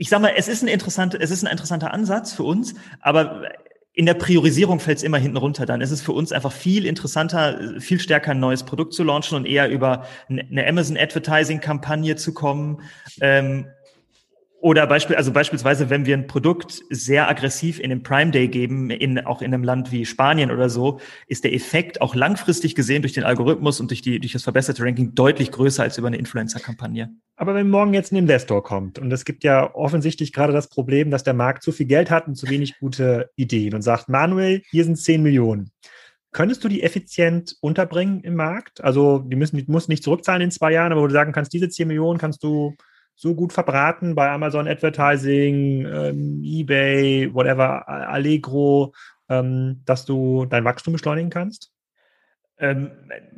ich 0.00 0.08
sag 0.08 0.22
mal, 0.22 0.32
es 0.34 0.48
ist 0.48 0.62
ein 0.62 0.68
interessanter, 0.68 1.18
es 1.20 1.30
ist 1.30 1.44
ein 1.44 1.50
interessanter 1.50 1.92
Ansatz 1.92 2.32
für 2.32 2.42
uns, 2.42 2.74
aber 3.02 3.50
in 3.92 4.06
der 4.06 4.14
Priorisierung 4.14 4.80
fällt 4.80 4.96
es 4.96 5.04
immer 5.04 5.18
hinten 5.18 5.36
runter. 5.36 5.66
Dann 5.66 5.82
ist 5.82 5.90
es 5.90 6.00
für 6.00 6.12
uns 6.12 6.32
einfach 6.32 6.52
viel 6.52 6.86
interessanter, 6.86 7.74
viel 7.80 8.00
stärker 8.00 8.30
ein 8.30 8.40
neues 8.40 8.62
Produkt 8.62 8.94
zu 8.94 9.04
launchen 9.04 9.36
und 9.36 9.44
eher 9.44 9.68
über 9.68 10.06
eine 10.30 10.66
Amazon 10.66 10.96
Advertising 10.96 11.60
Kampagne 11.60 12.16
zu 12.16 12.32
kommen 12.32 12.80
ähm, 13.20 13.66
oder 14.60 14.86
Beispiel, 14.86 15.16
also 15.16 15.32
beispielsweise, 15.32 15.88
wenn 15.88 16.04
wir 16.04 16.14
ein 16.14 16.26
Produkt 16.26 16.82
sehr 16.90 17.28
aggressiv 17.28 17.80
in 17.80 17.88
den 17.88 18.02
Prime 18.02 18.30
Day 18.30 18.46
geben, 18.46 18.90
in, 18.90 19.18
auch 19.20 19.40
in 19.40 19.54
einem 19.54 19.64
Land 19.64 19.90
wie 19.90 20.04
Spanien 20.04 20.50
oder 20.50 20.68
so, 20.68 21.00
ist 21.26 21.44
der 21.44 21.54
Effekt 21.54 22.02
auch 22.02 22.14
langfristig 22.14 22.74
gesehen 22.74 23.00
durch 23.00 23.14
den 23.14 23.24
Algorithmus 23.24 23.80
und 23.80 23.90
durch, 23.90 24.02
die, 24.02 24.20
durch 24.20 24.34
das 24.34 24.42
verbesserte 24.42 24.82
Ranking 24.82 25.14
deutlich 25.14 25.50
größer 25.50 25.82
als 25.82 25.96
über 25.96 26.08
eine 26.08 26.18
Influencer-Kampagne. 26.18 27.10
Aber 27.36 27.54
wenn 27.54 27.70
morgen 27.70 27.94
jetzt 27.94 28.12
ein 28.12 28.16
Investor 28.16 28.62
kommt 28.62 28.98
und 28.98 29.10
es 29.10 29.24
gibt 29.24 29.44
ja 29.44 29.74
offensichtlich 29.74 30.30
gerade 30.30 30.52
das 30.52 30.68
Problem, 30.68 31.10
dass 31.10 31.24
der 31.24 31.34
Markt 31.34 31.62
zu 31.62 31.72
viel 31.72 31.86
Geld 31.86 32.10
hat 32.10 32.28
und 32.28 32.34
zu 32.34 32.46
wenig 32.50 32.78
gute 32.80 33.30
Ideen 33.36 33.74
und 33.74 33.80
sagt, 33.80 34.10
Manuel, 34.10 34.62
hier 34.70 34.84
sind 34.84 34.96
10 34.96 35.22
Millionen. 35.22 35.70
Könntest 36.32 36.62
du 36.62 36.68
die 36.68 36.82
effizient 36.82 37.56
unterbringen 37.62 38.20
im 38.20 38.34
Markt? 38.36 38.84
Also 38.84 39.20
die 39.20 39.36
müssen, 39.36 39.56
die 39.56 39.64
musst 39.68 39.88
nicht 39.88 40.04
zurückzahlen 40.04 40.42
in 40.42 40.50
zwei 40.50 40.70
Jahren, 40.70 40.92
aber 40.92 41.00
wo 41.00 41.06
du 41.06 41.14
sagen 41.14 41.32
kannst, 41.32 41.54
diese 41.54 41.70
10 41.70 41.88
Millionen 41.88 42.18
kannst 42.18 42.44
du 42.44 42.76
so 43.20 43.34
gut 43.34 43.52
verbraten 43.52 44.14
bei 44.14 44.30
Amazon 44.30 44.66
Advertising, 44.66 45.84
ähm, 45.84 46.42
eBay, 46.42 47.28
whatever, 47.34 47.86
Allegro, 47.86 48.94
ähm, 49.28 49.82
dass 49.84 50.06
du 50.06 50.46
dein 50.46 50.64
Wachstum 50.64 50.94
beschleunigen 50.94 51.28
kannst? 51.28 51.70
Ähm, 52.58 52.90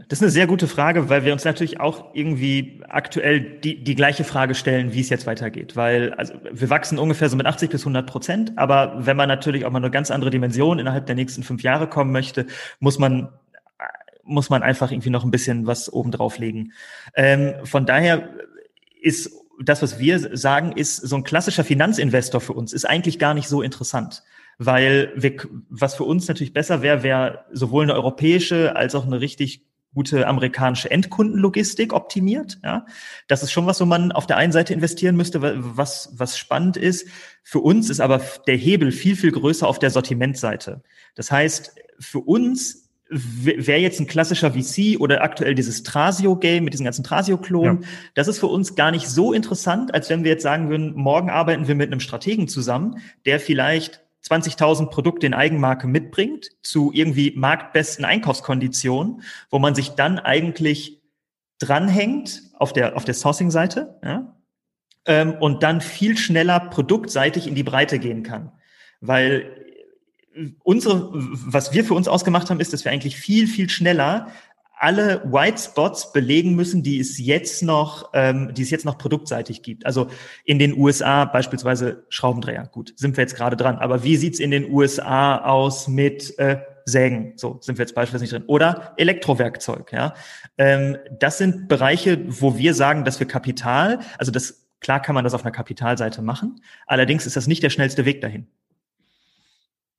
das 0.09 0.20
ist 0.20 0.22
eine 0.22 0.30
sehr 0.30 0.47
gute 0.47 0.68
Frage, 0.68 1.09
weil 1.09 1.24
wir 1.24 1.33
uns 1.33 1.45
natürlich 1.45 1.80
auch 1.80 2.14
irgendwie 2.14 2.80
aktuell 2.89 3.41
die, 3.41 3.83
die 3.83 3.97
gleiche 3.97 4.22
Frage 4.22 4.55
stellen, 4.55 4.93
wie 4.93 5.01
es 5.01 5.09
jetzt 5.09 5.26
weitergeht. 5.26 5.74
Weil 5.74 6.14
also 6.14 6.35
wir 6.49 6.70
wachsen 6.70 7.01
ungefähr 7.01 7.28
so 7.28 7.37
mit 7.37 7.47
80 7.47 7.68
bis 7.68 7.80
100 7.83 8.07
Prozent, 8.07 8.53
aber 8.55 8.95
wenn 9.05 9.16
man 9.16 9.26
natürlich 9.26 9.64
auch 9.64 9.72
mal 9.72 9.78
eine 9.78 9.91
ganz 9.91 10.12
andere 10.12 10.30
Dimension 10.30 10.78
innerhalb 10.78 11.07
der 11.07 11.16
nächsten 11.16 11.43
fünf 11.43 11.64
Jahre 11.64 11.89
kommen 11.89 12.12
möchte, 12.12 12.47
muss 12.78 13.01
man 13.01 13.30
muss 14.22 14.49
man 14.49 14.62
einfach 14.62 14.93
irgendwie 14.93 15.11
noch 15.11 15.24
ein 15.24 15.33
bisschen 15.33 15.66
was 15.66 15.93
oben 15.93 16.12
drauflegen. 16.12 16.72
Ähm, 17.16 17.55
von 17.64 17.85
daher 17.85 18.28
ist 19.01 19.41
das, 19.61 19.83
was 19.83 19.99
wir 19.99 20.37
sagen, 20.37 20.73
ist 20.73 20.97
so 20.97 21.17
ein 21.17 21.25
klassischer 21.25 21.65
Finanzinvestor 21.65 22.41
für 22.41 22.53
uns, 22.53 22.73
ist 22.73 22.85
eigentlich 22.85 23.19
gar 23.19 23.35
nicht 23.35 23.49
so 23.49 23.63
interessant. 23.63 24.23
Weil 24.59 25.13
wir, 25.17 25.37
was 25.69 25.95
für 25.95 26.05
uns 26.05 26.29
natürlich 26.29 26.53
besser 26.53 26.83
wäre, 26.83 27.03
wäre 27.03 27.45
sowohl 27.53 27.85
eine 27.85 27.95
europäische 27.95 28.77
als 28.77 28.95
auch 28.95 29.07
eine 29.07 29.21
richtig 29.21 29.67
gute 29.95 30.27
amerikanische 30.27 30.91
Endkundenlogistik 30.91 31.93
optimiert. 31.93 32.59
Ja, 32.63 32.87
das 33.29 33.43
ist 33.43 33.53
schon 33.53 33.67
was, 33.67 33.81
wo 33.81 33.85
man 33.85 34.13
auf 34.13 34.27
der 34.27 34.37
einen 34.37 34.53
Seite 34.53 34.73
investieren 34.73 35.17
müsste, 35.17 35.41
was 35.43 36.11
was 36.15 36.39
spannend 36.39 36.77
ist. 36.77 37.09
Für 37.43 37.61
uns 37.61 37.91
ist 37.91 38.01
aber 38.01 38.21
der 38.47 38.57
Hebel 38.57 38.93
viel 38.93 39.17
viel 39.17 39.33
größer 39.33 39.67
auf 39.67 39.79
der 39.79 39.91
Sortimentseite. 39.91 40.83
Das 41.15 41.31
heißt, 41.31 41.75
für 41.99 42.21
uns 42.21 42.82
wäre 43.13 43.81
jetzt 43.81 44.01
ein 44.01 44.07
klassischer 44.07 44.53
VC 44.53 44.99
oder 44.99 45.23
aktuell 45.23 45.55
dieses 45.55 45.83
Trasio-Game 45.83 46.65
mit 46.65 46.73
diesen 46.73 46.85
ganzen 46.85 47.05
Trasio-Klonen, 47.05 47.83
ja. 47.83 47.89
das 48.15 48.29
ist 48.29 48.39
für 48.39 48.47
uns 48.47 48.75
gar 48.75 48.91
nicht 48.91 49.07
so 49.07 49.33
interessant, 49.33 49.93
als 49.93 50.09
wenn 50.09 50.25
wir 50.25 50.31
jetzt 50.31 50.43
sagen 50.43 50.71
würden, 50.71 50.95
morgen 50.95 51.29
arbeiten 51.29 51.69
wir 51.69 51.75
mit 51.75 51.91
einem 51.91 52.01
Strategen 52.01 52.49
zusammen, 52.49 52.99
der 53.27 53.39
vielleicht 53.39 54.01
20.000 54.25 54.87
Produkte 54.87 55.27
in 55.27 55.35
Eigenmarke 55.35 55.87
mitbringt 55.87 56.51
zu 56.63 56.91
irgendwie 56.95 57.33
marktbesten 57.37 58.05
Einkaufskonditionen, 58.05 59.23
wo 59.51 59.59
man 59.59 59.75
sich 59.75 59.91
dann 59.91 60.19
eigentlich 60.19 61.03
dranhängt 61.59 62.43
auf 62.55 62.73
der, 62.73 62.97
auf 62.97 63.05
der 63.05 63.15
Sourcing-Seite 63.15 63.99
ja, 64.03 64.35
ähm, 65.07 65.35
und 65.39 65.63
dann 65.63 65.81
viel 65.81 66.17
schneller 66.17 66.61
produktseitig 66.61 67.47
in 67.47 67.55
die 67.55 67.63
Breite 67.63 67.99
gehen 67.99 68.23
kann. 68.23 68.53
Weil 69.01 69.62
unsere, 70.62 71.11
was 71.12 71.72
wir 71.72 71.85
für 71.85 71.95
uns 71.95 72.09
ausgemacht 72.09 72.51
haben, 72.51 72.61
ist, 72.61 72.72
dass 72.72 72.85
wir 72.85 72.93
eigentlich 72.93 73.16
viel, 73.16 73.47
viel 73.47 73.68
schneller 73.68 74.28
alle 74.83 75.22
White 75.24 75.62
Spots 75.62 76.12
belegen 76.12 76.57
müssen, 76.57 76.83
die 76.83 76.99
es 76.99 77.16
jetzt 77.16 77.62
noch, 77.62 78.11
ähm, 78.14 78.53
die 78.53 78.62
es 78.62 78.70
jetzt 78.70 78.85
noch 78.85 78.99
produktseitig 78.99 79.62
gibt. 79.62 79.87
Also 79.87 80.09
in 80.45 80.59
den 80.59 80.76
USA 80.76 81.24
beispielsweise 81.24 82.05
Schraubendreher. 82.09 82.68
Gut, 82.72 82.93
sind 82.97 83.16
wir 83.16 83.22
jetzt 83.22 83.37
gerade 83.37 83.57
dran. 83.57 83.78
Aber 83.78 84.03
wie 84.03 84.16
sieht's 84.16 84.41
in 84.41 84.51
den 84.51 84.68
USA 84.72 85.37
aus 85.37 85.87
mit 85.87 86.37
äh, 86.41 86.59
Sägen? 86.85 87.35
So 87.37 87.59
sind 87.61 87.78
wir 87.78 87.85
jetzt 87.85 87.95
beispielsweise 87.95 88.24
nicht 88.24 88.33
drin. 88.33 88.49
Oder 88.49 88.93
Elektrowerkzeug. 88.97 89.93
Ja, 89.93 90.14
ähm, 90.59 90.97
das 91.16 91.39
sind 91.39 91.68
Bereiche, 91.68 92.18
wo 92.26 92.59
wir 92.59 92.74
sagen, 92.74 93.05
dass 93.05 93.20
wir 93.20 93.28
Kapital, 93.28 94.01
also 94.18 94.33
das 94.33 94.66
klar 94.80 95.01
kann 95.01 95.14
man 95.14 95.22
das 95.22 95.33
auf 95.33 95.43
einer 95.45 95.53
Kapitalseite 95.53 96.22
machen. 96.22 96.61
Allerdings 96.89 97.24
ist 97.24 97.37
das 97.37 97.47
nicht 97.47 97.62
der 97.62 97.70
schnellste 97.70 98.05
Weg 98.05 98.20
dahin. 98.20 98.49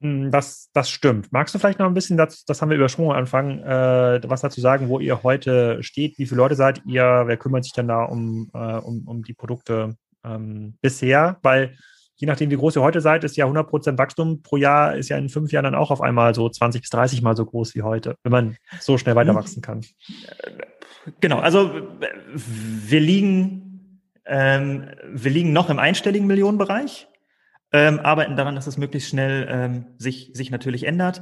Hm, 0.04 0.32
das, 0.32 0.70
das 0.74 0.90
stimmt. 0.90 1.32
Magst 1.32 1.56
du 1.56 1.60
vielleicht 1.60 1.80
noch 1.80 1.88
ein 1.88 1.94
bisschen, 1.94 2.18
das, 2.18 2.44
das 2.44 2.62
haben 2.62 2.70
wir 2.70 2.76
übersprungen 2.76 3.12
am 3.12 3.20
Anfang, 3.20 3.60
äh, 3.60 4.20
was 4.28 4.42
dazu 4.42 4.60
sagen, 4.60 4.90
wo 4.90 5.00
ihr 5.00 5.24
heute 5.24 5.82
steht? 5.82 6.20
Wie 6.20 6.26
viele 6.26 6.40
Leute 6.40 6.56
seid 6.56 6.82
ihr? 6.86 7.24
Wer 7.26 7.38
kümmert 7.38 7.64
sich 7.64 7.72
denn 7.72 7.88
da 7.88 8.04
um, 8.04 8.52
äh, 8.54 8.76
um, 8.76 9.08
um 9.08 9.24
die 9.24 9.34
Produkte 9.34 9.96
ähm, 10.26 10.76
bisher? 10.82 11.38
Weil 11.42 11.78
je 12.16 12.28
nachdem, 12.28 12.52
wie 12.52 12.58
groß 12.58 12.76
ihr 12.76 12.82
heute 12.82 13.00
seid, 13.00 13.24
ist 13.24 13.38
ja 13.38 13.46
100% 13.46 13.98
Wachstum 13.98 14.42
pro 14.44 14.58
Jahr, 14.58 14.98
ist 14.98 15.08
ja 15.08 15.18
in 15.18 15.30
fünf 15.30 15.54
Jahren 15.54 15.64
dann 15.64 15.76
auch 15.76 15.90
auf 15.90 16.02
einmal 16.02 16.36
so 16.36 16.50
20 16.50 16.82
bis 16.82 16.90
30 16.90 17.22
Mal 17.22 17.38
so 17.38 17.46
groß 17.46 17.74
wie 17.74 17.84
heute, 17.84 18.18
wenn 18.24 18.32
man 18.32 18.58
so 18.82 18.98
schnell 18.98 19.16
weiter 19.16 19.36
wachsen 19.36 19.62
kann. 19.62 19.86
Genau, 21.22 21.40
also 21.40 21.72
wir 22.34 23.00
liegen, 23.00 24.02
ähm, 24.26 24.90
wir 25.08 25.32
liegen 25.32 25.54
noch 25.54 25.70
im 25.70 25.80
einstelligen 25.80 26.28
Millionenbereich 26.28 27.08
ähm, 27.74 28.00
arbeiten 28.00 28.36
daran, 28.36 28.56
dass 28.56 28.68
es 28.68 28.78
möglichst 28.78 29.10
schnell 29.10 29.48
ähm, 29.50 29.86
sich, 29.98 30.32
sich 30.34 30.52
natürlich 30.52 30.86
ändert. 30.86 31.22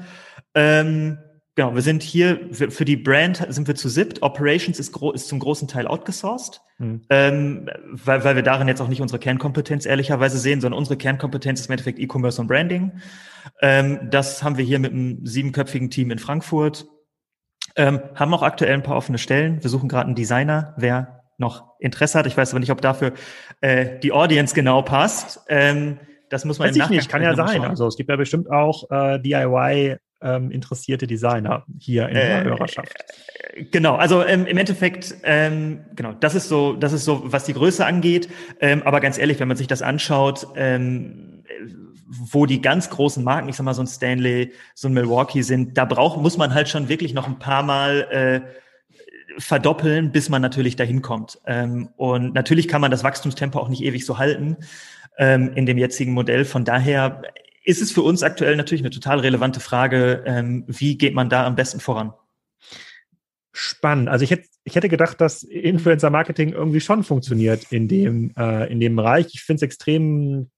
Ähm, 0.54 1.18
genau, 1.56 1.74
wir 1.74 1.82
sind 1.82 2.04
hier 2.04 2.50
für, 2.52 2.70
für, 2.70 2.84
die 2.84 2.98
Brand 2.98 3.46
sind 3.50 3.68
wir 3.68 3.76
zu 3.76 3.88
SIPT. 3.88 4.22
Operations 4.22 4.78
ist, 4.78 4.92
gro 4.92 5.12
ist 5.12 5.30
zum 5.30 5.40
großen 5.40 5.70
Teil 5.70 5.88
outgesourced, 5.88 6.62
mhm. 6.78 7.02
ähm, 7.10 7.70
weil, 7.90 8.24
weil 8.26 8.36
wir 8.36 8.44
darin 8.44 8.68
jetzt 8.68 8.82
auch 8.82 8.90
nicht 8.90 9.02
unsere 9.02 9.18
Kernkompetenz 9.18 9.86
ehrlicherweise 9.86 10.38
sehen, 10.38 10.60
sondern 10.60 10.78
unsere 10.78 10.98
Kernkompetenz 10.98 11.62
ist 11.62 11.68
im 11.68 11.72
Endeffekt 11.72 12.00
E-Commerce 12.00 12.42
und 12.42 12.48
Branding. 12.48 12.92
Ähm, 13.62 14.10
das 14.12 14.44
haben 14.44 14.58
wir 14.58 14.66
hier 14.66 14.80
mit 14.80 14.92
einem 14.92 15.26
siebenköpfigen 15.26 15.90
Team 15.90 16.12
in 16.12 16.20
Frankfurt. 16.20 16.86
Ähm, 17.78 18.02
haben 18.16 18.34
auch 18.34 18.44
aktuell 18.44 18.74
ein 18.74 18.84
paar 18.84 18.98
offene 18.98 19.18
Stellen. 19.18 19.64
Wir 19.64 19.70
suchen 19.70 19.88
gerade 19.88 20.08
einen 20.08 20.16
Designer, 20.16 20.76
wer 20.78 21.22
noch 21.38 21.80
Interesse 21.80 22.20
hat. 22.20 22.28
Ich 22.28 22.36
weiß 22.36 22.52
aber 22.52 22.60
nicht, 22.60 22.72
ob 22.72 22.82
dafür 22.82 23.14
äh, 23.62 24.00
die 24.00 24.12
Audience 24.12 24.54
genau 24.54 24.82
passt. 24.82 25.40
Ähm, 25.48 25.98
das 26.32 26.46
muss 26.46 26.60
man 26.60 26.70
Weiß 26.70 26.78
ich 26.78 26.90
nicht, 26.90 27.10
kann 27.10 27.22
ja 27.22 27.36
sein. 27.36 27.64
Also 27.64 27.88
es 27.88 27.98
gibt 27.98 28.10
ja 28.10 28.16
bestimmt 28.16 28.50
auch 28.50 28.90
äh, 28.90 29.20
DIY 29.20 29.98
ähm, 30.22 30.50
interessierte 30.50 31.08
Designer 31.08 31.66
hier 31.78 32.08
in 32.08 32.16
der 32.16 32.42
äh, 32.42 32.44
Hörerschaft. 32.46 32.94
Äh, 33.54 33.66
genau, 33.66 33.96
also 33.96 34.24
ähm, 34.24 34.46
im 34.46 34.58
Endeffekt, 34.58 35.16
ähm, 35.24 35.82
genau, 35.96 36.14
das 36.14 36.36
ist 36.36 36.48
so, 36.48 36.74
das 36.74 36.94
ist 36.94 37.04
so, 37.04 37.24
was 37.26 37.44
die 37.44 37.54
Größe 37.54 37.86
angeht. 37.86 38.30
Ähm, 38.62 38.82
aber 38.84 39.02
ganz 39.02 39.18
ehrlich, 39.18 39.40
wenn 39.40 39.48
man 39.50 39.58
sich 39.58 39.68
das 39.68 39.82
anschaut, 39.82 40.48
ähm, 40.56 41.44
wo 42.08 42.46
die 42.46 42.62
ganz 42.62 42.90
großen 42.90 43.24
Marken, 43.24 43.50
ich 43.50 43.56
sag 43.58 43.66
mal 43.66 43.74
so 43.74 43.82
ein 43.82 43.88
Stanley, 43.88 44.54
so 44.74 44.88
ein 44.88 44.94
Milwaukee 44.94 45.42
sind, 45.42 45.78
da 45.78 45.86
braucht, 45.86 46.22
muss 46.22 46.38
man 46.38 46.54
halt 46.54 46.70
schon 46.70 46.88
wirklich 46.88 47.14
noch 47.14 47.28
ein 47.28 47.40
paar 47.40 47.64
Mal 47.64 48.08
äh, 48.12 48.42
verdoppeln, 49.38 50.12
bis 50.12 50.30
man 50.30 50.42
natürlich 50.42 50.76
dahin 50.76 51.02
kommt. 51.02 51.40
Ähm, 51.46 51.90
und 51.98 52.34
natürlich 52.34 52.68
kann 52.68 52.82
man 52.82 52.92
das 52.92 53.04
Wachstumstempo 53.04 53.60
auch 53.60 53.70
nicht 53.70 53.84
ewig 53.84 54.06
so 54.06 54.18
halten 54.18 54.58
ähm, 55.22 55.54
in 55.56 55.66
dem 55.66 55.78
jetzigen 55.78 56.12
Modell. 56.12 56.44
Von 56.44 56.66
daher 56.66 57.22
ist 57.64 57.82
es 57.82 57.92
für 57.92 58.02
uns 58.02 58.24
aktuell 58.24 58.58
natürlich 58.58 58.82
eine 58.82 58.90
total 58.90 59.20
relevante 59.20 59.60
Frage, 59.60 60.24
ähm, 60.26 60.66
wie 60.68 60.98
geht 60.98 61.14
man 61.14 61.30
da 61.30 61.46
am 61.46 61.56
besten 61.56 61.80
voran? 61.80 62.12
Spannend. 63.54 64.10
Also 64.10 64.24
ich 64.24 64.32
hätte, 64.32 64.48
ich 64.64 64.76
hätte 64.76 64.90
gedacht, 64.90 65.22
dass 65.22 65.44
Influencer-Marketing 65.44 66.54
irgendwie 66.54 66.82
schon 66.82 67.04
funktioniert 67.04 67.72
in 67.72 67.88
dem, 67.88 68.34
äh, 68.36 68.72
in 68.72 68.80
dem 68.80 68.96
Bereich. 68.96 69.28
Ich 69.34 69.44
finde 69.44 69.58
es 69.58 69.62
extrem 69.62 70.50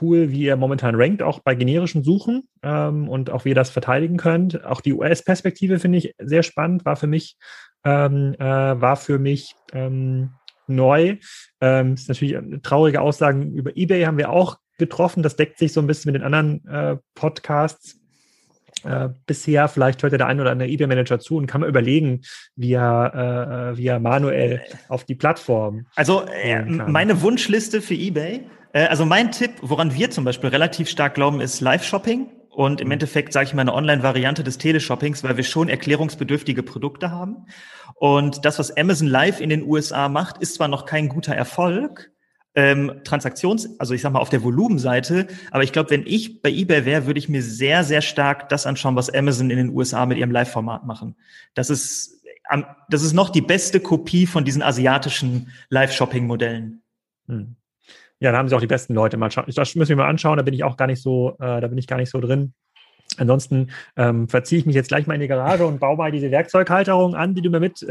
cool, 0.00 0.30
wie 0.30 0.42
ihr 0.42 0.56
momentan 0.56 0.94
rankt, 0.94 1.22
auch 1.22 1.40
bei 1.40 1.54
generischen 1.54 2.02
Suchen 2.02 2.48
ähm, 2.62 3.08
und 3.08 3.30
auch 3.30 3.44
wie 3.44 3.50
ihr 3.50 3.54
das 3.54 3.70
verteidigen 3.70 4.16
könnt. 4.16 4.64
Auch 4.64 4.80
die 4.80 4.92
US-Perspektive 4.92 5.78
finde 5.78 5.98
ich 5.98 6.14
sehr 6.18 6.42
spannend, 6.42 6.84
war 6.84 6.96
für 6.96 7.06
mich, 7.06 7.36
ähm, 7.84 8.34
äh, 8.38 8.44
war 8.44 8.96
für 8.96 9.18
mich 9.18 9.54
ähm, 9.72 10.32
neu. 10.66 11.16
Ähm, 11.60 11.94
ist 11.94 12.08
natürlich 12.08 12.36
traurige 12.62 13.00
Aussagen 13.00 13.52
über 13.52 13.76
eBay 13.76 14.04
haben 14.04 14.18
wir 14.18 14.30
auch 14.30 14.58
getroffen. 14.78 15.22
Das 15.22 15.36
deckt 15.36 15.58
sich 15.58 15.72
so 15.72 15.80
ein 15.80 15.86
bisschen 15.86 16.12
mit 16.12 16.20
den 16.20 16.26
anderen 16.26 16.66
äh, 16.66 16.96
Podcasts. 17.14 18.00
Äh, 18.84 19.10
bisher, 19.26 19.68
vielleicht 19.68 20.02
hört 20.02 20.12
ja 20.12 20.18
der 20.18 20.26
ein 20.26 20.40
oder 20.40 20.50
andere 20.50 20.68
eBay-Manager 20.68 21.20
zu 21.20 21.36
und 21.36 21.46
kann 21.46 21.60
man 21.60 21.68
überlegen, 21.68 22.22
wie 22.56 22.72
er, 22.72 23.72
äh, 23.74 23.76
wie 23.76 23.86
er 23.86 24.00
manuell 24.00 24.62
auf 24.88 25.04
die 25.04 25.14
Plattform. 25.14 25.86
Also 25.96 26.22
äh, 26.42 26.62
meine 26.62 27.20
Wunschliste 27.20 27.82
für 27.82 27.94
eBay, 27.94 28.46
äh, 28.72 28.86
also 28.86 29.04
mein 29.04 29.32
Tipp, 29.32 29.50
woran 29.60 29.94
wir 29.94 30.10
zum 30.10 30.24
Beispiel 30.24 30.50
relativ 30.50 30.88
stark 30.88 31.14
glauben, 31.14 31.40
ist 31.40 31.60
Live-Shopping. 31.60 32.28
Und 32.50 32.80
im 32.80 32.88
mhm. 32.88 32.92
Endeffekt 32.92 33.32
sage 33.32 33.46
ich 33.46 33.54
mal 33.54 33.62
eine 33.62 33.74
Online-Variante 33.74 34.44
des 34.44 34.58
Teleshoppings, 34.58 35.22
weil 35.22 35.36
wir 35.36 35.44
schon 35.44 35.68
erklärungsbedürftige 35.68 36.62
Produkte 36.62 37.10
haben. 37.10 37.46
Und 37.94 38.44
das, 38.44 38.58
was 38.58 38.76
Amazon 38.76 39.08
Live 39.08 39.40
in 39.40 39.50
den 39.50 39.62
USA 39.62 40.08
macht, 40.08 40.38
ist 40.38 40.56
zwar 40.56 40.68
noch 40.68 40.84
kein 40.84 41.08
guter 41.08 41.34
Erfolg, 41.34 42.10
ähm, 42.56 43.02
Transaktions, 43.04 43.78
also 43.78 43.94
ich 43.94 44.02
sag 44.02 44.12
mal 44.12 44.18
auf 44.18 44.28
der 44.28 44.42
Volumenseite, 44.42 45.28
aber 45.52 45.62
ich 45.62 45.72
glaube, 45.72 45.90
wenn 45.90 46.04
ich 46.04 46.42
bei 46.42 46.50
eBay 46.50 46.84
wäre, 46.84 47.06
würde 47.06 47.20
ich 47.20 47.28
mir 47.28 47.42
sehr, 47.42 47.84
sehr 47.84 48.02
stark 48.02 48.48
das 48.48 48.66
anschauen, 48.66 48.96
was 48.96 49.08
Amazon 49.08 49.50
in 49.50 49.56
den 49.56 49.70
USA 49.70 50.04
mit 50.04 50.18
ihrem 50.18 50.32
Live-Format 50.32 50.84
machen. 50.84 51.14
Das 51.54 51.70
ist, 51.70 52.24
das 52.88 53.02
ist 53.02 53.12
noch 53.12 53.30
die 53.30 53.40
beste 53.40 53.78
Kopie 53.78 54.26
von 54.26 54.44
diesen 54.44 54.62
asiatischen 54.62 55.52
Live-Shopping-Modellen. 55.68 56.82
Hm. 57.28 57.54
Ja, 58.20 58.32
da 58.32 58.38
haben 58.38 58.48
sie 58.48 58.54
auch 58.54 58.60
die 58.60 58.66
besten 58.66 58.94
Leute. 58.94 59.16
Mal. 59.16 59.30
Das 59.30 59.74
müssen 59.74 59.88
wir 59.88 59.96
mal 59.96 60.08
anschauen. 60.08 60.36
Da 60.36 60.42
bin 60.42 60.54
ich 60.54 60.62
auch 60.62 60.76
gar 60.76 60.86
nicht 60.86 61.02
so, 61.02 61.36
äh, 61.40 61.60
da 61.60 61.66
bin 61.68 61.78
ich 61.78 61.86
gar 61.86 61.96
nicht 61.96 62.10
so 62.10 62.20
drin. 62.20 62.54
Ansonsten 63.20 63.68
ähm, 63.96 64.28
verziehe 64.28 64.58
ich 64.58 64.66
mich 64.66 64.74
jetzt 64.74 64.88
gleich 64.88 65.06
mal 65.06 65.14
in 65.14 65.20
die 65.20 65.28
Garage 65.28 65.66
und 65.66 65.78
baue 65.78 65.96
mal 65.96 66.10
diese 66.10 66.30
Werkzeughalterung 66.30 67.14
an, 67.14 67.34
die 67.34 67.42
du 67.42 67.50
mir 67.50 67.60
mitgeschickt 67.60 67.88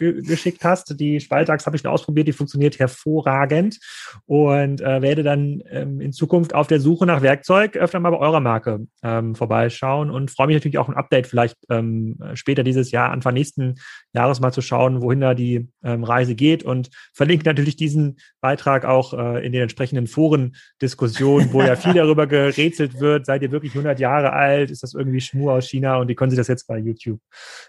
äh, 0.00 0.66
äh 0.66 0.68
hast. 0.68 0.98
Die 0.98 1.20
Spaltachs 1.20 1.66
habe 1.66 1.76
ich 1.76 1.82
schon 1.82 1.90
ausprobiert, 1.90 2.26
die 2.26 2.32
funktioniert 2.32 2.78
hervorragend 2.78 3.78
und 4.26 4.80
äh, 4.80 5.02
werde 5.02 5.22
dann 5.22 5.62
ähm, 5.70 6.00
in 6.00 6.12
Zukunft 6.12 6.54
auf 6.54 6.66
der 6.66 6.80
Suche 6.80 7.06
nach 7.06 7.22
Werkzeug 7.22 7.76
öfter 7.76 8.00
mal 8.00 8.10
bei 8.10 8.18
eurer 8.18 8.40
Marke 8.40 8.86
ähm, 9.02 9.34
vorbeischauen 9.34 10.10
und 10.10 10.30
freue 10.30 10.48
mich 10.48 10.56
natürlich 10.56 10.78
auch 10.78 10.88
ein 10.88 10.96
Update 10.96 11.26
vielleicht 11.26 11.56
ähm, 11.68 12.18
später 12.34 12.64
dieses 12.64 12.90
Jahr, 12.90 13.10
Anfang 13.10 13.34
nächsten 13.34 13.76
Jahres 14.12 14.40
mal 14.40 14.52
zu 14.52 14.62
schauen, 14.62 15.02
wohin 15.02 15.20
da 15.20 15.34
die 15.34 15.68
ähm, 15.84 16.02
Reise 16.02 16.34
geht 16.34 16.64
und 16.64 16.90
verlinke 17.12 17.44
natürlich 17.44 17.76
diesen 17.76 18.18
Beitrag 18.40 18.84
auch 18.84 19.14
äh, 19.14 19.46
in 19.46 19.52
den 19.52 19.62
entsprechenden 19.62 20.06
Foren-Diskussionen, 20.06 21.52
wo 21.52 21.62
ja 21.62 21.76
viel 21.76 21.94
darüber 21.94 22.26
gerätselt 22.26 23.00
wird, 23.00 23.26
seid 23.26 23.42
ihr 23.42 23.52
wirklich 23.52 23.72
100 23.72 24.00
Jahre 24.00 24.32
alt, 24.40 24.70
ist 24.70 24.82
das 24.82 24.94
irgendwie 24.94 25.20
Schmur 25.20 25.52
aus 25.52 25.68
China 25.68 25.98
und 25.98 26.08
die 26.08 26.14
können 26.14 26.30
sich 26.30 26.38
das 26.38 26.48
jetzt 26.48 26.66
bei 26.66 26.78
YouTube 26.78 27.20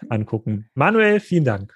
angucken. 0.08 0.68
Manuel, 0.74 1.20
vielen 1.20 1.44
Dank. 1.44 1.74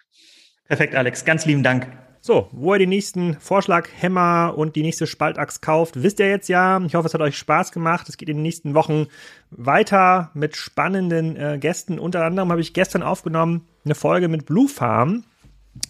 Perfekt, 0.67 0.95
Alex, 0.95 1.25
ganz 1.25 1.47
lieben 1.47 1.63
Dank. 1.63 1.87
So, 2.27 2.49
wo 2.51 2.73
ihr 2.75 2.81
den 2.81 2.89
nächsten 2.89 3.35
Vorschlaghämmer 3.35 4.55
und 4.57 4.75
die 4.75 4.83
nächste 4.83 5.07
Spaltachs 5.07 5.61
kauft, 5.61 6.03
wisst 6.03 6.19
ihr 6.19 6.29
jetzt 6.29 6.49
ja. 6.49 6.81
Ich 6.85 6.97
hoffe, 6.97 7.07
es 7.07 7.15
hat 7.15 7.21
euch 7.21 7.39
Spaß 7.39 7.71
gemacht. 7.71 8.09
Es 8.09 8.17
geht 8.17 8.29
in 8.29 8.39
den 8.39 8.43
nächsten 8.43 8.75
Wochen 8.75 9.07
weiter 9.51 10.33
mit 10.35 10.57
spannenden 10.57 11.37
äh, 11.37 11.59
Gästen. 11.61 12.01
Unter 12.01 12.25
anderem 12.25 12.51
habe 12.51 12.61
ich 12.61 12.73
gestern 12.73 13.05
aufgenommen 13.05 13.69
eine 13.85 13.95
Folge 13.95 14.27
mit 14.27 14.45
Blue 14.45 14.67
Farm. 14.67 15.23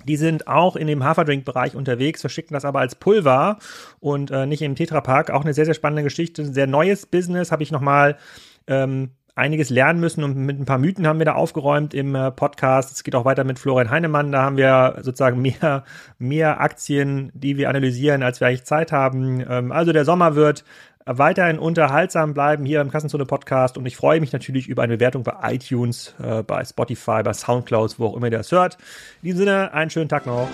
Die 0.04 0.18
sind 0.18 0.46
auch 0.46 0.76
in 0.76 0.88
dem 0.88 1.04
Haferdrink-Bereich 1.04 1.74
unterwegs, 1.74 2.20
verschicken 2.20 2.52
das 2.52 2.66
aber 2.66 2.80
als 2.80 2.96
Pulver 2.96 3.58
und 4.00 4.30
äh, 4.30 4.44
nicht 4.44 4.60
im 4.60 4.74
Tetrapack. 4.74 5.30
Auch 5.30 5.42
eine 5.42 5.54
sehr, 5.54 5.64
sehr 5.64 5.72
spannende 5.72 6.02
Geschichte, 6.02 6.42
ein 6.42 6.52
sehr 6.52 6.66
neues 6.66 7.06
Business. 7.06 7.50
Habe 7.50 7.62
ich 7.62 7.72
nochmal 7.72 8.18
ähm, 8.66 9.10
einiges 9.34 9.68
lernen 9.68 10.00
müssen 10.00 10.24
und 10.24 10.36
mit 10.36 10.58
ein 10.58 10.64
paar 10.64 10.78
Mythen 10.78 11.06
haben 11.06 11.18
wir 11.18 11.26
da 11.26 11.34
aufgeräumt 11.34 11.92
im 11.94 12.14
äh, 12.14 12.30
Podcast. 12.30 12.92
Es 12.92 13.04
geht 13.04 13.14
auch 13.14 13.26
weiter 13.26 13.44
mit 13.44 13.58
Florian 13.58 13.90
Heinemann. 13.90 14.32
Da 14.32 14.42
haben 14.42 14.56
wir 14.56 14.96
sozusagen 15.02 15.40
mehr, 15.42 15.84
mehr 16.18 16.60
Aktien, 16.60 17.30
die 17.34 17.56
wir 17.58 17.68
analysieren, 17.68 18.22
als 18.22 18.40
wir 18.40 18.48
eigentlich 18.48 18.64
Zeit 18.64 18.92
haben. 18.92 19.44
Ähm, 19.48 19.72
also 19.72 19.92
der 19.92 20.04
Sommer 20.06 20.34
wird 20.34 20.64
weiterhin 21.06 21.58
unterhaltsam 21.58 22.34
bleiben 22.34 22.64
hier 22.64 22.80
im 22.80 22.90
Kassenzone 22.90 23.26
Podcast 23.26 23.78
und 23.78 23.86
ich 23.86 23.96
freue 23.96 24.18
mich 24.18 24.32
natürlich 24.32 24.68
über 24.68 24.82
eine 24.82 24.96
Bewertung 24.96 25.22
bei 25.22 25.34
iTunes, 25.54 26.14
äh, 26.20 26.42
bei 26.42 26.64
Spotify, 26.64 27.22
bei 27.22 27.32
Soundcloud, 27.32 27.98
wo 27.98 28.06
auch 28.06 28.16
immer 28.16 28.26
ihr 28.26 28.38
das 28.38 28.50
hört. 28.50 28.76
In 29.22 29.26
diesem 29.26 29.38
Sinne, 29.38 29.72
einen 29.72 29.90
schönen 29.90 30.08
Tag 30.08 30.26
noch. 30.26 30.48